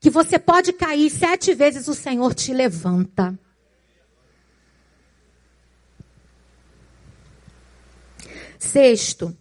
que 0.00 0.10
você 0.10 0.38
pode 0.38 0.72
cair 0.72 1.08
sete 1.08 1.54
vezes, 1.54 1.86
o 1.86 1.94
Senhor 1.94 2.34
te 2.34 2.52
levanta. 2.52 3.38
Sexto, 8.60 9.36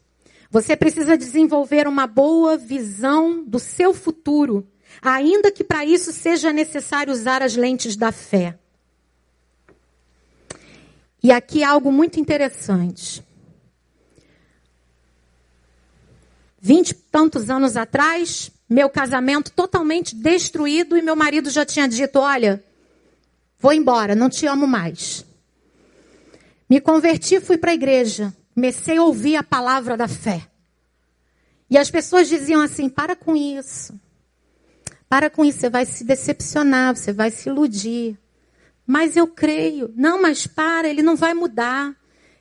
você 0.50 0.76
precisa 0.76 1.16
desenvolver 1.16 1.88
uma 1.88 2.08
boa 2.08 2.58
visão 2.58 3.44
do 3.44 3.60
seu 3.60 3.94
futuro, 3.94 4.68
ainda 5.02 5.52
que 5.52 5.64
para 5.64 5.86
isso 5.86 6.12
seja 6.12 6.52
necessário 6.52 7.14
usar 7.14 7.44
as 7.44 7.56
lentes 7.56 7.96
da 7.96 8.12
fé. 8.12 8.58
E 11.22 11.32
aqui 11.32 11.64
algo 11.64 11.92
muito 11.92 12.20
interessante. 12.20 13.24
Vinte 16.60 16.92
e 16.92 16.94
tantos 16.96 17.50
anos 17.50 17.78
atrás, 17.78 18.50
meu 18.68 18.90
casamento 18.90 19.52
totalmente 19.52 20.16
destruído 20.16 20.98
e 20.98 21.02
meu 21.02 21.16
marido 21.16 21.50
já 21.50 21.66
tinha 21.66 21.88
dito: 21.88 22.20
Olha, 22.20 22.64
Vou 23.60 23.74
embora, 23.74 24.16
não 24.16 24.30
te 24.30 24.48
amo 24.48 24.66
mais. 24.66 25.26
Me 26.70 26.80
converti, 26.80 27.42
fui 27.42 27.58
para 27.58 27.72
a 27.72 27.74
igreja. 27.74 28.34
Comecei 28.60 28.98
a 28.98 29.04
ouvir 29.04 29.38
a 29.38 29.42
palavra 29.42 29.96
da 29.96 30.10
fé. 30.10 30.46
E 31.70 31.78
as 31.78 31.90
pessoas 31.90 32.28
diziam 32.28 32.60
assim: 32.60 32.90
para 32.90 33.16
com 33.16 33.34
isso. 33.34 33.98
Para 35.08 35.30
com 35.30 35.46
isso, 35.46 35.60
você 35.60 35.70
vai 35.70 35.86
se 35.86 36.04
decepcionar, 36.04 36.94
você 36.94 37.14
vai 37.14 37.32
se 37.32 37.48
iludir. 37.48 38.20
Mas 38.86 39.16
eu 39.16 39.28
creio. 39.28 39.94
Não, 39.96 40.22
mas 40.22 40.46
para, 40.46 40.90
ele 40.90 41.02
não 41.02 41.16
vai 41.16 41.34
mudar. 41.34 41.96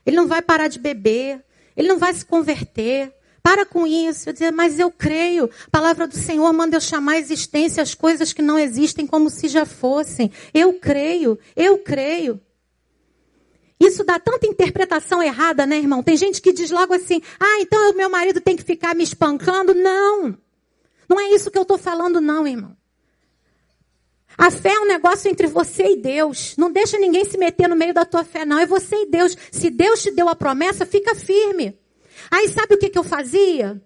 Ele 0.05 0.16
não 0.16 0.27
vai 0.27 0.43
parar 0.43 0.66
de 0.66 0.81
beber. 0.81 1.41
Ele 1.77 1.87
não 1.87 2.01
vai 2.01 2.12
se 2.12 2.27
converter. 2.27 3.14
Para 3.41 3.64
com 3.64 3.87
isso. 3.87 4.29
Eu 4.29 4.33
dizia, 4.33 4.51
mas 4.51 4.81
eu 4.81 4.91
creio. 4.91 5.49
A 5.69 5.71
palavra 5.71 6.09
do 6.09 6.16
Senhor 6.16 6.53
manda 6.53 6.79
eu 6.79 6.81
chamar 6.81 7.12
a 7.12 7.19
existência 7.19 7.81
as 7.81 7.95
coisas 7.95 8.33
que 8.33 8.43
não 8.43 8.59
existem 8.59 9.07
como 9.07 9.31
se 9.31 9.47
já 9.47 9.64
fossem. 9.64 10.33
Eu 10.53 10.81
creio, 10.81 11.39
eu 11.55 11.79
creio. 11.79 12.41
Isso 13.81 14.03
dá 14.03 14.18
tanta 14.18 14.47
interpretação 14.47 15.22
errada, 15.22 15.64
né, 15.64 15.76
irmão? 15.79 16.03
Tem 16.03 16.16
gente 16.16 16.41
que 16.41 16.53
diz 16.53 16.70
logo 16.70 16.93
assim: 16.93 17.22
ah, 17.39 17.61
então 17.61 17.91
o 17.91 17.97
meu 17.97 18.11
marido 18.11 18.41
tem 18.41 18.57
que 18.57 18.64
ficar 18.64 18.95
me 18.95 19.05
espancando. 19.05 19.74
Não. 19.74 20.37
Não 21.09 21.20
é 21.20 21.31
isso 21.31 21.51
que 21.51 21.59
eu 21.59 21.62
estou 21.62 21.79
falando, 21.79 22.20
não, 22.20 22.47
irmão. 22.47 22.76
A 24.37 24.51
fé 24.51 24.70
é 24.74 24.81
um 24.81 24.87
negócio 24.87 25.29
entre 25.31 25.47
você 25.47 25.95
e 25.95 25.97
Deus. 25.97 26.55
Não 26.57 26.70
deixa 26.70 26.99
ninguém 26.99 27.24
se 27.24 27.39
meter 27.39 27.68
no 27.68 27.74
meio 27.74 27.95
da 27.95 28.05
tua 28.05 28.24
fé, 28.24 28.45
não. 28.45 28.59
É 28.59 28.66
você 28.66 29.03
e 29.03 29.07
Deus. 29.07 29.37
Se 29.51 29.70
Deus 29.70 30.03
te 30.03 30.11
deu 30.11 30.29
a 30.29 30.37
promessa, 30.37 30.85
fica 30.85 31.14
firme. 31.14 31.79
Aí 32.31 32.49
sabe 32.49 32.74
o 32.74 32.79
que, 32.79 32.91
que 32.91 32.99
eu 32.99 33.05
fazia? 33.05 33.81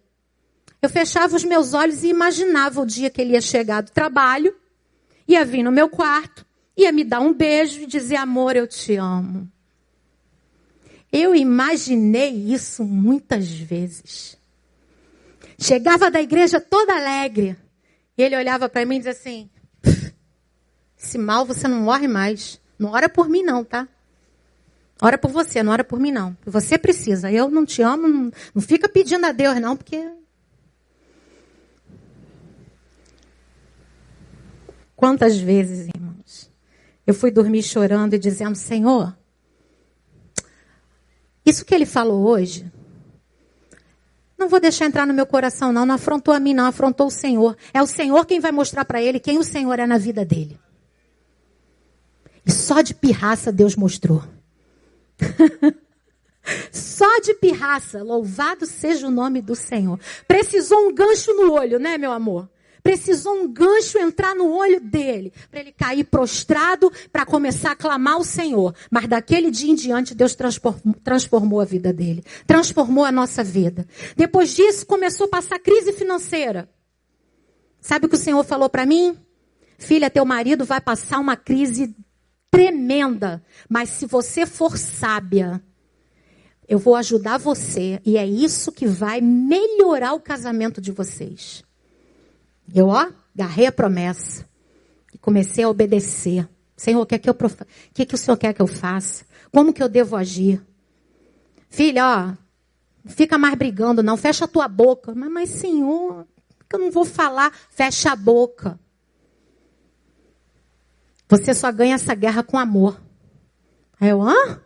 Eu 0.81 0.89
fechava 0.89 1.37
os 1.37 1.45
meus 1.45 1.75
olhos 1.75 2.03
e 2.03 2.09
imaginava 2.09 2.81
o 2.81 2.87
dia 2.87 3.09
que 3.09 3.21
ele 3.21 3.35
ia 3.35 3.41
chegar 3.41 3.83
do 3.83 3.93
trabalho, 3.93 4.55
ia 5.29 5.45
vir 5.45 5.63
no 5.63 5.71
meu 5.71 5.89
quarto, 5.89 6.45
ia 6.77 6.91
me 6.91 7.05
dar 7.05 7.21
um 7.21 7.33
beijo 7.33 7.83
e 7.83 7.87
dizer: 7.87 8.17
Amor, 8.17 8.57
eu 8.57 8.67
te 8.67 8.97
amo. 8.97 9.52
Eu 11.13 11.35
imaginei 11.35 12.31
isso 12.31 12.83
muitas 12.85 13.51
vezes. 13.51 14.39
Chegava 15.59 16.11
da 16.11 16.23
igreja 16.23 16.59
toda 16.59 16.97
alegre. 16.97 17.55
E 18.17 18.23
ele 18.23 18.37
olhava 18.37 18.67
para 18.69 18.87
mim 18.87 18.97
e 18.97 18.99
dizia 18.99 19.13
assim: 19.13 19.51
Esse 20.99 21.19
mal 21.19 21.45
você 21.45 21.69
não 21.69 21.83
morre 21.83 22.09
mais. 22.09 22.59
Não 22.79 22.93
ora 22.93 23.11
por 23.11 23.29
mim, 23.29 23.43
não, 23.43 23.63
tá? 23.63 23.87
Ora 25.01 25.19
por 25.19 25.31
você, 25.31 25.63
não 25.63 25.73
ora 25.73 25.85
por 25.85 26.01
mim, 26.01 26.11
não. 26.11 26.37
Você 26.47 26.79
precisa. 26.79 27.31
Eu 27.31 27.51
não 27.51 27.67
te 27.67 27.83
amo, 27.83 28.09
não, 28.09 28.31
não 28.55 28.63
fica 28.63 28.89
pedindo 28.89 29.27
a 29.27 29.33
Deus, 29.33 29.61
não, 29.61 29.77
porque. 29.77 30.11
Quantas 34.97 35.37
vezes, 35.37 35.89
irmãos, 35.89 36.51
eu 37.07 37.13
fui 37.13 37.31
dormir 37.31 37.63
chorando 37.63 38.15
e 38.15 38.19
dizendo: 38.19 38.55
Senhor, 38.55 39.15
isso 41.45 41.65
que 41.65 41.75
ele 41.75 41.87
falou 41.87 42.27
hoje, 42.27 42.71
não 44.43 44.49
vou 44.49 44.59
deixar 44.59 44.87
entrar 44.87 45.07
no 45.07 45.15
meu 45.15 45.25
coração, 45.25 45.73
não. 45.73 45.87
Não 45.87 45.95
afrontou 45.95 46.35
a 46.35 46.41
mim, 46.41 46.53
não. 46.53 46.67
Afrontou 46.67 47.07
o 47.07 47.11
Senhor. 47.11 47.57
É 47.73 47.81
o 47.81 47.87
Senhor 47.87 48.27
quem 48.27 48.41
vai 48.41 48.51
mostrar 48.51 48.85
para 48.85 49.01
ele 49.01 49.21
quem 49.21 49.39
o 49.39 49.45
Senhor 49.45 49.79
é 49.79 49.87
na 49.87 49.99
vida 49.99 50.25
dele. 50.25 50.59
E 52.45 52.51
só 52.51 52.81
de 52.81 52.93
pirraça 52.93 53.53
Deus 53.53 53.77
mostrou. 53.77 54.25
só 56.73 57.21
de 57.21 57.35
pirraça. 57.35 58.03
Louvado 58.03 58.67
seja 58.67 59.07
o 59.07 59.13
nome 59.13 59.41
do 59.41 59.55
Senhor. 59.55 60.01
Precisou 60.27 60.89
um 60.89 60.93
gancho 60.93 61.33
no 61.35 61.53
olho, 61.53 61.79
né, 61.79 61.97
meu 61.97 62.11
amor? 62.11 62.51
Precisou 62.83 63.35
um 63.35 63.53
gancho 63.53 63.99
entrar 63.99 64.35
no 64.35 64.51
olho 64.53 64.81
dele, 64.81 65.33
para 65.51 65.61
ele 65.61 65.73
cair 65.73 66.05
prostrado, 66.05 66.91
para 67.13 67.25
começar 67.25 67.73
a 67.73 67.77
clamar 67.77 68.15
ao 68.15 68.25
Senhor. 68.25 68.75
Mas 68.91 69.07
daquele 69.07 69.51
dia 69.51 69.71
em 69.71 69.75
diante, 69.75 70.15
Deus 70.15 70.35
transformou, 70.35 70.95
transformou 71.05 71.61
a 71.61 71.65
vida 71.65 71.93
dele, 71.93 72.25
transformou 72.47 73.05
a 73.05 73.13
nossa 73.13 73.45
vida. 73.45 73.87
Depois 74.17 74.55
disso, 74.55 74.85
começou 74.85 75.27
a 75.27 75.31
passar 75.31 75.59
crise 75.61 75.93
financeira. 75.93 76.69
Sabe 77.81 78.07
o 78.07 78.09
que 78.09 78.17
o 78.17 78.19
Senhor 78.19 78.43
falou 78.45 78.69
para 78.69 78.87
mim? 78.87 79.17
Filha, 79.79 80.11
teu 80.11 80.25
marido 80.25 80.65
vai 80.65 80.81
passar 80.81 81.19
uma 81.19 81.37
crise 81.37 81.95
tremenda, 82.51 83.43
mas 83.69 83.89
se 83.91 84.07
você 84.07 84.45
for 84.45 84.77
sábia, 84.77 85.63
eu 86.69 86.79
vou 86.79 86.95
ajudar 86.95 87.39
você 87.39 88.01
e 88.05 88.17
é 88.17 88.27
isso 88.27 88.71
que 88.71 88.87
vai 88.87 89.21
melhorar 89.21 90.15
o 90.15 90.21
casamento 90.21 90.81
de 90.81 90.93
vocês. 90.93 91.65
Eu, 92.75 92.89
ó, 92.89 93.09
agarrei 93.35 93.67
a 93.67 93.73
promessa 93.73 94.47
e 95.13 95.19
comecei 95.19 95.65
a 95.65 95.69
obedecer. 95.69 96.49
Senhor, 96.77 97.01
o 97.01 97.07
que, 97.07 97.15
é 97.15 97.19
que, 97.19 97.29
eu, 97.29 97.35
o 97.35 97.93
que, 97.95 98.03
é 98.03 98.07
que 98.07 98.15
o 98.15 98.19
Senhor 98.19 98.37
quer 98.37 98.53
que 98.53 98.63
eu 98.63 98.67
faça? 98.67 99.25
Como 99.53 99.73
que 99.73 99.83
eu 99.83 99.89
devo 99.89 100.17
agir? 100.17 100.65
Filha, 101.69 102.07
ó, 102.07 102.27
não 103.05 103.13
fica 103.13 103.37
mais 103.37 103.55
brigando, 103.55 104.03
não. 104.03 104.17
Fecha 104.17 104.45
a 104.47 104.49
tua 104.49 104.69
boca. 104.69 105.15
Mas, 105.15 105.31
mas 105.31 105.51
Senhor, 105.51 106.27
que 106.73 106.77
eu 106.77 106.81
não 106.81 106.91
vou 106.91 107.05
falar? 107.05 107.53
Fecha 107.71 108.13
a 108.13 108.17
boca. 108.17 108.81
Você 111.29 111.55
só 111.55 111.71
ganha 111.71 111.95
essa 111.95 112.15
guerra 112.15 112.43
com 112.43 112.59
amor. 112.59 113.01
Aí 114.01 114.09
eu, 114.09 114.23
hã? 114.23 114.61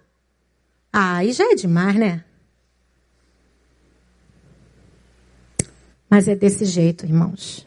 Ah, 0.92 1.16
aí 1.16 1.32
já 1.32 1.44
é 1.50 1.54
demais, 1.54 1.96
né? 1.96 2.24
Mas 6.08 6.28
é 6.28 6.36
desse 6.36 6.64
jeito, 6.64 7.04
irmãos. 7.04 7.65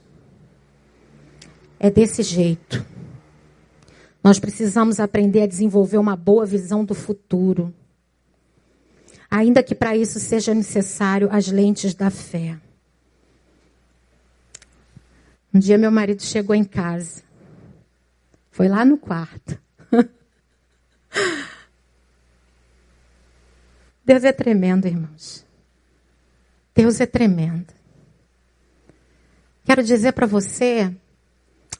É 1.80 1.90
desse 1.90 2.22
jeito. 2.22 2.86
Nós 4.22 4.38
precisamos 4.38 5.00
aprender 5.00 5.44
a 5.44 5.48
desenvolver 5.48 5.98
uma 5.98 6.16
boa 6.16 6.46
visão 6.46 6.84
do 6.84 6.94
futuro. 6.94 7.74
Ainda 9.32 9.64
que 9.64 9.74
para 9.74 9.96
isso 9.96 10.20
seja 10.20 10.54
necessário 10.54 11.30
as 11.32 11.48
lentes 11.48 11.94
da 11.94 12.10
fé. 12.10 12.60
Um 15.54 15.60
dia 15.60 15.78
meu 15.78 15.92
marido 15.92 16.22
chegou 16.22 16.54
em 16.56 16.66
casa. 16.66 17.24
Foi 18.52 18.68
lá 18.68 18.84
no 18.84 18.98
quarto. 18.98 19.58
Deus 24.04 24.24
é 24.24 24.34
tremendo, 24.34 24.88
irmãos. 24.88 25.46
Deus 26.76 27.00
é 27.00 27.06
tremendo. 27.06 27.74
Quero 29.64 29.84
dizer 29.84 30.12
para 30.14 30.26
você 30.26 30.94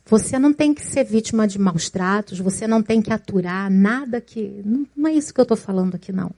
você 0.10 0.40
não 0.40 0.52
tem 0.52 0.74
que 0.74 0.84
ser 0.84 1.04
vítima 1.04 1.48
de 1.48 1.60
maus 1.60 1.88
tratos, 1.88 2.40
você 2.40 2.66
não 2.66 2.82
tem 2.82 3.00
que 3.00 3.14
aturar 3.14 3.70
nada 3.70 4.20
que. 4.20 4.62
Não, 4.66 5.08
é 5.08 5.14
isso 5.14 5.32
que 5.32 5.40
eu 5.40 5.44
estou 5.44 5.56
falando 5.56 5.94
aqui, 5.94 6.12
não. 6.12 6.32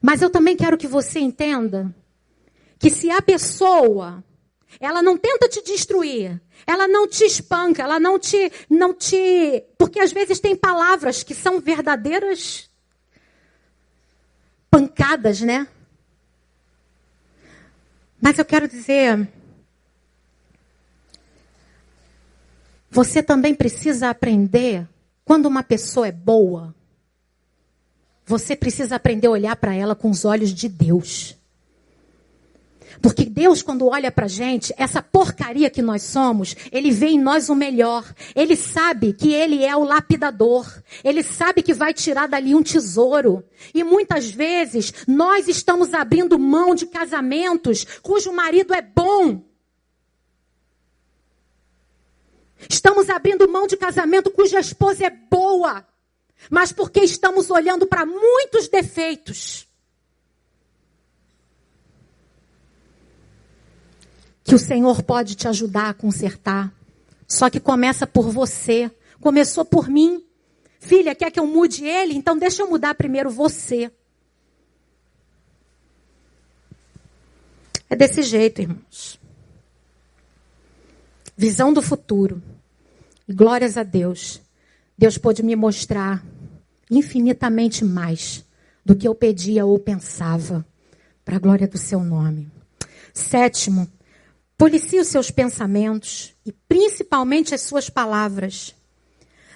Mas 0.00 0.22
eu 0.22 0.30
também 0.30 0.56
quero 0.56 0.78
que 0.78 0.86
você 0.86 1.20
entenda 1.20 1.94
que 2.78 2.88
se 2.88 3.10
a 3.10 3.20
pessoa 3.20 4.24
ela 4.80 5.02
não 5.02 5.18
tenta 5.18 5.46
te 5.46 5.62
destruir, 5.62 6.40
ela 6.66 6.88
não 6.88 7.06
te 7.06 7.24
espanca, 7.24 7.82
ela 7.82 8.00
não 8.00 8.18
te 8.18 8.50
não 8.68 8.94
te, 8.94 9.62
porque 9.76 10.00
às 10.00 10.10
vezes 10.10 10.40
tem 10.40 10.56
palavras 10.56 11.22
que 11.22 11.34
são 11.34 11.60
verdadeiras 11.60 12.70
pancadas, 14.70 15.42
né? 15.42 15.68
Mas 18.18 18.38
eu 18.38 18.44
quero 18.44 18.66
dizer, 18.66 19.28
Você 22.94 23.22
também 23.22 23.54
precisa 23.54 24.10
aprender 24.10 24.86
quando 25.24 25.46
uma 25.46 25.62
pessoa 25.62 26.08
é 26.08 26.12
boa. 26.12 26.74
Você 28.26 28.54
precisa 28.54 28.96
aprender 28.96 29.28
a 29.28 29.30
olhar 29.30 29.56
para 29.56 29.74
ela 29.74 29.94
com 29.94 30.10
os 30.10 30.26
olhos 30.26 30.52
de 30.52 30.68
Deus. 30.68 31.34
Porque 33.00 33.24
Deus, 33.24 33.62
quando 33.62 33.88
olha 33.88 34.12
para 34.12 34.26
a 34.26 34.28
gente, 34.28 34.74
essa 34.76 35.00
porcaria 35.00 35.70
que 35.70 35.80
nós 35.80 36.02
somos, 36.02 36.54
Ele 36.70 36.90
vê 36.90 37.06
em 37.06 37.18
nós 37.18 37.48
o 37.48 37.54
melhor. 37.54 38.04
Ele 38.36 38.54
sabe 38.54 39.14
que 39.14 39.32
Ele 39.32 39.64
é 39.64 39.74
o 39.74 39.84
lapidador. 39.84 40.70
Ele 41.02 41.22
sabe 41.22 41.62
que 41.62 41.72
vai 41.72 41.94
tirar 41.94 42.28
dali 42.28 42.54
um 42.54 42.62
tesouro. 42.62 43.42
E 43.72 43.82
muitas 43.82 44.30
vezes 44.30 44.92
nós 45.08 45.48
estamos 45.48 45.94
abrindo 45.94 46.38
mão 46.38 46.74
de 46.74 46.84
casamentos 46.84 47.86
cujo 48.02 48.30
marido 48.34 48.74
é 48.74 48.82
bom, 48.82 49.42
Estamos 52.68 53.10
abrindo 53.10 53.48
mão 53.48 53.66
de 53.66 53.76
casamento 53.76 54.30
cuja 54.30 54.60
esposa 54.60 55.06
é 55.06 55.10
boa, 55.10 55.86
mas 56.50 56.72
porque 56.72 57.00
estamos 57.00 57.50
olhando 57.50 57.86
para 57.86 58.06
muitos 58.06 58.68
defeitos. 58.68 59.66
Que 64.44 64.54
o 64.54 64.58
Senhor 64.58 65.02
pode 65.02 65.34
te 65.34 65.46
ajudar 65.48 65.90
a 65.90 65.94
consertar. 65.94 66.72
Só 67.28 67.48
que 67.48 67.60
começa 67.60 68.06
por 68.06 68.30
você. 68.30 68.90
Começou 69.20 69.64
por 69.64 69.88
mim. 69.88 70.24
Filha, 70.80 71.14
quer 71.14 71.30
que 71.30 71.38
eu 71.38 71.46
mude 71.46 71.84
ele? 71.84 72.14
Então 72.14 72.36
deixa 72.36 72.62
eu 72.62 72.68
mudar 72.68 72.94
primeiro 72.94 73.30
você. 73.30 73.90
É 77.88 77.94
desse 77.94 78.22
jeito, 78.22 78.62
irmãos. 78.62 79.20
Visão 81.36 81.72
do 81.72 81.80
futuro. 81.80 82.42
Glórias 83.28 83.76
a 83.76 83.82
Deus. 83.82 84.40
Deus 84.98 85.16
pôde 85.16 85.42
me 85.42 85.54
mostrar 85.56 86.24
infinitamente 86.90 87.84
mais 87.84 88.44
do 88.84 88.96
que 88.96 89.06
eu 89.06 89.14
pedia 89.14 89.64
ou 89.64 89.78
pensava, 89.78 90.66
para 91.24 91.36
a 91.36 91.38
glória 91.38 91.68
do 91.68 91.78
seu 91.78 92.00
nome. 92.00 92.50
Sétimo, 93.14 93.90
policie 94.58 95.00
os 95.00 95.08
seus 95.08 95.30
pensamentos 95.30 96.34
e 96.44 96.52
principalmente 96.52 97.54
as 97.54 97.62
suas 97.62 97.88
palavras. 97.88 98.74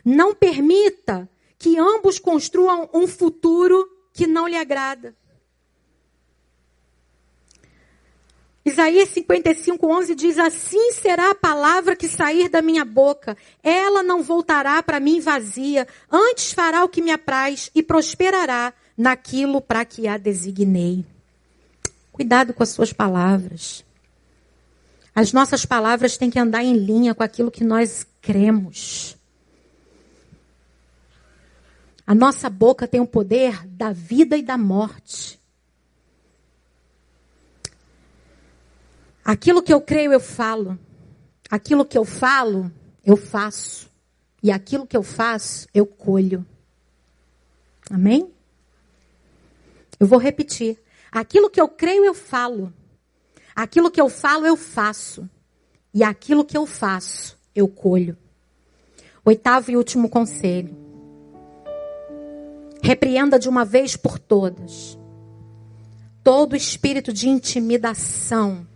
Não 0.05 0.35
permita 0.35 1.29
que 1.59 1.79
ambos 1.79 2.19
construam 2.19 2.89
um 2.95 3.07
futuro 3.07 3.87
que 4.13 4.27
não 4.27 4.47
lhe 4.47 4.57
agrada. 4.57 5.15
Isaías 8.67 9.11
55, 9.11 9.87
11 9.87 10.15
diz: 10.17 10.39
Assim 10.39 10.91
será 10.91 11.31
a 11.31 11.35
palavra 11.37 11.95
que 11.95 12.09
sair 12.09 12.49
da 12.49 12.61
minha 12.61 12.85
boca. 12.85 13.37
Ela 13.63 14.03
não 14.03 14.25
voltará 14.25 14.83
para 14.83 14.99
mim 14.99 15.21
vazia, 15.21 15.87
antes 16.11 16.53
fará 16.53 16.83
o 16.83 16.89
que 16.89 17.01
me 17.01 17.13
apraz 17.13 17.71
e 17.77 17.81
prosperará 17.81 18.75
naquilo 18.99 19.61
para 19.61 19.85
que 19.85 20.09
a 20.09 20.17
designei. 20.17 21.05
Cuidado 22.11 22.53
com 22.53 22.65
as 22.65 22.71
suas 22.71 22.93
palavras. 22.93 23.85
As 25.15 25.33
nossas 25.33 25.65
palavras 25.65 26.17
têm 26.17 26.29
que 26.29 26.39
andar 26.39 26.65
em 26.65 26.75
linha 26.75 27.15
com 27.15 27.23
aquilo 27.23 27.53
que 27.53 27.63
nós 27.63 28.05
cremos. 28.21 29.17
A 32.05 32.17
nossa 32.17 32.51
boca 32.51 32.89
tem 32.89 33.01
o 33.01 33.07
poder 33.07 33.65
da 33.69 33.93
vida 33.93 34.37
e 34.37 34.43
da 34.43 34.59
morte. 34.59 35.36
Aquilo 39.27 39.61
que 39.61 39.75
eu 39.75 39.81
creio, 39.81 40.13
eu 40.13 40.21
falo. 40.21 40.79
Aquilo 41.51 41.85
que 41.85 41.99
eu 41.99 42.05
falo, 42.05 42.71
eu 43.05 43.17
faço. 43.17 43.91
E 44.41 44.53
aquilo 44.53 44.87
que 44.87 44.97
eu 44.97 45.03
faço, 45.03 45.67
eu 45.75 45.85
colho. 45.85 46.47
Amém? 47.91 48.31
Eu 49.99 50.07
vou 50.07 50.21
repetir. 50.21 50.79
Aquilo 51.11 51.51
que 51.51 51.61
eu 51.61 51.69
creio, 51.69 52.05
eu 52.05 52.15
falo. 52.15 52.73
Aquilo 53.53 53.91
que 53.91 54.01
eu 54.01 54.09
falo, 54.09 54.47
eu 54.47 54.57
faço. 54.57 55.29
E 55.93 56.05
aquilo 56.05 56.45
que 56.45 56.57
eu 56.57 56.65
faço, 56.65 57.37
eu 57.53 57.67
colho. 57.67 58.17
Oitavo 59.25 59.73
e 59.73 59.77
último 59.77 60.09
conselho. 60.09 60.73
Repreenda 62.81 63.41
de 63.41 63.49
uma 63.49 63.65
vez 63.65 63.97
por 63.97 64.21
todas 64.21 64.97
todo 66.23 66.57
espírito 66.57 67.13
de 67.13 67.29
intimidação 67.29 68.67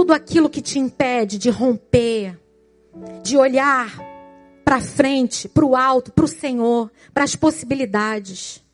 tudo 0.00 0.14
aquilo 0.14 0.48
que 0.48 0.62
te 0.62 0.78
impede 0.78 1.36
de 1.36 1.50
romper, 1.50 2.34
de 3.22 3.36
olhar 3.36 4.00
para 4.64 4.80
frente, 4.80 5.46
para 5.46 5.62
o 5.62 5.76
alto, 5.76 6.10
para 6.10 6.24
o 6.24 6.28
Senhor, 6.28 6.90
para 7.12 7.22
as 7.22 7.36
possibilidades. 7.36 8.64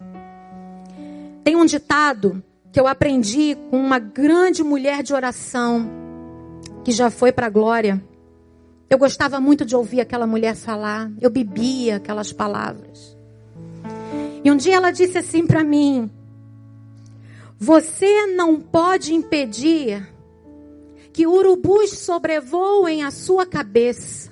Tem 1.43 1.57
um 1.57 1.65
ditado 1.65 2.41
que 2.71 2.79
eu 2.79 2.87
aprendi 2.87 3.59
com 3.71 3.77
uma 3.77 3.99
grande 3.99 4.63
mulher 4.63 5.03
de 5.03 5.13
oração 5.13 5.91
que 6.85 6.93
já 6.93 7.11
foi 7.11 7.33
para 7.33 7.49
a 7.49 7.51
glória. 7.51 8.01
Eu 8.89 8.97
gostava 8.97 9.41
muito 9.41 9.65
de 9.65 9.75
ouvir 9.75 10.01
aquela 10.01 10.29
mulher 10.29 10.55
falar, 10.55 11.11
eu 11.21 11.29
bebia 11.29 11.97
aquelas 11.97 12.33
palavras. 12.33 13.17
E 14.45 14.51
um 14.53 14.57
dia 14.57 14.77
ela 14.77 14.93
disse 14.93 15.19
assim 15.19 15.45
para 15.45 15.65
mim: 15.65 16.09
Você 17.59 18.27
não 18.29 18.61
pode 18.61 19.13
impedir 19.13 20.15
que 21.17 21.27
urubus 21.27 21.93
sobrevoem 21.93 23.03
a 23.03 23.11
sua 23.11 23.47
cabeça. 23.47 24.31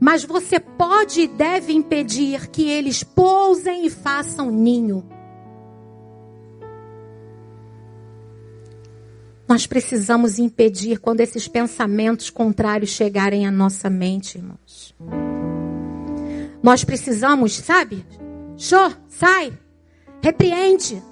Mas 0.00 0.24
você 0.24 0.58
pode 0.58 1.20
e 1.20 1.28
deve 1.28 1.74
impedir 1.74 2.48
que 2.48 2.66
eles 2.66 3.02
pousem 3.02 3.84
e 3.84 3.90
façam 3.90 4.50
ninho. 4.50 5.06
Nós 9.46 9.66
precisamos 9.66 10.38
impedir 10.38 10.98
quando 10.98 11.20
esses 11.20 11.46
pensamentos 11.46 12.30
contrários 12.30 12.88
chegarem 12.88 13.46
à 13.46 13.50
nossa 13.50 13.90
mente, 13.90 14.38
irmãos. 14.38 14.94
Nós 16.62 16.84
precisamos, 16.84 17.54
sabe? 17.54 18.02
Jô, 18.56 18.90
sai, 19.10 19.52
repreende. 20.22 21.02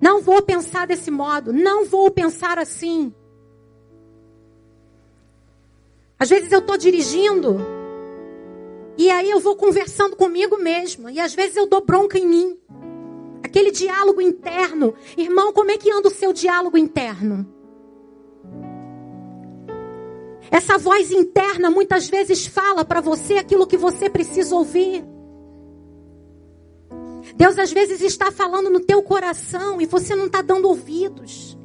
Não 0.00 0.20
vou 0.20 0.42
pensar 0.42 0.86
desse 0.86 1.10
modo, 1.10 1.52
não 1.52 1.84
vou 1.84 2.10
pensar 2.10 2.58
assim. 2.58 3.14
Às 6.18 6.30
vezes 6.30 6.50
eu 6.50 6.60
estou 6.60 6.76
dirigindo 6.76 7.58
e 8.96 9.10
aí 9.10 9.30
eu 9.30 9.40
vou 9.40 9.56
conversando 9.56 10.16
comigo 10.16 10.56
mesma 10.56 11.12
e 11.12 11.20
às 11.20 11.34
vezes 11.34 11.56
eu 11.56 11.66
dou 11.66 11.84
bronca 11.84 12.18
em 12.18 12.26
mim. 12.26 12.58
Aquele 13.42 13.70
diálogo 13.70 14.20
interno. 14.20 14.94
Irmão, 15.16 15.52
como 15.52 15.70
é 15.70 15.78
que 15.78 15.90
anda 15.90 16.08
o 16.08 16.10
seu 16.10 16.32
diálogo 16.32 16.76
interno? 16.76 17.46
Essa 20.50 20.78
voz 20.78 21.10
interna 21.10 21.70
muitas 21.70 22.08
vezes 22.08 22.46
fala 22.46 22.84
para 22.84 23.00
você 23.00 23.34
aquilo 23.34 23.66
que 23.66 23.76
você 23.76 24.08
precisa 24.08 24.54
ouvir. 24.54 25.04
Deus 27.34 27.58
às 27.58 27.72
vezes 27.72 28.00
está 28.00 28.30
falando 28.30 28.70
no 28.70 28.80
teu 28.80 29.02
coração 29.02 29.80
e 29.80 29.86
você 29.86 30.14
não 30.14 30.26
está 30.26 30.42
dando 30.42 30.68
ouvidos. 30.68 31.56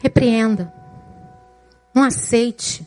Repreenda. 0.00 0.72
Não 1.94 2.02
aceite. 2.02 2.86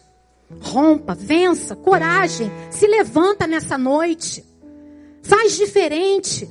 Rompa, 0.62 1.14
vença, 1.14 1.76
coragem. 1.76 2.52
Se 2.70 2.88
levanta 2.88 3.46
nessa 3.46 3.78
noite. 3.78 4.46
Faz 5.22 5.58
diferente. 5.58 6.50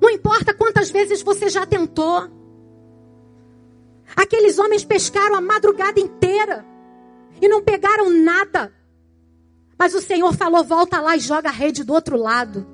Não 0.00 0.08
importa 0.08 0.54
quantas 0.54 0.90
vezes 0.90 1.22
você 1.22 1.48
já 1.48 1.66
tentou. 1.66 2.39
Aqueles 4.16 4.58
homens 4.58 4.84
pescaram 4.84 5.36
a 5.36 5.40
madrugada 5.40 6.00
inteira 6.00 6.64
e 7.40 7.48
não 7.48 7.62
pegaram 7.62 8.10
nada. 8.10 8.72
Mas 9.78 9.94
o 9.94 10.00
Senhor 10.00 10.34
falou: 10.34 10.62
volta 10.64 11.00
lá 11.00 11.16
e 11.16 11.20
joga 11.20 11.48
a 11.48 11.52
rede 11.52 11.84
do 11.84 11.92
outro 11.92 12.16
lado. 12.16 12.66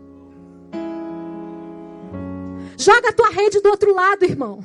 Joga 2.77 3.09
a 3.09 3.13
tua 3.13 3.31
rede 3.31 3.61
do 3.61 3.69
outro 3.69 3.95
lado, 3.95 4.25
irmão. 4.25 4.63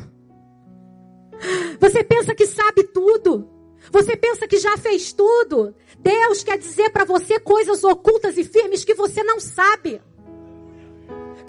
Você 1.79 2.03
pensa 2.03 2.35
que 2.35 2.45
sabe 2.45 2.83
tudo. 2.83 3.49
Você 3.91 4.15
pensa 4.15 4.47
que 4.47 4.57
já 4.57 4.77
fez 4.77 5.11
tudo. 5.11 5.73
Deus 5.97 6.43
quer 6.43 6.57
dizer 6.57 6.91
para 6.91 7.05
você 7.05 7.39
coisas 7.39 7.83
ocultas 7.83 8.37
e 8.37 8.43
firmes 8.43 8.83
que 8.83 8.93
você 8.93 9.23
não 9.23 9.39
sabe. 9.39 10.01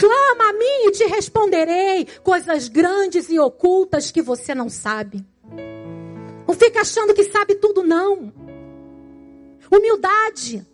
Clama 0.02 0.50
a 0.50 0.52
mim 0.52 0.88
e 0.88 0.90
te 0.90 1.04
responderei 1.04 2.08
coisas 2.24 2.66
grandes 2.66 3.28
e 3.30 3.38
ocultas 3.38 4.10
que 4.10 4.20
você 4.20 4.52
não 4.52 4.68
sabe. 4.68 5.24
Não 6.44 6.52
fica 6.56 6.80
achando 6.80 7.14
que 7.14 7.22
sabe 7.22 7.54
tudo, 7.54 7.84
não. 7.84 8.32
Humildade. 9.70 10.66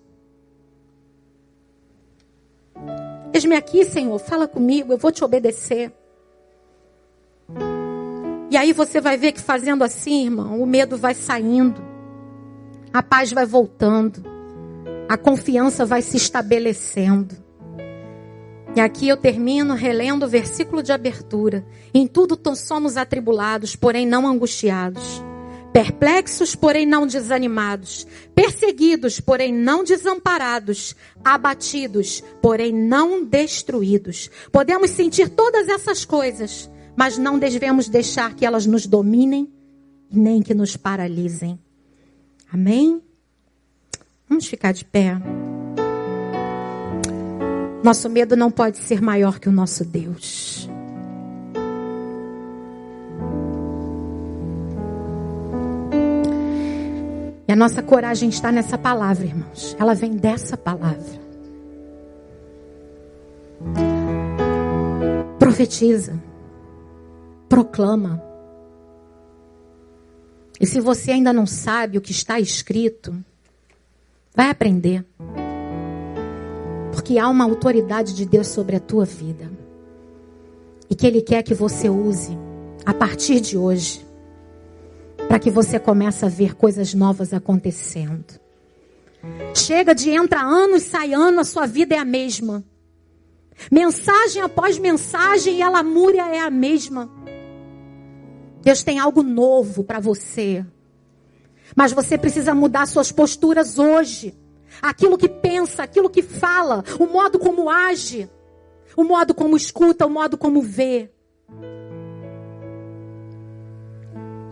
Eis-me 3.30 3.54
aqui, 3.54 3.84
Senhor, 3.84 4.18
fala 4.18 4.48
comigo, 4.48 4.94
eu 4.94 4.98
vou 4.98 5.12
te 5.12 5.22
obedecer. 5.22 5.92
E 8.50 8.56
aí 8.56 8.72
você 8.72 8.98
vai 8.98 9.18
ver 9.18 9.32
que 9.32 9.42
fazendo 9.42 9.84
assim, 9.84 10.24
irmão, 10.24 10.58
o 10.58 10.66
medo 10.66 10.96
vai 10.96 11.12
saindo, 11.12 11.82
a 12.94 13.02
paz 13.02 13.30
vai 13.30 13.44
voltando, 13.44 14.24
a 15.06 15.18
confiança 15.18 15.84
vai 15.84 16.00
se 16.00 16.16
estabelecendo. 16.16 17.46
E 18.78 18.80
aqui 18.80 19.08
eu 19.08 19.16
termino 19.16 19.74
relendo 19.74 20.22
o 20.22 20.28
versículo 20.28 20.84
de 20.84 20.92
abertura. 20.92 21.66
Em 21.92 22.06
tudo 22.06 22.36
somos 22.54 22.96
atribulados, 22.96 23.74
porém 23.74 24.06
não 24.06 24.24
angustiados. 24.24 25.20
Perplexos, 25.72 26.54
porém 26.54 26.86
não 26.86 27.04
desanimados. 27.04 28.06
Perseguidos, 28.36 29.18
porém 29.18 29.52
não 29.52 29.82
desamparados. 29.82 30.94
Abatidos, 31.24 32.22
porém 32.40 32.72
não 32.72 33.24
destruídos. 33.24 34.30
Podemos 34.52 34.90
sentir 34.90 35.28
todas 35.30 35.66
essas 35.68 36.04
coisas, 36.04 36.70
mas 36.96 37.18
não 37.18 37.36
devemos 37.36 37.88
deixar 37.88 38.36
que 38.36 38.46
elas 38.46 38.64
nos 38.64 38.86
dominem, 38.86 39.52
nem 40.08 40.40
que 40.40 40.54
nos 40.54 40.76
paralisem. 40.76 41.58
Amém? 42.52 43.02
Vamos 44.28 44.46
ficar 44.46 44.70
de 44.70 44.84
pé. 44.84 45.20
Nosso 47.82 48.08
medo 48.08 48.36
não 48.36 48.50
pode 48.50 48.78
ser 48.78 49.00
maior 49.00 49.38
que 49.38 49.48
o 49.48 49.52
nosso 49.52 49.84
Deus. 49.84 50.68
E 57.48 57.52
a 57.52 57.56
nossa 57.56 57.82
coragem 57.82 58.28
está 58.28 58.52
nessa 58.52 58.76
palavra, 58.76 59.24
irmãos. 59.24 59.74
Ela 59.78 59.94
vem 59.94 60.10
dessa 60.10 60.54
palavra. 60.54 61.18
Profetiza. 65.38 66.20
Proclama. 67.48 68.22
E 70.60 70.66
se 70.66 70.78
você 70.78 71.12
ainda 71.12 71.32
não 71.32 71.46
sabe 71.46 71.96
o 71.96 72.02
que 72.02 72.10
está 72.10 72.38
escrito, 72.38 73.16
vai 74.34 74.50
aprender. 74.50 75.06
Porque 76.98 77.16
há 77.16 77.28
uma 77.28 77.44
autoridade 77.44 78.12
de 78.12 78.26
Deus 78.26 78.48
sobre 78.48 78.74
a 78.74 78.80
tua 78.80 79.04
vida. 79.04 79.48
E 80.90 80.96
que 80.96 81.06
Ele 81.06 81.22
quer 81.22 81.44
que 81.44 81.54
você 81.54 81.88
use 81.88 82.36
a 82.84 82.92
partir 82.92 83.38
de 83.38 83.56
hoje. 83.56 84.04
Para 85.28 85.38
que 85.38 85.48
você 85.48 85.78
comece 85.78 86.24
a 86.24 86.28
ver 86.28 86.56
coisas 86.56 86.92
novas 86.94 87.32
acontecendo. 87.32 88.40
Chega 89.54 89.94
de 89.94 90.10
entra 90.10 90.40
ano 90.40 90.74
e 90.74 90.80
sai 90.80 91.14
ano, 91.14 91.38
a 91.38 91.44
sua 91.44 91.66
vida 91.66 91.94
é 91.94 91.98
a 91.98 92.04
mesma. 92.04 92.64
Mensagem 93.70 94.42
após 94.42 94.76
mensagem 94.76 95.58
e 95.58 95.62
a 95.62 95.70
lamúria 95.70 96.26
é 96.34 96.40
a 96.40 96.50
mesma. 96.50 97.08
Deus 98.60 98.82
tem 98.82 98.98
algo 98.98 99.22
novo 99.22 99.84
para 99.84 100.00
você. 100.00 100.66
Mas 101.76 101.92
você 101.92 102.18
precisa 102.18 102.56
mudar 102.56 102.86
suas 102.86 103.12
posturas 103.12 103.78
hoje. 103.78 104.36
Aquilo 104.80 105.18
que 105.18 105.28
pensa, 105.28 105.82
aquilo 105.82 106.10
que 106.10 106.22
fala, 106.22 106.84
o 106.98 107.06
modo 107.06 107.38
como 107.38 107.68
age, 107.70 108.28
o 108.96 109.04
modo 109.04 109.34
como 109.34 109.56
escuta, 109.56 110.06
o 110.06 110.10
modo 110.10 110.36
como 110.36 110.62
vê. 110.62 111.10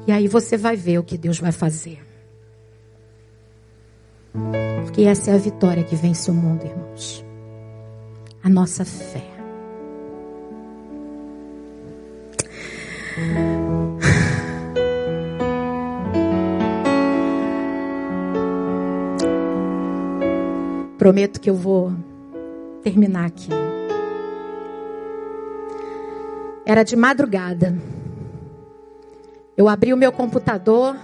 E 0.07 0.13
aí 0.13 0.29
você 0.29 0.57
vai 0.57 0.77
ver 0.77 0.99
o 0.99 1.05
que 1.05 1.19
Deus 1.19 1.41
vai 1.41 1.53
fazer. 1.53 2.01
Porque 4.85 5.03
essa 5.03 5.31
é 5.31 5.35
a 5.35 5.39
vitória 5.39 5.83
que 5.83 5.97
vence 5.97 6.31
o 6.31 6.35
mundo, 6.35 6.65
irmãos. 6.65 7.25
A 8.43 8.49
nossa 8.49 8.85
fé. 8.85 9.25
Prometo 21.07 21.41
que 21.41 21.49
eu 21.49 21.55
vou 21.55 21.93
terminar 22.83 23.27
aqui. 23.27 23.49
Era 26.65 26.83
de 26.83 26.97
madrugada. 26.97 27.81
Eu 29.57 29.69
abri 29.69 29.93
o 29.93 29.97
meu 29.97 30.11
computador. 30.11 30.97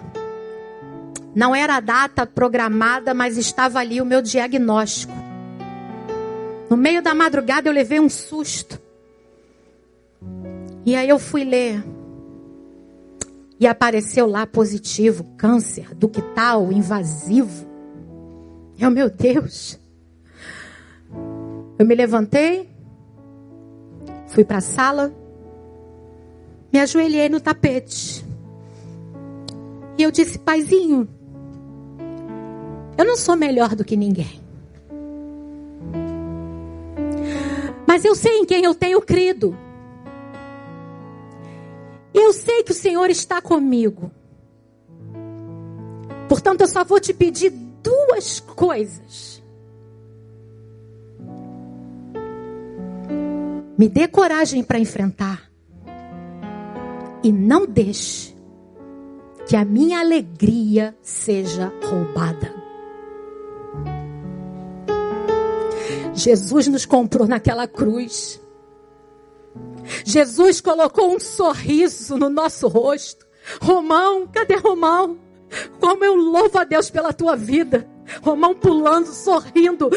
Não 1.33 1.55
era 1.55 1.77
a 1.77 1.81
data 1.81 2.27
programada, 2.27 3.15
mas 3.15 3.37
estava 3.37 3.79
ali 3.79 4.01
o 4.01 4.05
meu 4.05 4.21
diagnóstico. 4.21 5.13
No 6.69 6.77
meio 6.77 7.01
da 7.01 7.15
madrugada 7.15 7.69
eu 7.69 7.73
levei 7.73 8.01
um 8.01 8.09
susto. 8.09 8.81
E 10.85 10.97
aí 10.97 11.09
eu 11.09 11.21
fui 11.21 11.45
ler. 11.45 11.81
E 13.61 13.69
apareceu 13.69 14.27
lá 14.27 14.49
positivo, 14.49 15.23
câncer, 15.37 15.95
ductal, 15.95 16.73
invasivo. 16.73 17.65
Eu, 18.77 18.91
meu 18.91 19.09
Deus. 19.09 19.81
Eu 21.83 21.87
me 21.87 21.97
levantei, 21.97 22.71
fui 24.29 24.45
para 24.45 24.59
a 24.59 24.61
sala, 24.61 25.13
me 26.73 26.79
ajoelhei 26.79 27.29
no 27.29 27.41
tapete. 27.41 28.25
E 29.99 30.03
eu 30.05 30.13
disse, 30.13 30.39
paizinho, 30.39 31.09
eu 32.97 33.05
não 33.05 33.17
sou 33.17 33.35
melhor 33.35 33.75
do 33.75 33.85
que 33.85 33.97
ninguém. 33.97 34.41
Mas 37.85 38.05
eu 38.05 38.15
sei 38.15 38.39
em 38.39 38.47
quem 38.47 38.63
eu 38.63 38.77
tenho 38.77 39.03
crido. 39.03 39.59
Eu 42.15 42.33
sei 42.33 42.63
que 42.63 42.71
o 42.71 42.77
Senhor 42.77 43.11
está 43.11 43.43
comigo. 43.43 44.09
Portanto, 46.29 46.61
eu 46.61 46.69
só 46.69 46.85
vou 46.85 47.01
te 47.01 47.13
pedir 47.13 47.51
duas 47.83 48.39
coisas. 48.39 49.32
Me 53.77 53.89
dê 53.89 54.07
coragem 54.07 54.63
para 54.63 54.79
enfrentar. 54.79 55.51
E 57.23 57.33
não 57.33 57.67
deixe 57.67 58.35
que 59.47 59.57
a 59.57 59.65
minha 59.65 60.01
alegria 60.01 60.97
seja 61.03 61.73
roubada. 61.83 62.63
Jesus 66.15 66.69
nos 66.69 66.85
comprou 66.85 67.27
naquela 67.27 67.67
cruz. 67.67 68.41
Jesus 70.05 70.61
colocou 70.61 71.15
um 71.15 71.19
sorriso 71.19 72.17
no 72.17 72.29
nosso 72.29 72.69
rosto. 72.69 73.27
Romão, 73.61 74.27
cadê 74.27 74.57
Romão? 74.57 75.19
Como 75.81 76.05
eu 76.05 76.15
louvo 76.15 76.59
a 76.59 76.65
Deus 76.65 76.91
pela 76.91 77.13
tua 77.13 77.37
vida. 77.37 77.89
Romão 78.21 78.55
pulando, 78.55 79.07
sorrindo. 79.07 79.89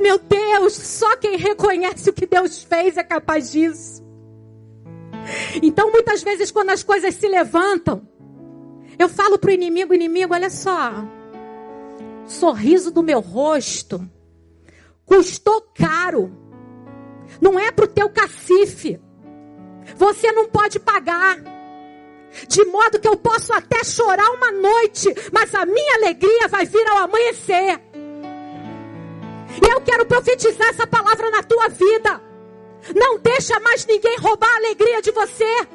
Meu 0.00 0.18
Deus, 0.18 0.72
só 0.74 1.16
quem 1.16 1.36
reconhece 1.36 2.08
o 2.08 2.12
que 2.12 2.26
Deus 2.26 2.62
fez 2.62 2.96
é 2.96 3.02
capaz 3.02 3.50
disso. 3.50 4.02
Então, 5.62 5.90
muitas 5.90 6.22
vezes, 6.22 6.50
quando 6.50 6.70
as 6.70 6.82
coisas 6.82 7.14
se 7.14 7.28
levantam, 7.28 8.08
eu 8.98 9.08
falo 9.08 9.38
para 9.38 9.50
o 9.50 9.52
inimigo: 9.52 9.92
inimigo, 9.92 10.32
olha 10.32 10.48
só, 10.48 11.04
sorriso 12.26 12.90
do 12.90 13.02
meu 13.02 13.20
rosto 13.20 14.08
custou 15.08 15.62
caro, 15.74 16.30
não 17.40 17.58
é 17.58 17.72
para 17.72 17.86
o 17.86 17.88
teu 17.88 18.10
cacife, 18.10 19.00
você 19.96 20.30
não 20.32 20.46
pode 20.46 20.78
pagar. 20.78 21.57
De 22.46 22.64
modo 22.66 23.00
que 23.00 23.08
eu 23.08 23.16
posso 23.16 23.52
até 23.52 23.82
chorar 23.84 24.30
uma 24.32 24.52
noite, 24.52 25.14
mas 25.32 25.54
a 25.54 25.64
minha 25.66 25.94
alegria 25.96 26.48
vai 26.48 26.66
vir 26.66 26.86
ao 26.88 26.98
amanhecer. 26.98 27.80
E 29.60 29.72
eu 29.72 29.80
quero 29.80 30.06
profetizar 30.06 30.68
essa 30.68 30.86
palavra 30.86 31.30
na 31.30 31.42
tua 31.42 31.68
vida. 31.68 32.22
Não 32.94 33.18
deixa 33.18 33.58
mais 33.60 33.84
ninguém 33.86 34.16
roubar 34.18 34.50
a 34.50 34.56
alegria 34.56 35.02
de 35.02 35.10
você. 35.10 35.68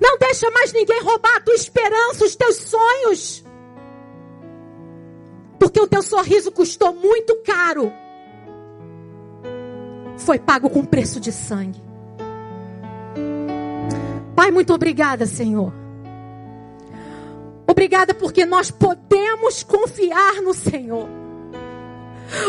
Não 0.00 0.18
deixa 0.18 0.50
mais 0.50 0.72
ninguém 0.72 1.00
roubar 1.00 1.36
a 1.36 1.40
tua 1.40 1.54
esperança, 1.54 2.24
os 2.24 2.36
teus 2.36 2.56
sonhos. 2.56 3.44
Porque 5.58 5.80
o 5.80 5.86
teu 5.86 6.02
sorriso 6.02 6.52
custou 6.52 6.92
muito 6.94 7.36
caro. 7.42 7.92
Foi 10.18 10.38
pago 10.38 10.68
com 10.68 10.84
preço 10.84 11.20
de 11.20 11.32
sangue. 11.32 11.87
Pai, 14.38 14.52
muito 14.52 14.72
obrigada, 14.72 15.26
Senhor. 15.26 15.72
Obrigada 17.66 18.14
porque 18.14 18.46
nós 18.46 18.70
podemos 18.70 19.64
confiar 19.64 20.40
no 20.42 20.54
Senhor. 20.54 21.08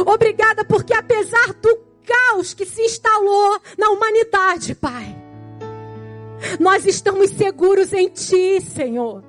Obrigada 0.06 0.64
porque 0.64 0.94
apesar 0.94 1.52
do 1.54 1.80
caos 2.06 2.54
que 2.54 2.64
se 2.64 2.84
instalou 2.84 3.60
na 3.76 3.90
humanidade, 3.90 4.76
Pai, 4.76 5.16
nós 6.60 6.86
estamos 6.86 7.32
seguros 7.32 7.92
em 7.92 8.08
Ti, 8.08 8.62
Senhor. 8.62 9.24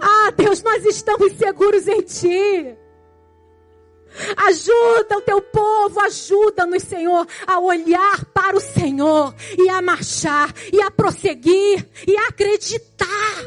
Ah, 0.00 0.32
Deus, 0.36 0.64
nós 0.64 0.84
estamos 0.84 1.34
seguros 1.34 1.86
em 1.86 2.02
Ti. 2.02 2.76
Ajuda 4.36 5.18
o 5.18 5.22
teu 5.22 5.40
povo, 5.40 6.00
ajuda-nos, 6.00 6.82
Senhor, 6.82 7.26
a 7.46 7.58
olhar 7.58 8.24
para 8.26 8.56
o 8.56 8.60
Senhor 8.60 9.34
e 9.56 9.68
a 9.68 9.80
marchar 9.80 10.52
e 10.72 10.80
a 10.82 10.90
prosseguir 10.90 11.88
e 12.06 12.16
a 12.16 12.28
acreditar. 12.28 13.44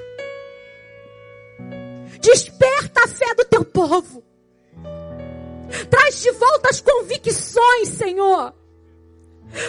Desperta 2.19 3.03
a 3.03 3.07
fé 3.07 3.33
do 3.35 3.45
teu 3.45 3.65
povo. 3.65 4.23
Traz 5.89 6.21
de 6.21 6.31
volta 6.31 6.69
as 6.69 6.79
convicções, 6.79 7.89
Senhor. 7.89 8.53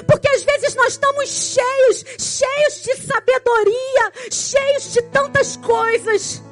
Porque 0.07 0.29
às 0.29 0.43
vezes 0.45 0.75
nós 0.77 0.93
estamos 0.95 1.29
cheios, 1.29 2.05
cheios 2.19 2.83
de 2.83 2.97
sabedoria, 3.07 4.13
cheios 4.31 4.93
de 4.93 5.03
tantas 5.03 5.57
coisas, 5.57 6.43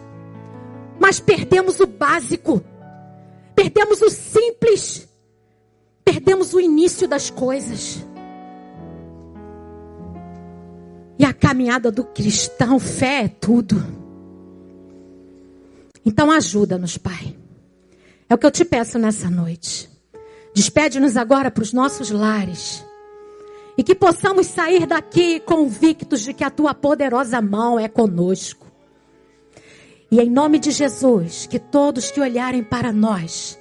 mas 1.01 1.19
perdemos 1.19 1.81
o 1.81 1.87
básico 1.87 2.63
Perdemos 3.63 4.03
o 4.03 4.11
simples. 4.11 5.09
Perdemos 6.05 6.53
o 6.53 6.59
início 6.59 7.07
das 7.07 7.31
coisas. 7.31 8.05
E 11.17 11.25
a 11.25 11.33
caminhada 11.33 11.93
do 11.93 12.03
cristão, 12.03 12.81
fé 12.81 13.23
é 13.23 13.29
tudo. 13.29 13.77
Então 16.05 16.29
ajuda-nos, 16.33 16.99
Pai. 16.99 17.37
É 18.29 18.35
o 18.35 18.39
que 18.39 18.45
eu 18.45 18.51
te 18.51 18.65
peço 18.65 18.99
nessa 18.99 19.31
noite. 19.31 19.89
Despede-nos 20.53 21.17
agora 21.17 21.49
para 21.49 21.63
os 21.63 21.73
nossos 21.73 22.11
lares. 22.11 22.85
E 23.79 23.85
que 23.85 23.95
possamos 23.95 24.49
sair 24.49 24.87
daqui 24.87 25.39
convictos 25.39 26.23
de 26.23 26.35
que 26.35 26.43
a 26.43 26.51
tua 26.51 26.75
poderosa 26.75 27.41
mão 27.41 27.79
é 27.79 27.87
conosco. 27.87 28.72
E 30.13 30.21
em 30.21 30.29
nome 30.29 30.59
de 30.59 30.71
Jesus, 30.71 31.47
que 31.47 31.59
todos 31.59 32.11
que 32.11 32.21
olharem 32.21 32.63
para 32.63 32.93
nós 32.93 33.59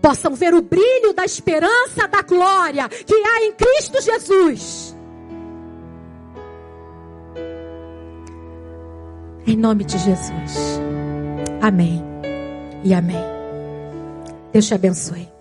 possam 0.00 0.32
ver 0.32 0.54
o 0.54 0.62
brilho 0.62 1.12
da 1.12 1.24
esperança 1.24 2.06
da 2.06 2.22
glória 2.22 2.88
que 2.88 3.14
há 3.14 3.44
em 3.44 3.52
Cristo 3.52 4.00
Jesus. 4.00 4.96
Em 9.44 9.56
nome 9.56 9.82
de 9.82 9.98
Jesus. 9.98 10.80
Amém 11.60 12.00
e 12.84 12.94
amém. 12.94 13.24
Deus 14.52 14.68
te 14.68 14.74
abençoe. 14.74 15.37